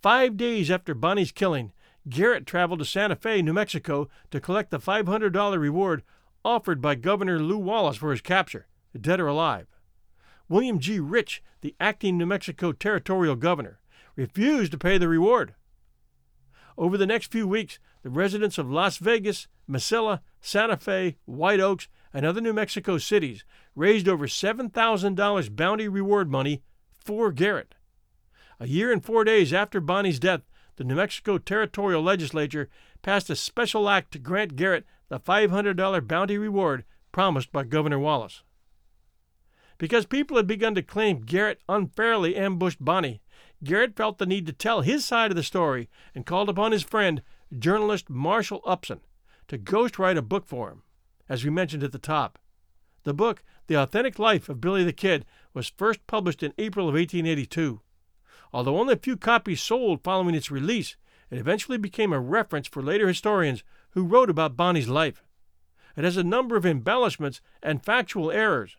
Five 0.00 0.38
days 0.38 0.70
after 0.70 0.94
Bonney's 0.94 1.30
killing, 1.30 1.74
Garrett 2.08 2.46
traveled 2.46 2.78
to 2.78 2.86
Santa 2.86 3.16
Fe, 3.16 3.42
New 3.42 3.52
Mexico, 3.52 4.08
to 4.30 4.40
collect 4.40 4.70
the 4.70 4.78
$500 4.78 5.58
reward 5.58 6.02
offered 6.48 6.80
by 6.80 6.94
Governor 6.94 7.38
Lew 7.40 7.58
Wallace 7.58 7.98
for 7.98 8.10
his 8.10 8.22
capture, 8.22 8.66
dead 8.98 9.20
or 9.20 9.26
alive. 9.26 9.66
William 10.48 10.78
G. 10.78 10.98
Ritch, 10.98 11.42
the 11.60 11.76
acting 11.78 12.16
New 12.16 12.24
Mexico 12.24 12.72
territorial 12.72 13.36
governor, 13.36 13.80
refused 14.16 14.72
to 14.72 14.78
pay 14.78 14.96
the 14.96 15.08
reward. 15.08 15.54
Over 16.78 16.96
the 16.96 17.06
next 17.06 17.30
few 17.30 17.46
weeks, 17.46 17.78
the 18.02 18.08
residents 18.08 18.56
of 18.56 18.70
Las 18.70 18.96
Vegas, 18.96 19.46
Mesilla, 19.68 20.20
Santa 20.40 20.78
Fe, 20.78 21.18
White 21.26 21.60
Oaks, 21.60 21.86
and 22.14 22.24
other 22.24 22.40
New 22.40 22.54
Mexico 22.54 22.96
cities 22.96 23.44
raised 23.74 24.08
over 24.08 24.26
$7,000 24.26 25.54
bounty 25.54 25.86
reward 25.86 26.30
money 26.30 26.62
for 27.04 27.30
Garrett. 27.30 27.74
A 28.58 28.66
year 28.66 28.90
and 28.90 29.04
four 29.04 29.22
days 29.22 29.52
after 29.52 29.82
Bonney's 29.82 30.18
death, 30.18 30.40
the 30.76 30.84
New 30.84 30.94
Mexico 30.94 31.36
Territorial 31.36 32.02
Legislature 32.02 32.70
passed 33.02 33.28
a 33.28 33.36
special 33.36 33.86
act 33.90 34.12
to 34.12 34.18
grant 34.18 34.56
Garrett 34.56 34.86
the 35.08 35.20
$500 35.20 36.06
bounty 36.06 36.38
reward 36.38 36.84
promised 37.12 37.52
by 37.52 37.64
Governor 37.64 37.98
Wallace. 37.98 38.42
Because 39.78 40.06
people 40.06 40.36
had 40.36 40.46
begun 40.46 40.74
to 40.74 40.82
claim 40.82 41.20
Garrett 41.20 41.60
unfairly 41.68 42.36
ambushed 42.36 42.84
Bonney, 42.84 43.20
Garrett 43.62 43.96
felt 43.96 44.18
the 44.18 44.26
need 44.26 44.46
to 44.46 44.52
tell 44.52 44.82
his 44.82 45.04
side 45.04 45.30
of 45.30 45.36
the 45.36 45.42
story 45.42 45.88
and 46.14 46.26
called 46.26 46.48
upon 46.48 46.72
his 46.72 46.82
friend, 46.82 47.22
journalist 47.56 48.10
Marshall 48.10 48.60
Upson, 48.66 49.00
to 49.46 49.58
ghostwrite 49.58 50.18
a 50.18 50.22
book 50.22 50.46
for 50.46 50.70
him, 50.70 50.82
as 51.28 51.44
we 51.44 51.50
mentioned 51.50 51.82
at 51.82 51.92
the 51.92 51.98
top. 51.98 52.38
The 53.04 53.14
book, 53.14 53.42
The 53.68 53.76
Authentic 53.76 54.18
Life 54.18 54.48
of 54.48 54.60
Billy 54.60 54.84
the 54.84 54.92
Kid, 54.92 55.24
was 55.54 55.68
first 55.68 56.06
published 56.06 56.42
in 56.42 56.52
April 56.58 56.88
of 56.88 56.94
1882. 56.94 57.80
Although 58.52 58.78
only 58.78 58.94
a 58.94 58.98
few 58.98 59.16
copies 59.16 59.62
sold 59.62 60.02
following 60.02 60.34
its 60.34 60.50
release, 60.50 60.96
it 61.30 61.38
eventually 61.38 61.78
became 61.78 62.12
a 62.12 62.20
reference 62.20 62.66
for 62.66 62.82
later 62.82 63.06
historians 63.06 63.62
who 63.90 64.04
wrote 64.04 64.30
about 64.30 64.56
Bonney's 64.56 64.88
life. 64.88 65.22
It 65.96 66.04
has 66.04 66.16
a 66.16 66.24
number 66.24 66.56
of 66.56 66.66
embellishments 66.66 67.40
and 67.62 67.84
factual 67.84 68.30
errors, 68.30 68.76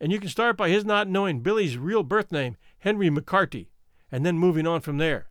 and 0.00 0.12
you 0.12 0.20
can 0.20 0.28
start 0.28 0.56
by 0.56 0.68
his 0.68 0.84
not 0.84 1.08
knowing 1.08 1.40
Billy's 1.40 1.78
real 1.78 2.02
birth 2.02 2.32
name, 2.32 2.56
Henry 2.78 3.10
McCarty, 3.10 3.68
and 4.10 4.24
then 4.24 4.38
moving 4.38 4.66
on 4.66 4.80
from 4.80 4.98
there. 4.98 5.28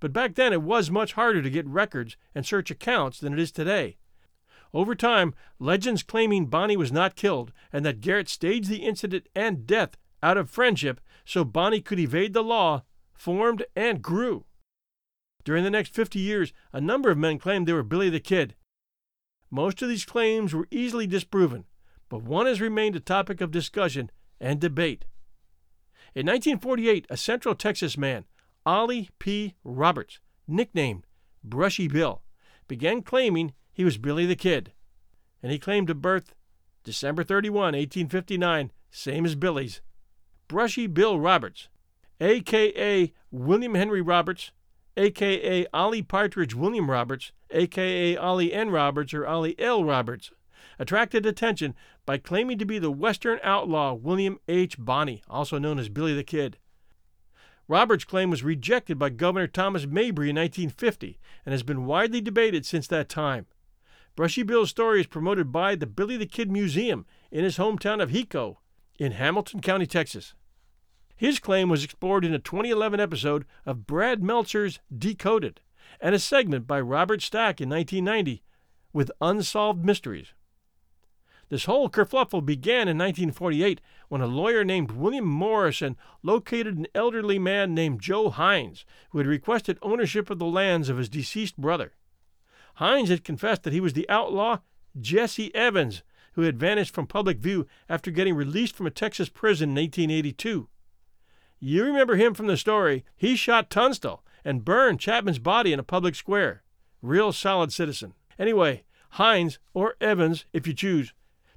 But 0.00 0.12
back 0.12 0.34
then 0.34 0.52
it 0.52 0.62
was 0.62 0.90
much 0.90 1.14
harder 1.14 1.42
to 1.42 1.50
get 1.50 1.66
records 1.66 2.16
and 2.34 2.46
search 2.46 2.70
accounts 2.70 3.18
than 3.18 3.32
it 3.32 3.38
is 3.38 3.50
today. 3.50 3.96
Over 4.72 4.94
time, 4.94 5.34
legends 5.58 6.02
claiming 6.02 6.46
Bonney 6.46 6.76
was 6.76 6.92
not 6.92 7.16
killed 7.16 7.52
and 7.72 7.84
that 7.84 8.00
Garrett 8.00 8.28
staged 8.28 8.68
the 8.68 8.84
incident 8.84 9.28
and 9.34 9.66
death 9.66 9.96
out 10.22 10.36
of 10.36 10.50
friendship 10.50 11.00
so 11.24 11.44
Bonney 11.44 11.80
could 11.80 11.98
evade 11.98 12.32
the 12.32 12.44
law 12.44 12.82
formed 13.14 13.64
and 13.74 14.02
grew. 14.02 14.44
During 15.48 15.64
the 15.64 15.70
next 15.70 15.94
50 15.94 16.18
years, 16.18 16.52
a 16.74 16.80
number 16.80 17.10
of 17.10 17.16
men 17.16 17.38
claimed 17.38 17.66
they 17.66 17.72
were 17.72 17.82
Billy 17.82 18.10
the 18.10 18.20
Kid. 18.20 18.54
Most 19.50 19.80
of 19.80 19.88
these 19.88 20.04
claims 20.04 20.52
were 20.52 20.68
easily 20.70 21.06
disproven, 21.06 21.64
but 22.10 22.22
one 22.22 22.44
has 22.44 22.60
remained 22.60 22.94
a 22.96 23.00
topic 23.00 23.40
of 23.40 23.50
discussion 23.50 24.10
and 24.38 24.60
debate. 24.60 25.06
In 26.14 26.26
1948, 26.26 27.06
a 27.08 27.16
Central 27.16 27.54
Texas 27.54 27.96
man, 27.96 28.26
Ollie 28.66 29.08
P. 29.18 29.54
Roberts, 29.64 30.20
nicknamed 30.46 31.06
Brushy 31.42 31.88
Bill, 31.88 32.20
began 32.66 33.00
claiming 33.00 33.54
he 33.72 33.86
was 33.86 33.96
Billy 33.96 34.26
the 34.26 34.36
Kid, 34.36 34.74
and 35.42 35.50
he 35.50 35.58
claimed 35.58 35.88
a 35.88 35.94
birth 35.94 36.34
December 36.84 37.24
31, 37.24 37.72
1859, 37.72 38.70
same 38.90 39.24
as 39.24 39.34
Billy's. 39.34 39.80
Brushy 40.46 40.86
Bill 40.86 41.18
Roberts, 41.18 41.68
aka 42.20 43.10
William 43.30 43.74
Henry 43.74 44.02
Roberts, 44.02 44.52
aka 44.98 45.66
Ollie 45.72 46.02
Partridge 46.02 46.54
William 46.54 46.90
Roberts, 46.90 47.32
aka 47.50 48.16
Ollie 48.16 48.52
N. 48.52 48.70
Roberts 48.70 49.14
or 49.14 49.26
Ollie 49.26 49.58
L. 49.58 49.84
Roberts, 49.84 50.32
attracted 50.78 51.24
attention 51.24 51.74
by 52.04 52.18
claiming 52.18 52.58
to 52.58 52.64
be 52.64 52.78
the 52.78 52.90
Western 52.90 53.38
outlaw 53.42 53.94
William 53.94 54.38
H. 54.48 54.76
Bonney, 54.78 55.22
also 55.28 55.58
known 55.58 55.78
as 55.78 55.88
Billy 55.88 56.14
the 56.14 56.24
Kid. 56.24 56.58
Roberts' 57.68 58.04
claim 58.04 58.30
was 58.30 58.42
rejected 58.42 58.98
by 58.98 59.10
Governor 59.10 59.46
Thomas 59.46 59.86
Mabry 59.86 60.30
in 60.30 60.36
1950 60.36 61.18
and 61.44 61.52
has 61.52 61.62
been 61.62 61.84
widely 61.84 62.20
debated 62.20 62.64
since 62.64 62.86
that 62.88 63.08
time. 63.08 63.46
Brushy 64.16 64.42
Bill's 64.42 64.70
story 64.70 65.00
is 65.00 65.06
promoted 65.06 65.52
by 65.52 65.76
the 65.76 65.86
Billy 65.86 66.16
the 66.16 66.26
Kid 66.26 66.50
Museum 66.50 67.06
in 67.30 67.44
his 67.44 67.58
hometown 67.58 68.02
of 68.02 68.10
Hico 68.10 68.56
in 68.98 69.12
Hamilton 69.12 69.60
County, 69.60 69.86
Texas. 69.86 70.34
His 71.18 71.40
claim 71.40 71.68
was 71.68 71.82
explored 71.82 72.24
in 72.24 72.32
a 72.32 72.38
2011 72.38 73.00
episode 73.00 73.44
of 73.66 73.88
Brad 73.88 74.22
Meltzer's 74.22 74.78
Decoded 74.96 75.60
and 76.00 76.14
a 76.14 76.18
segment 76.20 76.68
by 76.68 76.80
Robert 76.80 77.20
Stack 77.20 77.60
in 77.60 77.68
1990 77.68 78.44
with 78.92 79.10
Unsolved 79.20 79.84
Mysteries. 79.84 80.32
This 81.48 81.64
whole 81.64 81.90
kerfluffle 81.90 82.46
began 82.46 82.86
in 82.86 82.96
1948 82.98 83.80
when 84.08 84.20
a 84.20 84.28
lawyer 84.28 84.62
named 84.62 84.92
William 84.92 85.24
Morrison 85.24 85.96
located 86.22 86.78
an 86.78 86.86
elderly 86.94 87.40
man 87.40 87.74
named 87.74 88.00
Joe 88.00 88.30
Hines 88.30 88.84
who 89.10 89.18
had 89.18 89.26
requested 89.26 89.76
ownership 89.82 90.30
of 90.30 90.38
the 90.38 90.46
lands 90.46 90.88
of 90.88 90.98
his 90.98 91.08
deceased 91.08 91.56
brother. 91.56 91.94
Hines 92.74 93.08
had 93.08 93.24
confessed 93.24 93.64
that 93.64 93.72
he 93.72 93.80
was 93.80 93.94
the 93.94 94.08
outlaw 94.08 94.58
Jesse 95.00 95.52
Evans, 95.52 96.04
who 96.34 96.42
had 96.42 96.60
vanished 96.60 96.94
from 96.94 97.08
public 97.08 97.38
view 97.38 97.66
after 97.88 98.12
getting 98.12 98.36
released 98.36 98.76
from 98.76 98.86
a 98.86 98.90
Texas 98.90 99.28
prison 99.28 99.70
in 99.70 99.82
1882. 99.82 100.68
You 101.60 101.84
remember 101.84 102.16
him 102.16 102.34
from 102.34 102.46
the 102.46 102.56
story. 102.56 103.04
He 103.16 103.34
shot 103.34 103.70
Tunstall 103.70 104.24
and 104.44 104.64
burned 104.64 105.00
Chapman's 105.00 105.38
body 105.38 105.72
in 105.72 105.80
a 105.80 105.84
public 105.84 106.14
square. 106.14 106.62
Real 107.02 107.32
solid 107.32 107.72
citizen. 107.72 108.14
Anyway, 108.38 108.84
Hines, 109.10 109.58
or 109.74 109.96
Evans 110.00 110.44
if 110.52 110.66
you 110.66 110.74
choose, 110.74 111.12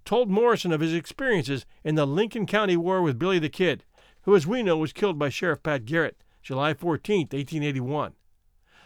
told 0.05 0.29
Morrison 0.29 0.71
of 0.71 0.81
his 0.81 0.93
experiences 0.93 1.65
in 1.83 1.95
the 1.95 2.07
Lincoln 2.07 2.45
County 2.45 2.77
War 2.77 3.01
with 3.01 3.19
Billy 3.19 3.39
the 3.39 3.49
Kid, 3.49 3.83
who, 4.23 4.35
as 4.35 4.47
we 4.47 4.63
know, 4.63 4.77
was 4.77 4.93
killed 4.93 5.19
by 5.19 5.29
Sheriff 5.29 5.61
Pat 5.63 5.85
Garrett, 5.85 6.23
July 6.41 6.73
14, 6.73 7.21
1881. 7.31 8.13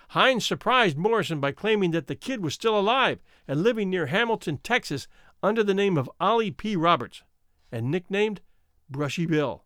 Hines 0.10 0.46
surprised 0.46 0.98
Morrison 0.98 1.40
by 1.40 1.52
claiming 1.52 1.92
that 1.92 2.08
the 2.08 2.16
kid 2.16 2.44
was 2.44 2.54
still 2.54 2.78
alive 2.78 3.20
and 3.48 3.64
living 3.64 3.90
near 3.90 4.08
Hamilton, 4.08 4.58
Texas, 4.58 5.08
under 5.42 5.64
the 5.64 5.74
name 5.74 5.98
of 5.98 6.10
Ollie 6.20 6.52
P. 6.52 6.76
Roberts, 6.76 7.24
and 7.72 7.90
nicknamed 7.90 8.42
Brushy 8.90 9.26
Bill. 9.26 9.65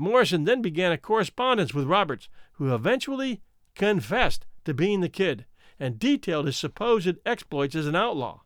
Morrison 0.00 0.44
then 0.44 0.62
began 0.62 0.92
a 0.92 0.98
correspondence 0.98 1.74
with 1.74 1.86
Roberts, 1.86 2.30
who 2.52 2.74
eventually 2.74 3.42
confessed 3.74 4.46
to 4.64 4.72
being 4.72 5.02
the 5.02 5.10
kid 5.10 5.44
and 5.78 5.98
detailed 5.98 6.46
his 6.46 6.56
supposed 6.56 7.18
exploits 7.26 7.74
as 7.74 7.86
an 7.86 7.94
outlaw. 7.94 8.40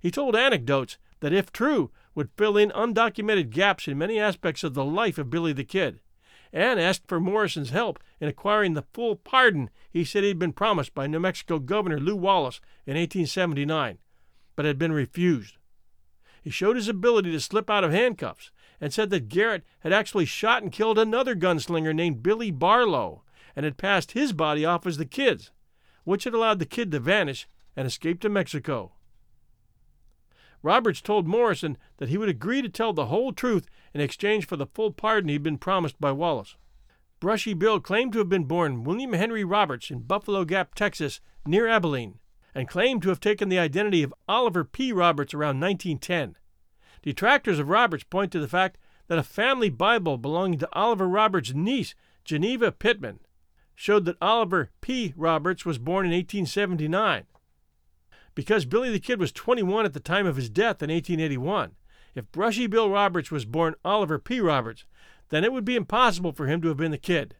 He 0.00 0.12
told 0.12 0.36
anecdotes 0.36 0.96
that, 1.18 1.32
if 1.32 1.52
true, 1.52 1.90
would 2.14 2.30
fill 2.36 2.56
in 2.56 2.70
undocumented 2.70 3.50
gaps 3.50 3.88
in 3.88 3.98
many 3.98 4.20
aspects 4.20 4.62
of 4.62 4.74
the 4.74 4.84
life 4.84 5.18
of 5.18 5.30
Billy 5.30 5.52
the 5.52 5.64
Kid, 5.64 6.00
and 6.52 6.78
asked 6.78 7.08
for 7.08 7.18
Morrison's 7.18 7.70
help 7.70 7.98
in 8.20 8.28
acquiring 8.28 8.74
the 8.74 8.86
full 8.92 9.16
pardon 9.16 9.70
he 9.90 10.04
said 10.04 10.22
he 10.22 10.28
had 10.28 10.38
been 10.38 10.52
promised 10.52 10.94
by 10.94 11.08
New 11.08 11.18
Mexico 11.18 11.58
Governor 11.58 11.98
Lew 11.98 12.14
Wallace 12.14 12.60
in 12.86 12.96
1879, 12.96 13.98
but 14.54 14.64
had 14.64 14.78
been 14.78 14.92
refused. 14.92 15.56
He 16.40 16.50
showed 16.50 16.76
his 16.76 16.88
ability 16.88 17.32
to 17.32 17.40
slip 17.40 17.68
out 17.68 17.82
of 17.82 17.90
handcuffs 17.90 18.52
and 18.84 18.92
said 18.92 19.08
that 19.08 19.30
Garrett 19.30 19.64
had 19.80 19.94
actually 19.94 20.26
shot 20.26 20.62
and 20.62 20.70
killed 20.70 20.98
another 20.98 21.34
gunslinger 21.34 21.94
named 21.94 22.22
Billy 22.22 22.50
Barlow 22.50 23.22
and 23.56 23.64
had 23.64 23.78
passed 23.78 24.12
his 24.12 24.34
body 24.34 24.62
off 24.62 24.86
as 24.86 24.98
the 24.98 25.06
kid's, 25.06 25.50
which 26.04 26.24
had 26.24 26.34
allowed 26.34 26.58
the 26.58 26.66
kid 26.66 26.92
to 26.92 27.00
vanish 27.00 27.48
and 27.74 27.86
escape 27.86 28.20
to 28.20 28.28
Mexico. 28.28 28.92
Roberts 30.62 31.00
told 31.00 31.26
Morrison 31.26 31.78
that 31.96 32.10
he 32.10 32.18
would 32.18 32.28
agree 32.28 32.60
to 32.60 32.68
tell 32.68 32.92
the 32.92 33.06
whole 33.06 33.32
truth 33.32 33.70
in 33.94 34.02
exchange 34.02 34.46
for 34.46 34.58
the 34.58 34.66
full 34.66 34.90
pardon 34.90 35.30
he'd 35.30 35.42
been 35.42 35.56
promised 35.56 35.98
by 35.98 36.12
Wallace. 36.12 36.56
Brushy 37.20 37.54
Bill 37.54 37.80
claimed 37.80 38.12
to 38.12 38.18
have 38.18 38.28
been 38.28 38.44
born 38.44 38.84
William 38.84 39.14
Henry 39.14 39.44
Roberts 39.44 39.90
in 39.90 40.00
Buffalo 40.00 40.44
Gap, 40.44 40.74
Texas, 40.74 41.22
near 41.46 41.66
Abilene, 41.66 42.18
and 42.54 42.68
claimed 42.68 43.00
to 43.00 43.08
have 43.08 43.20
taken 43.20 43.48
the 43.48 43.58
identity 43.58 44.02
of 44.02 44.12
Oliver 44.28 44.62
P. 44.62 44.92
Roberts 44.92 45.32
around 45.32 45.58
1910. 45.58 46.36
Detractors 47.04 47.58
of 47.58 47.68
Roberts 47.68 48.02
point 48.02 48.32
to 48.32 48.40
the 48.40 48.48
fact 48.48 48.78
that 49.08 49.18
a 49.18 49.22
family 49.22 49.68
Bible 49.68 50.16
belonging 50.16 50.58
to 50.60 50.68
Oliver 50.72 51.06
Roberts' 51.06 51.52
niece, 51.52 51.94
Geneva 52.24 52.72
Pittman, 52.72 53.20
showed 53.74 54.06
that 54.06 54.16
Oliver 54.22 54.70
P. 54.80 55.12
Roberts 55.14 55.66
was 55.66 55.76
born 55.76 56.06
in 56.06 56.12
1879. 56.12 57.24
Because 58.34 58.64
Billy 58.64 58.90
the 58.90 58.98
Kid 58.98 59.20
was 59.20 59.32
21 59.32 59.84
at 59.84 59.92
the 59.92 60.00
time 60.00 60.24
of 60.26 60.36
his 60.36 60.48
death 60.48 60.82
in 60.82 60.88
1881, 60.88 61.72
if 62.14 62.32
Brushy 62.32 62.66
Bill 62.66 62.88
Roberts 62.88 63.30
was 63.30 63.44
born 63.44 63.74
Oliver 63.84 64.18
P. 64.18 64.40
Roberts, 64.40 64.86
then 65.28 65.44
it 65.44 65.52
would 65.52 65.66
be 65.66 65.76
impossible 65.76 66.32
for 66.32 66.46
him 66.46 66.62
to 66.62 66.68
have 66.68 66.78
been 66.78 66.90
the 66.90 66.96
kid. 66.96 67.36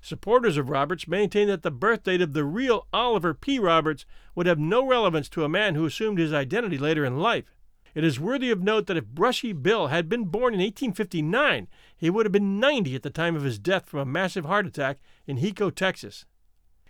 Supporters 0.00 0.56
of 0.56 0.68
Roberts 0.68 1.06
maintain 1.06 1.46
that 1.46 1.62
the 1.62 1.70
birth 1.70 2.02
date 2.02 2.22
of 2.22 2.32
the 2.32 2.44
real 2.44 2.88
Oliver 2.92 3.34
P. 3.34 3.60
Roberts 3.60 4.04
would 4.34 4.46
have 4.46 4.58
no 4.58 4.84
relevance 4.84 5.28
to 5.28 5.44
a 5.44 5.48
man 5.48 5.76
who 5.76 5.86
assumed 5.86 6.18
his 6.18 6.32
identity 6.32 6.76
later 6.76 7.04
in 7.04 7.20
life. 7.20 7.54
It 7.94 8.04
is 8.04 8.20
worthy 8.20 8.50
of 8.50 8.62
note 8.62 8.86
that 8.86 8.96
if 8.96 9.06
Brushy 9.06 9.52
Bill 9.52 9.88
had 9.88 10.08
been 10.08 10.24
born 10.24 10.54
in 10.54 10.60
1859, 10.60 11.68
he 11.96 12.10
would 12.10 12.24
have 12.24 12.32
been 12.32 12.60
90 12.60 12.94
at 12.94 13.02
the 13.02 13.10
time 13.10 13.34
of 13.34 13.42
his 13.42 13.58
death 13.58 13.86
from 13.86 14.00
a 14.00 14.04
massive 14.04 14.44
heart 14.44 14.66
attack 14.66 14.98
in 15.26 15.38
Hico, 15.38 15.74
Texas. 15.74 16.24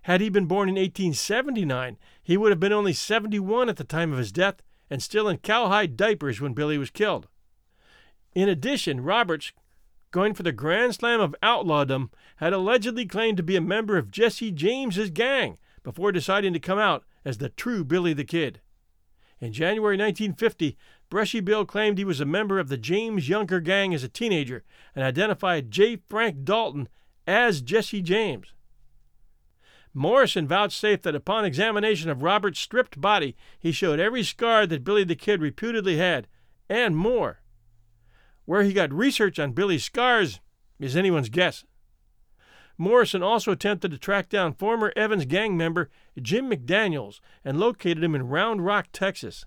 Had 0.02 0.20
he 0.20 0.28
been 0.28 0.46
born 0.46 0.68
in 0.68 0.74
1879, 0.74 1.96
he 2.22 2.36
would 2.36 2.50
have 2.50 2.60
been 2.60 2.72
only 2.72 2.92
71 2.92 3.68
at 3.68 3.76
the 3.76 3.84
time 3.84 4.12
of 4.12 4.18
his 4.18 4.32
death 4.32 4.62
and 4.88 5.02
still 5.02 5.28
in 5.28 5.38
cowhide 5.38 5.96
diapers 5.96 6.40
when 6.40 6.52
Billy 6.52 6.78
was 6.78 6.90
killed. 6.90 7.28
In 8.34 8.48
addition, 8.48 9.02
Roberts, 9.02 9.52
going 10.10 10.34
for 10.34 10.42
the 10.42 10.52
Grand 10.52 10.94
Slam 10.94 11.20
of 11.20 11.34
outlawdom, 11.42 12.10
had 12.36 12.52
allegedly 12.52 13.06
claimed 13.06 13.36
to 13.36 13.42
be 13.42 13.56
a 13.56 13.60
member 13.60 13.96
of 13.96 14.10
Jesse 14.10 14.50
James's 14.50 15.10
gang 15.10 15.58
before 15.82 16.12
deciding 16.12 16.52
to 16.52 16.60
come 16.60 16.78
out 16.78 17.04
as 17.24 17.38
the 17.38 17.48
true 17.48 17.84
Billy 17.84 18.12
the 18.12 18.24
Kid. 18.24 18.60
In 19.40 19.52
January 19.52 19.96
1950, 19.96 20.76
Brushy 21.08 21.40
Bill 21.40 21.64
claimed 21.64 21.96
he 21.96 22.04
was 22.04 22.20
a 22.20 22.26
member 22.26 22.58
of 22.58 22.68
the 22.68 22.76
James 22.76 23.28
Younger 23.28 23.60
gang 23.60 23.94
as 23.94 24.04
a 24.04 24.08
teenager 24.08 24.64
and 24.94 25.02
identified 25.02 25.70
J. 25.70 25.96
Frank 26.08 26.44
Dalton 26.44 26.88
as 27.26 27.62
Jesse 27.62 28.02
James. 28.02 28.52
Morrison 29.94 30.46
vouchsafed 30.46 31.02
that 31.02 31.14
upon 31.14 31.44
examination 31.44 32.10
of 32.10 32.22
Robert's 32.22 32.60
stripped 32.60 33.00
body, 33.00 33.34
he 33.58 33.72
showed 33.72 33.98
every 33.98 34.22
scar 34.22 34.66
that 34.66 34.84
Billy 34.84 35.04
the 35.04 35.16
Kid 35.16 35.40
reputedly 35.40 35.96
had, 35.96 36.28
and 36.68 36.96
more. 36.96 37.40
Where 38.44 38.62
he 38.62 38.72
got 38.72 38.92
research 38.92 39.38
on 39.38 39.52
Billy's 39.52 39.84
scars 39.84 40.38
is 40.78 40.96
anyone's 40.96 41.28
guess. 41.28 41.64
Morrison 42.80 43.22
also 43.22 43.52
attempted 43.52 43.90
to 43.90 43.98
track 43.98 44.30
down 44.30 44.54
former 44.54 44.90
Evans 44.96 45.26
gang 45.26 45.54
member 45.54 45.90
Jim 46.20 46.50
McDaniels 46.50 47.20
and 47.44 47.60
located 47.60 48.02
him 48.02 48.14
in 48.14 48.26
Round 48.26 48.64
Rock, 48.64 48.88
Texas. 48.90 49.44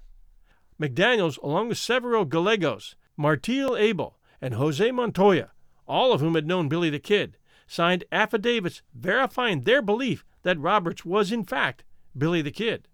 McDaniels, 0.80 1.42
along 1.42 1.70
with 1.70 1.80
Severo 1.80 2.30
Gallegos, 2.30 2.96
Martil 3.18 3.76
Abel, 3.76 4.20
and 4.40 4.54
Jose 4.54 4.92
Montoya, 4.92 5.50
all 5.88 6.14
of 6.14 6.22
whom 6.22 6.36
had 6.36 6.46
known 6.46 6.70
Billy 6.70 6.92
the 6.92 7.00
Kid, 7.00 7.38
signed 7.66 8.04
affidavits 8.12 8.84
verifying 8.94 9.62
their 9.62 9.82
belief 9.82 10.24
that 10.44 10.60
Roberts 10.60 11.04
was 11.04 11.32
in 11.32 11.44
fact 11.44 11.84
Billy 12.16 12.44
the 12.44 12.52
Kid. 12.52 12.88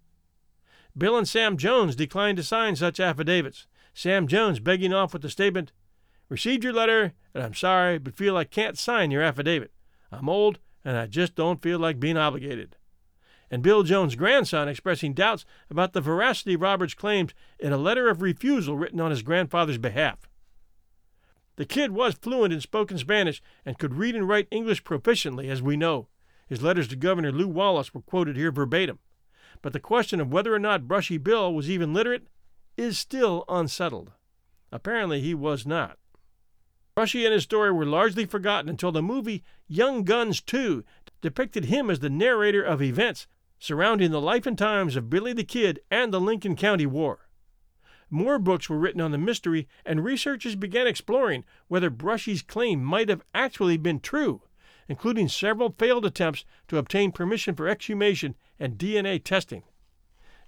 Bill 0.96 1.18
and 1.18 1.28
Sam 1.28 1.58
Jones 1.58 1.94
declined 1.94 2.38
to 2.38 2.42
sign 2.42 2.76
such 2.76 2.98
affidavits, 2.98 3.66
Sam 3.92 4.26
Jones 4.26 4.58
begging 4.58 4.94
off 4.94 5.12
with 5.12 5.20
the 5.20 5.28
statement, 5.28 5.72
Received 6.30 6.64
your 6.64 6.72
letter, 6.72 7.12
and 7.34 7.42
I'm 7.42 7.54
sorry, 7.54 7.98
but 7.98 8.16
feel 8.16 8.38
I 8.38 8.44
can't 8.44 8.78
sign 8.78 9.10
your 9.10 9.22
affidavit. 9.22 9.70
I'm 10.12 10.28
old, 10.28 10.58
and 10.84 10.96
I 10.96 11.06
just 11.06 11.34
don't 11.34 11.62
feel 11.62 11.78
like 11.78 12.00
being 12.00 12.16
obligated. 12.16 12.76
And 13.50 13.62
Bill 13.62 13.82
Jones' 13.82 14.14
grandson 14.14 14.68
expressing 14.68 15.12
doubts 15.12 15.44
about 15.68 15.92
the 15.92 16.00
veracity 16.00 16.54
of 16.54 16.60
Roberts' 16.60 16.94
claims 16.94 17.34
in 17.58 17.72
a 17.72 17.78
letter 17.78 18.08
of 18.08 18.22
refusal 18.22 18.76
written 18.76 19.00
on 19.00 19.10
his 19.10 19.22
grandfather's 19.22 19.78
behalf. 19.78 20.28
The 21.56 21.66
kid 21.66 21.90
was 21.90 22.14
fluent 22.14 22.54
in 22.54 22.60
spoken 22.60 22.96
Spanish 22.96 23.42
and 23.66 23.78
could 23.78 23.94
read 23.94 24.14
and 24.14 24.28
write 24.28 24.48
English 24.50 24.84
proficiently, 24.84 25.50
as 25.50 25.60
we 25.60 25.76
know. 25.76 26.08
His 26.46 26.62
letters 26.62 26.88
to 26.88 26.96
Governor 26.96 27.32
Lew 27.32 27.48
Wallace 27.48 27.92
were 27.92 28.00
quoted 28.00 28.36
here 28.36 28.50
verbatim. 28.50 28.98
But 29.62 29.72
the 29.72 29.80
question 29.80 30.20
of 30.20 30.32
whether 30.32 30.54
or 30.54 30.58
not 30.58 30.88
Brushy 30.88 31.18
Bill 31.18 31.52
was 31.52 31.68
even 31.68 31.92
literate 31.92 32.28
is 32.76 32.98
still 32.98 33.44
unsettled. 33.48 34.12
Apparently, 34.72 35.20
he 35.20 35.34
was 35.34 35.66
not. 35.66 35.98
Brushy 37.00 37.24
and 37.24 37.32
his 37.32 37.44
story 37.44 37.72
were 37.72 37.86
largely 37.86 38.26
forgotten 38.26 38.68
until 38.68 38.92
the 38.92 39.00
movie 39.00 39.42
Young 39.66 40.04
Guns 40.04 40.42
2 40.42 40.84
depicted 41.22 41.64
him 41.64 41.88
as 41.88 42.00
the 42.00 42.10
narrator 42.10 42.62
of 42.62 42.82
events 42.82 43.26
surrounding 43.58 44.10
the 44.10 44.20
life 44.20 44.44
and 44.44 44.58
times 44.58 44.96
of 44.96 45.08
Billy 45.08 45.32
the 45.32 45.42
Kid 45.42 45.80
and 45.90 46.12
the 46.12 46.20
Lincoln 46.20 46.56
County 46.56 46.84
War. 46.84 47.26
More 48.10 48.38
books 48.38 48.68
were 48.68 48.78
written 48.78 49.00
on 49.00 49.12
the 49.12 49.16
mystery, 49.16 49.66
and 49.82 50.04
researchers 50.04 50.56
began 50.56 50.86
exploring 50.86 51.46
whether 51.68 51.88
Brushy's 51.88 52.42
claim 52.42 52.84
might 52.84 53.08
have 53.08 53.24
actually 53.32 53.78
been 53.78 54.00
true 54.00 54.42
including 54.86 55.26
several 55.26 55.74
failed 55.78 56.04
attempts 56.04 56.44
to 56.68 56.76
obtain 56.76 57.12
permission 57.12 57.54
for 57.54 57.66
exhumation 57.66 58.34
and 58.58 58.76
DNA 58.76 59.24
testing. 59.24 59.62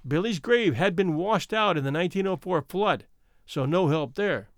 Billy's 0.06 0.38
grave 0.38 0.74
had 0.74 0.94
been 0.94 1.16
washed 1.16 1.54
out 1.54 1.78
in 1.78 1.84
the 1.84 1.90
1904 1.90 2.60
flood, 2.68 3.06
so 3.46 3.64
no 3.64 3.88
help 3.88 4.16
there. 4.16 4.50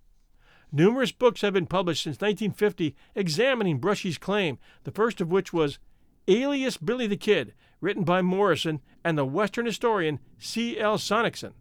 Numerous 0.75 1.13
books 1.13 1.39
have 1.39 1.53
been 1.53 1.67
published 1.67 2.03
since 2.03 2.15
1950 2.19 2.97
examining 3.15 3.79
Brushy's 3.79 4.17
claim, 4.17 4.59
the 4.83 4.91
first 4.91 5.21
of 5.21 5.31
which 5.31 5.53
was 5.53 5.79
Alias 6.27 6.75
Billy 6.75 7.07
the 7.07 7.15
Kid, 7.15 7.53
written 7.79 8.03
by 8.03 8.21
Morrison 8.21 8.81
and 9.01 9.17
the 9.17 9.23
Western 9.23 9.65
historian 9.65 10.19
C. 10.37 10.77
L. 10.77 10.97
Sonnichsen. 10.97 11.53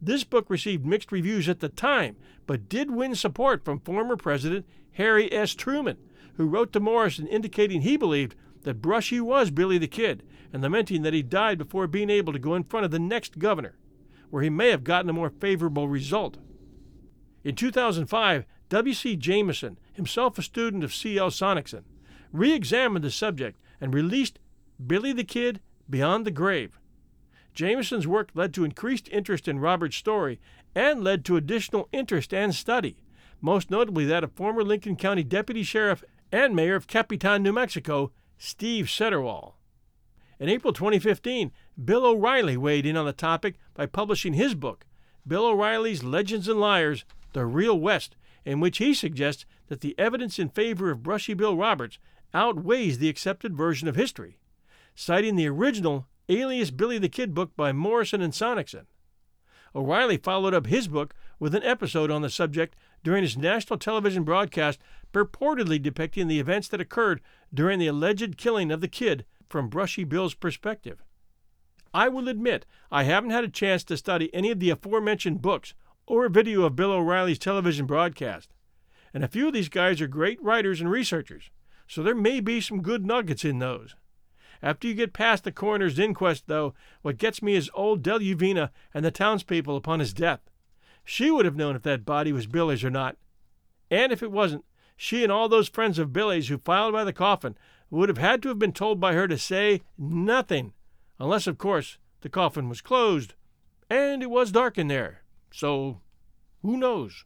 This 0.00 0.22
book 0.22 0.48
received 0.48 0.86
mixed 0.86 1.10
reviews 1.10 1.48
at 1.48 1.58
the 1.58 1.68
time, 1.68 2.14
but 2.46 2.68
did 2.68 2.92
win 2.92 3.16
support 3.16 3.64
from 3.64 3.80
former 3.80 4.16
President 4.16 4.66
Harry 4.92 5.32
S. 5.32 5.56
Truman, 5.56 5.96
who 6.34 6.46
wrote 6.46 6.72
to 6.74 6.78
Morrison 6.78 7.26
indicating 7.26 7.80
he 7.80 7.96
believed 7.96 8.36
that 8.62 8.80
Brushy 8.80 9.20
was 9.20 9.50
Billy 9.50 9.78
the 9.78 9.88
Kid 9.88 10.22
and 10.52 10.62
lamenting 10.62 11.02
that 11.02 11.12
he 11.12 11.24
died 11.24 11.58
before 11.58 11.88
being 11.88 12.08
able 12.08 12.32
to 12.32 12.38
go 12.38 12.54
in 12.54 12.62
front 12.62 12.84
of 12.84 12.92
the 12.92 13.00
next 13.00 13.40
governor, 13.40 13.78
where 14.30 14.44
he 14.44 14.50
may 14.50 14.68
have 14.68 14.84
gotten 14.84 15.10
a 15.10 15.12
more 15.12 15.30
favorable 15.30 15.88
result. 15.88 16.38
In 17.44 17.56
2005, 17.56 18.46
W.C. 18.68 19.16
Jameson, 19.16 19.78
himself 19.92 20.38
a 20.38 20.42
student 20.42 20.84
of 20.84 20.94
C.L. 20.94 21.30
Sonnichsen, 21.30 21.82
re 22.32 22.52
examined 22.52 23.04
the 23.04 23.10
subject 23.10 23.58
and 23.80 23.92
released 23.92 24.38
Billy 24.84 25.12
the 25.12 25.24
Kid 25.24 25.60
Beyond 25.90 26.24
the 26.24 26.30
Grave. 26.30 26.78
Jameson's 27.54 28.06
work 28.06 28.30
led 28.34 28.54
to 28.54 28.64
increased 28.64 29.08
interest 29.10 29.46
in 29.46 29.58
Robert's 29.58 29.96
story 29.96 30.40
and 30.74 31.04
led 31.04 31.24
to 31.24 31.36
additional 31.36 31.88
interest 31.92 32.32
and 32.32 32.54
study, 32.54 32.96
most 33.40 33.70
notably 33.70 34.06
that 34.06 34.24
of 34.24 34.32
former 34.32 34.62
Lincoln 34.62 34.96
County 34.96 35.22
Deputy 35.22 35.62
Sheriff 35.62 36.02
and 36.30 36.56
Mayor 36.56 36.76
of 36.76 36.86
Capitan, 36.86 37.42
New 37.42 37.52
Mexico, 37.52 38.12
Steve 38.38 38.86
Sederwall. 38.86 39.54
In 40.40 40.48
April 40.48 40.72
2015, 40.72 41.52
Bill 41.84 42.06
O'Reilly 42.06 42.56
weighed 42.56 42.86
in 42.86 42.96
on 42.96 43.04
the 43.04 43.12
topic 43.12 43.56
by 43.74 43.86
publishing 43.86 44.32
his 44.32 44.54
book, 44.54 44.86
Bill 45.26 45.44
O'Reilly's 45.46 46.02
Legends 46.02 46.48
and 46.48 46.58
Liars 46.58 47.04
The 47.32 47.46
Real 47.46 47.78
West, 47.78 48.16
in 48.44 48.60
which 48.60 48.78
he 48.78 48.94
suggests 48.94 49.46
that 49.68 49.80
the 49.80 49.94
evidence 49.98 50.38
in 50.38 50.48
favor 50.48 50.90
of 50.90 51.02
Brushy 51.02 51.34
Bill 51.34 51.56
Roberts 51.56 51.98
outweighs 52.34 52.98
the 52.98 53.08
accepted 53.08 53.56
version 53.56 53.88
of 53.88 53.96
history, 53.96 54.38
citing 54.94 55.36
the 55.36 55.48
original 55.48 56.06
Alias 56.28 56.70
Billy 56.70 56.98
the 56.98 57.08
Kid 57.08 57.34
book 57.34 57.56
by 57.56 57.72
Morrison 57.72 58.20
and 58.20 58.32
Sonnichsen. 58.32 58.86
O'Reilly 59.74 60.18
followed 60.18 60.52
up 60.52 60.66
his 60.66 60.86
book 60.86 61.14
with 61.38 61.54
an 61.54 61.62
episode 61.62 62.10
on 62.10 62.22
the 62.22 62.30
subject 62.30 62.76
during 63.02 63.22
his 63.22 63.38
national 63.38 63.78
television 63.78 64.22
broadcast 64.22 64.78
purportedly 65.12 65.80
depicting 65.80 66.28
the 66.28 66.38
events 66.38 66.68
that 66.68 66.80
occurred 66.80 67.20
during 67.52 67.78
the 67.78 67.86
alleged 67.86 68.36
killing 68.36 68.70
of 68.70 68.80
the 68.80 68.88
kid 68.88 69.24
from 69.48 69.68
Brushy 69.68 70.04
Bill's 70.04 70.34
perspective. 70.34 71.02
I 71.94 72.08
will 72.08 72.28
admit 72.28 72.66
I 72.90 73.04
haven't 73.04 73.30
had 73.30 73.44
a 73.44 73.48
chance 73.48 73.84
to 73.84 73.96
study 73.96 74.34
any 74.34 74.50
of 74.50 74.60
the 74.60 74.70
aforementioned 74.70 75.42
books 75.42 75.74
or 76.06 76.24
a 76.24 76.30
video 76.30 76.62
of 76.62 76.76
Bill 76.76 76.92
O'Reilly's 76.92 77.38
television 77.38 77.86
broadcast. 77.86 78.50
And 79.14 79.22
a 79.22 79.28
few 79.28 79.48
of 79.48 79.52
these 79.52 79.68
guys 79.68 80.00
are 80.00 80.06
great 80.06 80.42
writers 80.42 80.80
and 80.80 80.90
researchers, 80.90 81.50
so 81.86 82.02
there 82.02 82.14
may 82.14 82.40
be 82.40 82.60
some 82.60 82.82
good 82.82 83.04
nuggets 83.04 83.44
in 83.44 83.58
those. 83.58 83.94
After 84.62 84.86
you 84.86 84.94
get 84.94 85.12
past 85.12 85.44
the 85.44 85.52
coroner's 85.52 85.98
inquest, 85.98 86.44
though, 86.46 86.74
what 87.02 87.18
gets 87.18 87.42
me 87.42 87.54
is 87.54 87.70
old 87.74 88.02
Deluvina 88.02 88.70
and 88.94 89.04
the 89.04 89.10
townspeople 89.10 89.76
upon 89.76 89.98
his 89.98 90.14
death. 90.14 90.40
She 91.04 91.30
would 91.30 91.44
have 91.44 91.56
known 91.56 91.74
if 91.74 91.82
that 91.82 92.04
body 92.04 92.32
was 92.32 92.46
Billy's 92.46 92.84
or 92.84 92.90
not. 92.90 93.16
And 93.90 94.12
if 94.12 94.22
it 94.22 94.30
wasn't, 94.30 94.64
she 94.96 95.24
and 95.24 95.32
all 95.32 95.48
those 95.48 95.68
friends 95.68 95.98
of 95.98 96.12
Billy's 96.12 96.48
who 96.48 96.58
filed 96.58 96.92
by 96.92 97.02
the 97.02 97.12
coffin 97.12 97.56
would 97.90 98.08
have 98.08 98.18
had 98.18 98.40
to 98.42 98.48
have 98.48 98.58
been 98.58 98.72
told 98.72 99.00
by 99.00 99.14
her 99.14 99.26
to 99.26 99.36
say 99.36 99.82
nothing, 99.98 100.72
unless, 101.18 101.46
of 101.46 101.58
course, 101.58 101.98
the 102.20 102.28
coffin 102.28 102.68
was 102.68 102.80
closed. 102.80 103.34
And 103.90 104.22
it 104.22 104.30
was 104.30 104.52
dark 104.52 104.78
in 104.78 104.86
there. 104.86 105.21
So, 105.52 106.00
who 106.62 106.76
knows? 106.76 107.24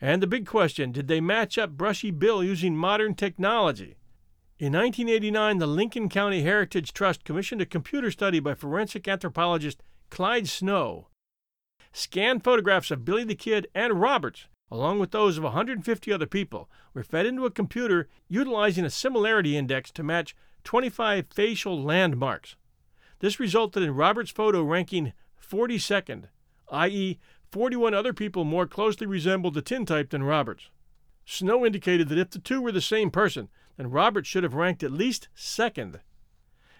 And 0.00 0.22
the 0.22 0.26
big 0.26 0.46
question 0.46 0.92
did 0.92 1.08
they 1.08 1.20
match 1.20 1.58
up 1.58 1.70
Brushy 1.70 2.10
Bill 2.10 2.42
using 2.42 2.76
modern 2.76 3.14
technology? 3.14 3.96
In 4.58 4.72
1989, 4.72 5.58
the 5.58 5.66
Lincoln 5.66 6.08
County 6.08 6.42
Heritage 6.42 6.92
Trust 6.92 7.24
commissioned 7.24 7.60
a 7.60 7.66
computer 7.66 8.10
study 8.10 8.40
by 8.40 8.54
forensic 8.54 9.06
anthropologist 9.06 9.82
Clyde 10.10 10.48
Snow 10.48 11.08
Scanned 11.92 12.44
photographs 12.44 12.90
of 12.90 13.06
Billy 13.06 13.24
the 13.24 13.34
Kid 13.34 13.68
and 13.74 13.98
Roberts, 13.98 14.48
along 14.70 14.98
with 14.98 15.12
those 15.12 15.38
of 15.38 15.44
150 15.44 16.12
other 16.12 16.26
people, 16.26 16.68
were 16.92 17.02
fed 17.02 17.24
into 17.24 17.46
a 17.46 17.50
computer 17.50 18.06
utilizing 18.28 18.84
a 18.84 18.90
similarity 18.90 19.56
index 19.56 19.90
to 19.92 20.02
match 20.02 20.36
25 20.64 21.26
facial 21.32 21.82
landmarks. 21.82 22.56
This 23.20 23.40
resulted 23.40 23.82
in 23.82 23.94
Roberts' 23.94 24.30
photo 24.30 24.62
ranking 24.62 25.14
42nd, 25.42 26.24
i.e., 26.70 27.18
41 27.52 27.94
other 27.94 28.12
people 28.12 28.44
more 28.44 28.66
closely 28.66 29.06
resembled 29.06 29.54
the 29.54 29.62
tintype 29.62 30.10
than 30.10 30.22
Roberts. 30.22 30.68
Snow 31.24 31.64
indicated 31.64 32.08
that 32.08 32.18
if 32.18 32.30
the 32.30 32.38
two 32.38 32.60
were 32.60 32.72
the 32.72 32.80
same 32.80 33.10
person, 33.10 33.48
then 33.76 33.90
Roberts 33.90 34.28
should 34.28 34.42
have 34.42 34.54
ranked 34.54 34.82
at 34.82 34.92
least 34.92 35.28
second. 35.34 35.96
It 35.96 36.00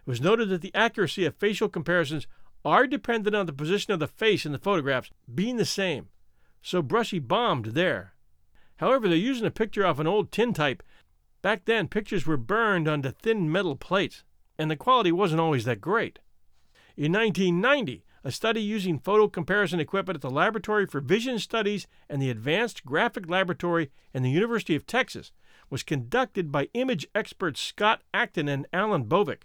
was 0.07 0.21
noted 0.21 0.49
that 0.51 0.63
the 0.63 0.75
accuracy 0.75 1.25
of 1.25 1.35
facial 1.35 1.69
comparisons 1.69 2.27
are 2.65 2.87
dependent 2.87 3.35
on 3.37 3.47
the 3.47 3.53
position 3.53 3.93
of 3.93 4.01
the 4.01 4.07
face 4.07 4.47
in 4.47 4.53
the 4.53 4.59
photographs 4.59 5.11
being 5.33 5.57
the 5.57 5.65
same, 5.65 6.09
so 6.63 6.83
Brushy 6.83 7.19
bombed 7.19 7.67
there. 7.67 8.15
However, 8.77 9.09
they're 9.09 9.17
using 9.17 9.47
a 9.47 9.51
picture 9.51 9.87
off 9.87 9.99
an 9.99 10.07
old 10.07 10.33
tintype. 10.33 10.83
Back 11.43 11.65
then, 11.65 11.89
pictures 11.89 12.27
were 12.27 12.37
burned 12.37 12.89
onto 12.89 13.11
thin 13.11 13.51
metal 13.51 13.77
plates, 13.77 14.25
and 14.59 14.71
the 14.71 14.77
quality 14.77 15.13
wasn't 15.13 15.41
always 15.41 15.65
that 15.65 15.81
great. 15.81 16.19
In 16.97 17.13
1990, 17.13 18.05
a 18.27 18.33
study 18.33 18.61
using 18.61 18.99
photo 18.99 19.29
comparison 19.29 19.79
equipment 19.79 20.17
at 20.17 20.21
the 20.21 20.29
Laboratory 20.29 20.85
for 20.85 21.01
Vision 21.01 21.39
Studies 21.39 21.87
and 22.11 22.21
the 22.21 22.29
Advanced 22.29 22.85
Graphic 22.85 23.31
Laboratory 23.31 23.93
in 24.13 24.25
the 24.25 24.31
University 24.33 24.75
of 24.75 24.85
Texas 24.85 25.31
was 25.71 25.85
conducted 25.85 26.51
by 26.51 26.69
image 26.75 27.07
experts 27.15 27.61
Scott 27.61 28.03
Acton 28.13 28.49
and 28.49 28.67
Alan 28.73 29.05
Bovik. 29.05 29.43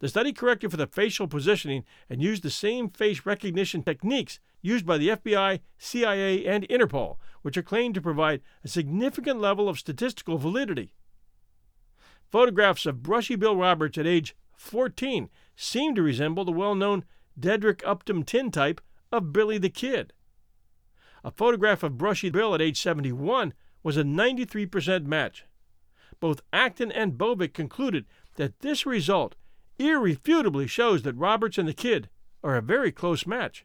The 0.00 0.08
study 0.08 0.34
corrected 0.34 0.70
for 0.70 0.76
the 0.76 0.86
facial 0.86 1.26
positioning 1.26 1.82
and 2.10 2.20
used 2.20 2.42
the 2.42 2.50
same 2.50 2.90
face 2.90 3.24
recognition 3.24 3.82
techniques 3.82 4.38
used 4.60 4.84
by 4.84 4.98
the 4.98 5.08
FBI, 5.08 5.60
CIA, 5.78 6.44
and 6.44 6.68
Interpol, 6.68 7.16
which 7.40 7.56
are 7.56 7.62
claimed 7.62 7.94
to 7.94 8.02
provide 8.02 8.42
a 8.62 8.68
significant 8.68 9.40
level 9.40 9.66
of 9.66 9.78
statistical 9.78 10.36
validity. 10.36 10.92
Photographs 12.30 12.84
of 12.84 13.02
Brushy 13.02 13.34
Bill 13.34 13.56
Roberts 13.56 13.96
at 13.96 14.06
age 14.06 14.36
14 14.56 15.30
seem 15.56 15.94
to 15.94 16.02
resemble 16.02 16.44
the 16.44 16.52
well 16.52 16.74
known 16.74 17.04
Dedrick 17.38 17.82
Upton 17.84 18.24
tintype 18.24 18.80
of 19.10 19.32
Billy 19.32 19.58
the 19.58 19.70
Kid. 19.70 20.12
A 21.22 21.30
photograph 21.30 21.82
of 21.82 21.98
Brushy 21.98 22.30
Bill 22.30 22.54
at 22.54 22.60
age 22.60 22.80
71 22.80 23.54
was 23.82 23.96
a 23.96 24.02
93% 24.02 25.06
match. 25.06 25.44
Both 26.20 26.42
Acton 26.52 26.92
and 26.92 27.18
Bovik 27.18 27.54
concluded 27.54 28.06
that 28.36 28.60
this 28.60 28.86
result 28.86 29.34
irrefutably 29.78 30.66
shows 30.66 31.02
that 31.02 31.16
Roberts 31.16 31.58
and 31.58 31.68
the 31.68 31.74
kid 31.74 32.08
are 32.42 32.56
a 32.56 32.62
very 32.62 32.92
close 32.92 33.26
match. 33.26 33.64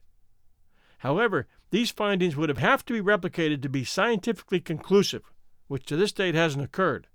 However, 0.99 1.47
these 1.71 1.91
findings 1.91 2.35
would 2.35 2.49
have, 2.49 2.57
have 2.57 2.85
to 2.85 2.93
be 2.93 3.01
replicated 3.01 3.61
to 3.61 3.69
be 3.69 3.83
scientifically 3.83 4.59
conclusive, 4.59 5.31
which 5.67 5.85
to 5.85 5.95
this 5.95 6.11
date 6.11 6.35
hasn't 6.35 6.63
occurred, 6.63 7.07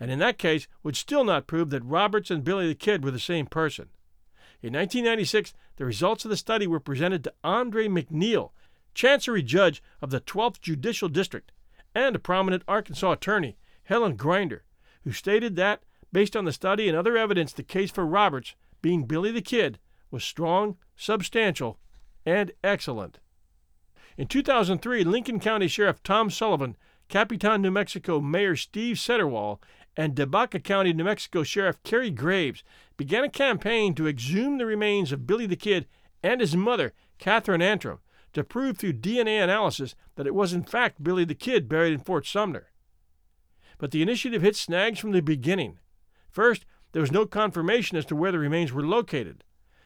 and 0.00 0.10
in 0.10 0.18
that 0.20 0.38
case 0.38 0.66
would 0.82 0.96
still 0.96 1.24
not 1.24 1.46
prove 1.46 1.70
that 1.70 1.84
Roberts 1.84 2.30
and 2.30 2.42
Billy 2.42 2.66
the 2.66 2.74
Kid 2.74 3.04
were 3.04 3.10
the 3.10 3.18
same 3.18 3.46
person. 3.46 3.90
In 4.60 4.72
1996, 4.72 5.54
the 5.76 5.84
results 5.84 6.24
of 6.24 6.30
the 6.30 6.36
study 6.36 6.66
were 6.66 6.80
presented 6.80 7.24
to 7.24 7.34
Andre 7.44 7.88
McNeil, 7.88 8.50
Chancery 8.94 9.42
Judge 9.42 9.82
of 10.02 10.10
the 10.10 10.20
12th 10.20 10.60
Judicial 10.60 11.08
District, 11.08 11.52
and 11.94 12.16
a 12.16 12.18
prominent 12.18 12.64
Arkansas 12.66 13.12
attorney, 13.12 13.56
Helen 13.84 14.16
Grinder, 14.16 14.64
who 15.04 15.12
stated 15.12 15.56
that 15.56 15.82
Based 16.12 16.36
on 16.36 16.44
the 16.44 16.52
study 16.52 16.88
and 16.88 16.96
other 16.96 17.16
evidence, 17.16 17.52
the 17.52 17.62
case 17.62 17.90
for 17.90 18.06
Roberts, 18.06 18.54
being 18.80 19.04
Billy 19.04 19.30
the 19.30 19.42
Kid, 19.42 19.78
was 20.10 20.24
strong, 20.24 20.78
substantial, 20.96 21.78
and 22.24 22.52
excellent. 22.64 23.18
In 24.16 24.26
2003, 24.26 25.04
Lincoln 25.04 25.38
County 25.38 25.68
Sheriff 25.68 26.02
Tom 26.02 26.30
Sullivan, 26.30 26.76
Capitan, 27.08 27.62
New 27.62 27.70
Mexico 27.70 28.20
Mayor 28.20 28.56
Steve 28.56 28.96
Sederwall, 28.96 29.58
and 29.98 30.14
Debaca 30.14 30.60
County, 30.60 30.92
New 30.92 31.02
Mexico 31.02 31.42
Sheriff 31.42 31.82
Gary 31.82 32.12
Graves 32.12 32.62
began 32.96 33.24
a 33.24 33.28
campaign 33.28 33.96
to 33.96 34.06
exhume 34.06 34.56
the 34.56 34.64
remains 34.64 35.10
of 35.10 35.26
Billy 35.26 35.44
the 35.44 35.56
Kid 35.56 35.86
and 36.22 36.40
his 36.40 36.54
mother, 36.54 36.92
Catherine 37.18 37.60
Antrim, 37.60 37.98
to 38.32 38.44
prove 38.44 38.78
through 38.78 38.92
DNA 38.92 39.42
analysis 39.42 39.96
that 40.14 40.26
it 40.28 40.36
was 40.36 40.52
in 40.52 40.62
fact 40.62 41.02
Billy 41.02 41.24
the 41.24 41.34
Kid 41.34 41.68
buried 41.68 41.92
in 41.92 41.98
Fort 41.98 42.26
Sumner. 42.26 42.68
But 43.76 43.90
the 43.90 44.00
initiative 44.00 44.40
hit 44.40 44.54
snags 44.54 45.00
from 45.00 45.10
the 45.10 45.20
beginning. 45.20 45.80
First, 46.30 46.64
there 46.92 47.02
was 47.02 47.10
no 47.10 47.26
confirmation 47.26 47.98
as 47.98 48.04
to 48.06 48.14
where 48.14 48.30
the 48.30 48.38
remains 48.38 48.72
were 48.72 48.86
located. 48.86 49.42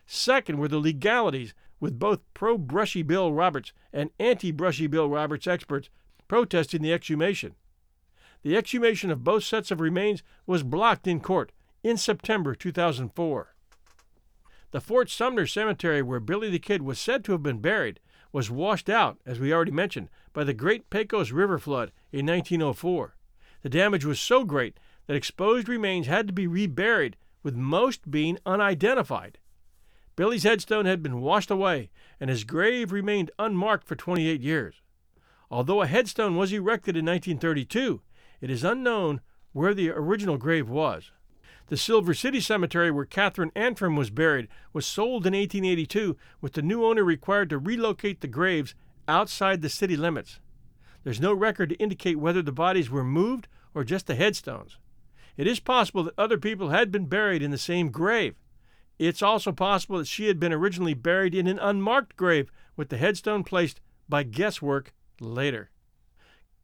Second, 0.06 0.58
were 0.58 0.68
the 0.68 0.78
legalities, 0.78 1.54
with 1.80 1.98
both 1.98 2.20
pro 2.34 2.58
Brushy 2.58 3.02
Bill 3.02 3.32
Roberts 3.32 3.72
and 3.94 4.10
anti 4.20 4.52
Brushy 4.52 4.86
Bill 4.86 5.08
Roberts 5.08 5.46
experts 5.46 5.88
protesting 6.28 6.82
the 6.82 6.92
exhumation. 6.92 7.54
The 8.42 8.56
exhumation 8.56 9.10
of 9.10 9.24
both 9.24 9.44
sets 9.44 9.70
of 9.70 9.80
remains 9.80 10.22
was 10.46 10.62
blocked 10.62 11.06
in 11.06 11.20
court 11.20 11.52
in 11.82 11.96
September 11.96 12.54
2004. 12.54 13.54
The 14.72 14.80
Fort 14.80 15.10
Sumner 15.10 15.46
Cemetery, 15.46 16.02
where 16.02 16.20
Billy 16.20 16.50
the 16.50 16.58
Kid 16.58 16.82
was 16.82 16.98
said 16.98 17.24
to 17.24 17.32
have 17.32 17.42
been 17.42 17.58
buried, 17.58 18.00
was 18.32 18.50
washed 18.50 18.88
out, 18.88 19.18
as 19.26 19.38
we 19.38 19.52
already 19.52 19.70
mentioned, 19.70 20.08
by 20.32 20.44
the 20.44 20.54
Great 20.54 20.88
Pecos 20.88 21.30
River 21.30 21.58
flood 21.58 21.92
in 22.10 22.26
1904. 22.26 23.14
The 23.62 23.68
damage 23.68 24.04
was 24.04 24.18
so 24.18 24.44
great 24.44 24.78
that 25.06 25.16
exposed 25.16 25.68
remains 25.68 26.06
had 26.06 26.26
to 26.26 26.32
be 26.32 26.46
reburied, 26.46 27.16
with 27.42 27.54
most 27.54 28.10
being 28.10 28.38
unidentified. 28.46 29.38
Billy's 30.16 30.44
headstone 30.44 30.86
had 30.86 31.02
been 31.02 31.20
washed 31.20 31.50
away, 31.50 31.90
and 32.18 32.30
his 32.30 32.44
grave 32.44 32.92
remained 32.92 33.30
unmarked 33.38 33.86
for 33.86 33.96
28 33.96 34.40
years. 34.40 34.80
Although 35.50 35.82
a 35.82 35.86
headstone 35.86 36.36
was 36.36 36.52
erected 36.52 36.96
in 36.96 37.04
1932, 37.04 38.00
it 38.42 38.50
is 38.50 38.64
unknown 38.64 39.22
where 39.52 39.72
the 39.72 39.88
original 39.88 40.36
grave 40.36 40.68
was. 40.68 41.12
The 41.68 41.76
Silver 41.76 42.12
City 42.12 42.40
Cemetery, 42.40 42.90
where 42.90 43.06
Catherine 43.06 43.52
Antrim 43.54 43.96
was 43.96 44.10
buried, 44.10 44.48
was 44.72 44.84
sold 44.84 45.26
in 45.26 45.32
1882, 45.32 46.16
with 46.40 46.52
the 46.52 46.60
new 46.60 46.84
owner 46.84 47.04
required 47.04 47.48
to 47.50 47.58
relocate 47.58 48.20
the 48.20 48.26
graves 48.26 48.74
outside 49.08 49.62
the 49.62 49.68
city 49.68 49.96
limits. 49.96 50.40
There's 51.04 51.20
no 51.20 51.32
record 51.32 51.70
to 51.70 51.76
indicate 51.76 52.18
whether 52.18 52.42
the 52.42 52.52
bodies 52.52 52.90
were 52.90 53.04
moved 53.04 53.48
or 53.74 53.84
just 53.84 54.06
the 54.06 54.16
headstones. 54.16 54.76
It 55.36 55.46
is 55.46 55.60
possible 55.60 56.02
that 56.04 56.18
other 56.18 56.36
people 56.36 56.70
had 56.70 56.90
been 56.90 57.06
buried 57.06 57.42
in 57.42 57.52
the 57.52 57.58
same 57.58 57.90
grave. 57.90 58.34
It's 58.98 59.22
also 59.22 59.52
possible 59.52 59.98
that 59.98 60.06
she 60.06 60.26
had 60.26 60.38
been 60.38 60.52
originally 60.52 60.94
buried 60.94 61.34
in 61.34 61.46
an 61.46 61.58
unmarked 61.58 62.16
grave 62.16 62.50
with 62.76 62.88
the 62.88 62.98
headstone 62.98 63.44
placed 63.44 63.80
by 64.08 64.24
guesswork 64.24 64.92
later. 65.20 65.70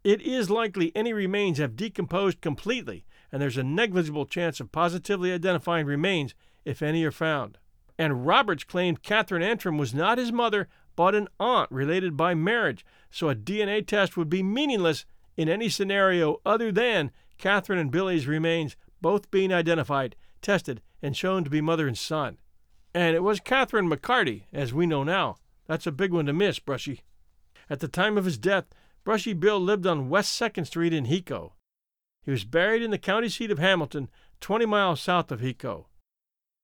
It 0.09 0.23
is 0.23 0.49
likely 0.49 0.91
any 0.95 1.13
remains 1.13 1.59
have 1.59 1.77
decomposed 1.77 2.41
completely, 2.41 3.05
and 3.31 3.43
there's 3.43 3.59
a 3.59 3.63
negligible 3.63 4.25
chance 4.25 4.59
of 4.59 4.73
positively 4.73 5.35
identifying 5.35 5.85
remains 5.85 6.35
if 6.65 6.81
any 6.81 7.05
are 7.05 7.11
found. 7.11 7.59
And 7.99 8.27
Roberts 8.27 8.65
claimed 8.65 9.03
Catherine 9.03 9.43
Antrim 9.43 9.77
was 9.77 9.93
not 9.93 10.17
his 10.17 10.33
mother, 10.33 10.67
but 10.97 11.15
an 11.15 11.29
aunt 11.39 11.71
related 11.71 12.17
by 12.17 12.33
marriage, 12.33 12.87
so 13.11 13.29
a 13.29 13.35
DNA 13.35 13.87
test 13.87 14.17
would 14.17 14.31
be 14.31 14.43
meaningless 14.43 15.05
in 15.37 15.51
any 15.51 15.69
scenario 15.69 16.41
other 16.47 16.73
than 16.73 17.11
Catherine 17.37 17.79
and 17.79 17.91
Billy's 17.91 18.27
remains 18.27 18.77
both 19.03 19.31
being 19.31 19.53
identified, 19.53 20.17
tested, 20.41 20.81
and 21.03 21.19
shown 21.19 21.45
to 21.45 21.51
be 21.51 21.61
mother 21.61 21.87
and 21.87 21.99
son. 21.99 22.39
And 22.95 23.15
it 23.15 23.23
was 23.23 23.41
Catherine 23.41 23.91
McCarty, 23.91 24.45
as 24.55 24.73
we 24.73 24.87
know 24.87 25.05
now. 25.05 25.37
That's 25.67 25.87
a 25.87 25.93
big 25.93 26.15
one 26.15 26.25
to 26.25 26.33
miss, 26.33 26.59
Brushy. 26.61 27.03
At 27.69 27.81
the 27.81 27.89
time 27.89 28.17
of 28.17 28.25
his 28.25 28.39
death, 28.39 28.65
Brushy 29.05 29.33
Bill 29.33 29.61
lived 29.61 29.87
on 29.87 30.09
West 30.09 30.41
2nd 30.41 30.67
Street 30.67 30.93
in 30.93 31.07
Hico. 31.07 31.53
He 32.23 32.31
was 32.31 32.45
buried 32.45 32.83
in 32.83 32.91
the 32.91 32.99
county 32.99 33.29
seat 33.29 33.51
of 33.51 33.59
Hamilton, 33.59 34.11
20 34.41 34.67
miles 34.67 35.01
south 35.01 35.33
of 35.33 35.41
Hico. 35.41 35.87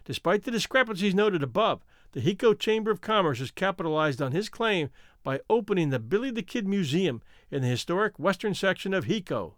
Despite 0.04 0.42
the 0.42 0.50
discrepancies 0.50 1.14
noted 1.14 1.42
above, 1.42 1.82
the 2.12 2.20
Hico 2.20 2.58
Chamber 2.58 2.90
of 2.90 3.00
Commerce 3.00 3.38
has 3.38 3.50
capitalized 3.50 4.20
on 4.20 4.32
his 4.32 4.48
claim 4.48 4.90
by 5.22 5.40
opening 5.48 5.90
the 5.90 5.98
Billy 5.98 6.30
the 6.30 6.42
Kid 6.42 6.68
Museum 6.68 7.22
in 7.50 7.62
the 7.62 7.68
historic 7.68 8.18
western 8.18 8.54
section 8.54 8.92
of 8.92 9.06
Hico. 9.06 9.54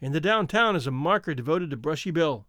In 0.00 0.12
the 0.12 0.20
downtown 0.20 0.76
is 0.76 0.86
a 0.86 0.90
marker 0.90 1.34
devoted 1.34 1.70
to 1.70 1.76
Brushy 1.76 2.10
Bill. 2.10 2.46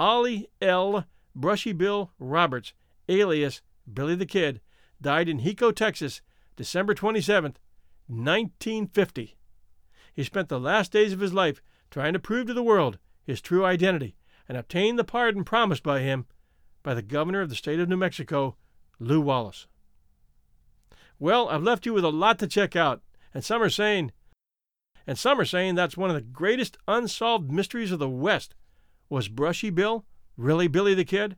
Ollie 0.00 0.48
L. 0.60 1.04
Brushy 1.34 1.72
Bill 1.72 2.10
Roberts, 2.18 2.72
alias 3.08 3.62
Billy 3.92 4.14
the 4.14 4.26
Kid, 4.26 4.60
died 5.00 5.28
in 5.28 5.40
Hico, 5.40 5.74
Texas, 5.74 6.22
December 6.56 6.94
27, 6.94 7.56
1950. 8.08 9.36
He 10.12 10.24
spent 10.24 10.48
the 10.48 10.60
last 10.60 10.92
days 10.92 11.12
of 11.12 11.20
his 11.20 11.32
life 11.32 11.62
trying 11.90 12.12
to 12.12 12.18
prove 12.18 12.46
to 12.46 12.54
the 12.54 12.62
world 12.62 12.98
his 13.24 13.40
true 13.40 13.64
identity 13.64 14.16
and 14.48 14.58
obtain 14.58 14.96
the 14.96 15.04
pardon 15.04 15.44
promised 15.44 15.82
by 15.82 16.00
him 16.00 16.26
by 16.82 16.94
the 16.94 17.02
governor 17.02 17.40
of 17.40 17.48
the 17.48 17.54
state 17.54 17.80
of 17.80 17.88
New 17.88 17.96
Mexico, 17.96 18.56
Lew 18.98 19.20
Wallace. 19.20 19.66
Well, 21.18 21.48
I've 21.48 21.62
left 21.62 21.86
you 21.86 21.92
with 21.92 22.04
a 22.04 22.10
lot 22.10 22.38
to 22.40 22.46
check 22.46 22.74
out, 22.74 23.02
and 23.32 23.44
some 23.44 23.62
are 23.62 23.70
saying 23.70 24.12
and 25.06 25.18
some 25.18 25.40
are 25.40 25.44
saying 25.44 25.74
that's 25.74 25.96
one 25.96 26.10
of 26.10 26.14
the 26.14 26.20
greatest 26.20 26.76
unsolved 26.86 27.50
mysteries 27.50 27.90
of 27.90 27.98
the 27.98 28.08
West. 28.08 28.54
Was 29.08 29.28
Brushy 29.28 29.70
Bill 29.70 30.04
really 30.36 30.68
Billy 30.68 30.94
the 30.94 31.04
Kid? 31.04 31.36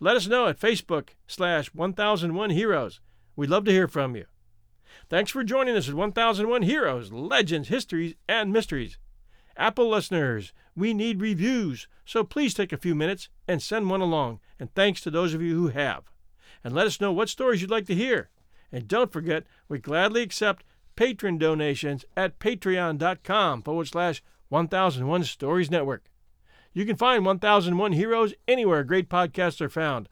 Let 0.00 0.16
us 0.16 0.26
know 0.26 0.46
at 0.46 0.60
Facebook 0.60 1.10
slash 1.26 1.74
1001 1.74 2.50
Heroes. 2.50 3.00
We'd 3.36 3.50
love 3.50 3.64
to 3.66 3.72
hear 3.72 3.88
from 3.88 4.16
you. 4.16 4.26
Thanks 5.08 5.30
for 5.30 5.42
joining 5.44 5.76
us 5.76 5.88
at 5.88 5.94
1001 5.94 6.62
Heroes, 6.62 7.12
Legends, 7.12 7.68
Histories, 7.68 8.14
and 8.28 8.52
Mysteries. 8.52 8.98
Apple 9.56 9.88
listeners, 9.88 10.52
we 10.76 10.94
need 10.94 11.20
reviews, 11.20 11.88
so 12.04 12.22
please 12.22 12.54
take 12.54 12.72
a 12.72 12.76
few 12.76 12.94
minutes 12.94 13.28
and 13.48 13.60
send 13.60 13.90
one 13.90 14.00
along. 14.00 14.40
And 14.60 14.72
thanks 14.74 15.00
to 15.02 15.10
those 15.10 15.34
of 15.34 15.42
you 15.42 15.54
who 15.54 15.68
have. 15.68 16.04
And 16.62 16.74
let 16.74 16.86
us 16.86 17.00
know 17.00 17.12
what 17.12 17.28
stories 17.28 17.60
you'd 17.60 17.70
like 17.70 17.86
to 17.86 17.94
hear. 17.94 18.30
And 18.70 18.86
don't 18.86 19.12
forget, 19.12 19.44
we 19.68 19.78
gladly 19.78 20.22
accept 20.22 20.64
patron 20.96 21.38
donations 21.38 22.04
at 22.16 22.38
patreon.com 22.38 23.62
forward 23.62 23.88
slash 23.88 24.22
1001 24.48 25.24
Stories 25.24 25.70
Network. 25.70 26.10
You 26.72 26.84
can 26.84 26.96
find 26.96 27.24
1001 27.24 27.92
Heroes 27.92 28.34
anywhere 28.46 28.84
great 28.84 29.08
podcasts 29.08 29.60
are 29.60 29.68
found. 29.68 30.08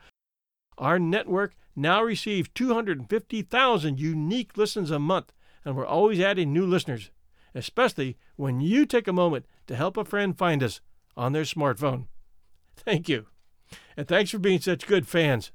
Our 0.78 0.98
network 0.98 1.54
now 1.76 2.02
receive 2.02 2.52
250,000 2.54 4.00
unique 4.00 4.56
listens 4.56 4.90
a 4.90 4.98
month, 4.98 5.32
and 5.64 5.76
we're 5.76 5.86
always 5.86 6.18
adding 6.20 6.52
new 6.52 6.66
listeners, 6.66 7.10
especially 7.54 8.16
when 8.36 8.60
you 8.60 8.86
take 8.86 9.06
a 9.06 9.12
moment 9.12 9.46
to 9.66 9.76
help 9.76 9.96
a 9.96 10.04
friend 10.04 10.36
find 10.36 10.62
us 10.62 10.80
on 11.16 11.32
their 11.32 11.42
smartphone. 11.42 12.06
Thank 12.76 13.08
you. 13.08 13.26
And 13.96 14.08
thanks 14.08 14.30
for 14.30 14.38
being 14.38 14.60
such 14.60 14.86
good 14.86 15.06
fans. 15.06 15.52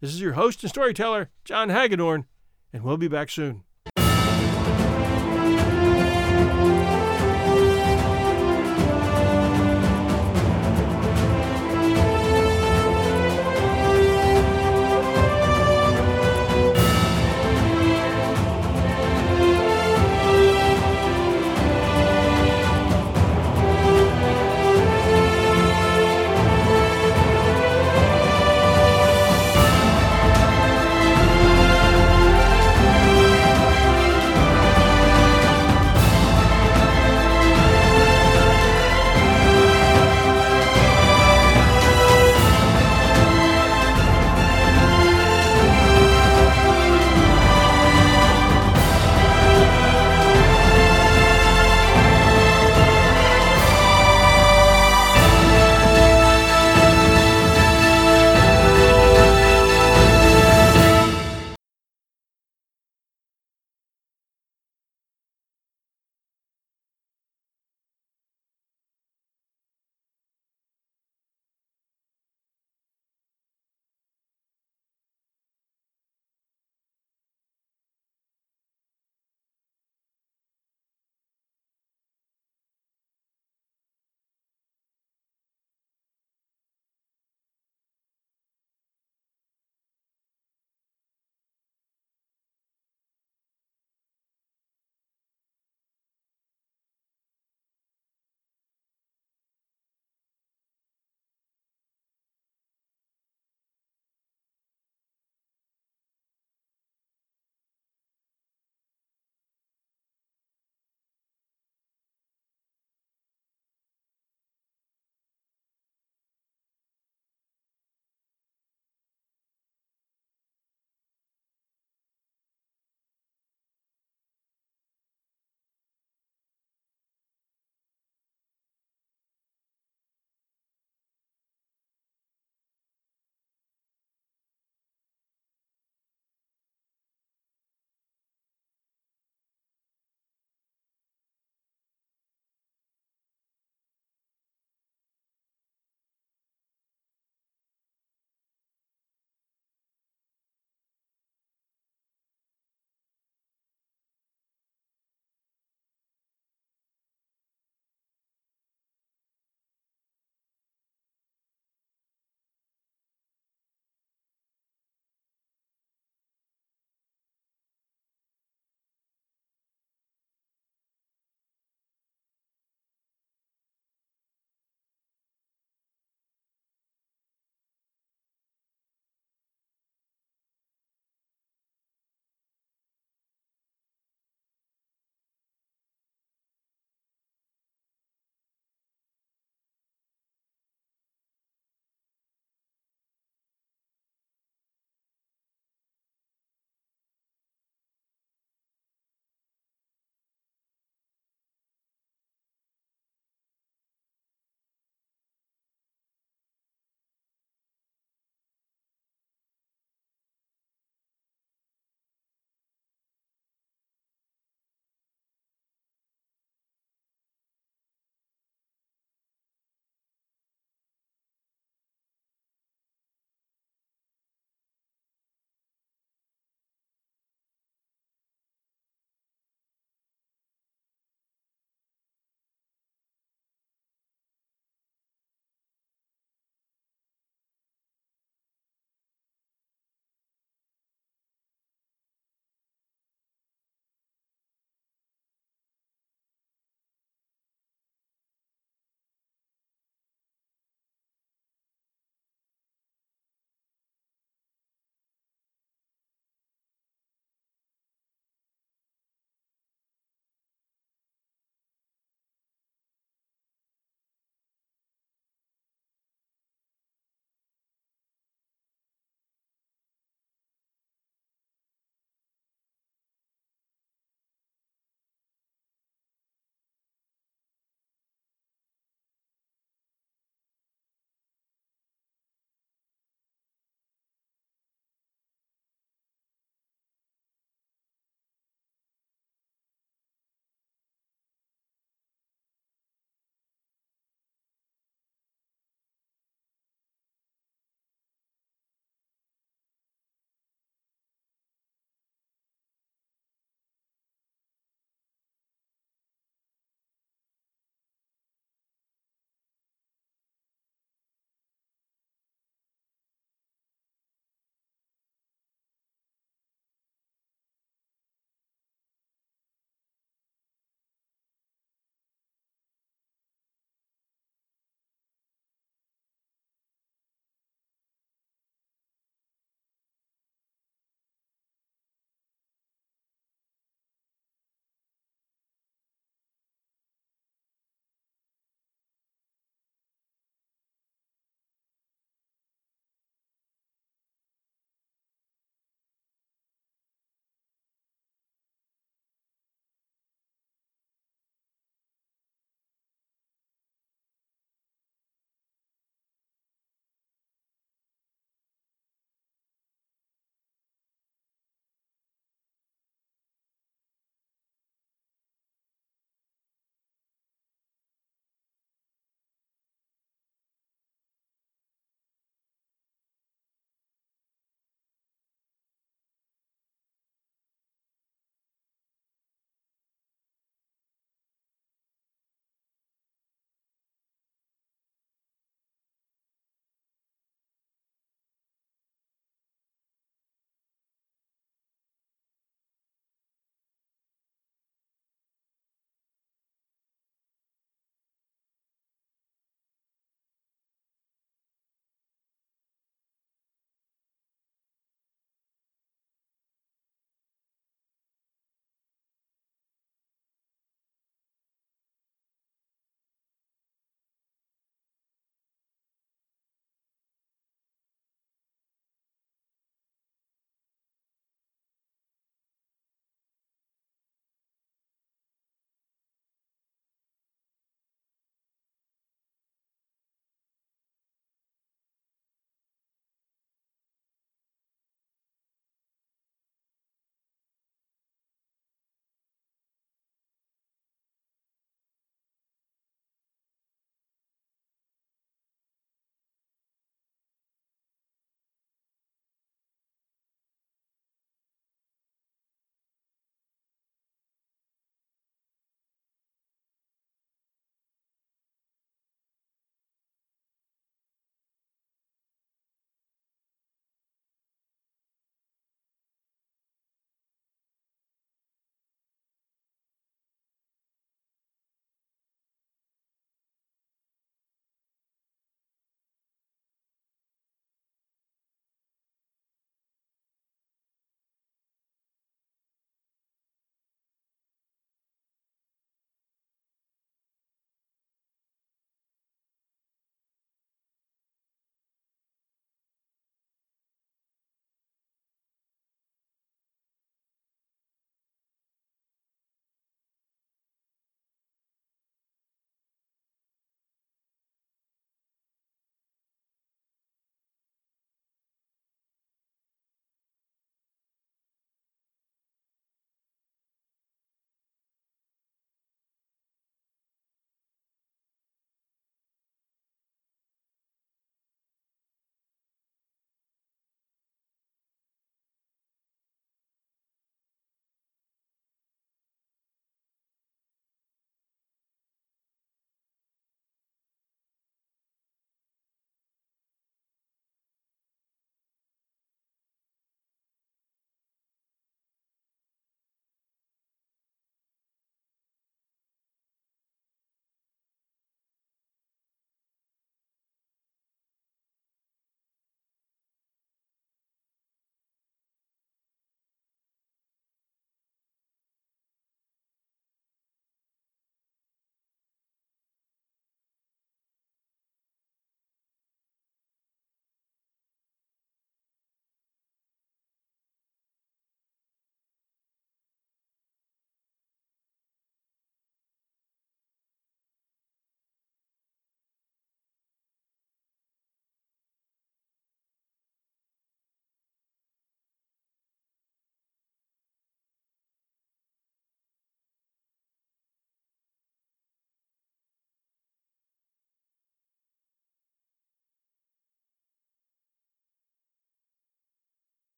This 0.00 0.12
is 0.12 0.20
your 0.20 0.32
host 0.34 0.62
and 0.62 0.70
storyteller, 0.70 1.30
John 1.44 1.70
Hagedorn, 1.70 2.26
and 2.72 2.82
we'll 2.82 2.96
be 2.96 3.08
back 3.08 3.30
soon. 3.30 3.64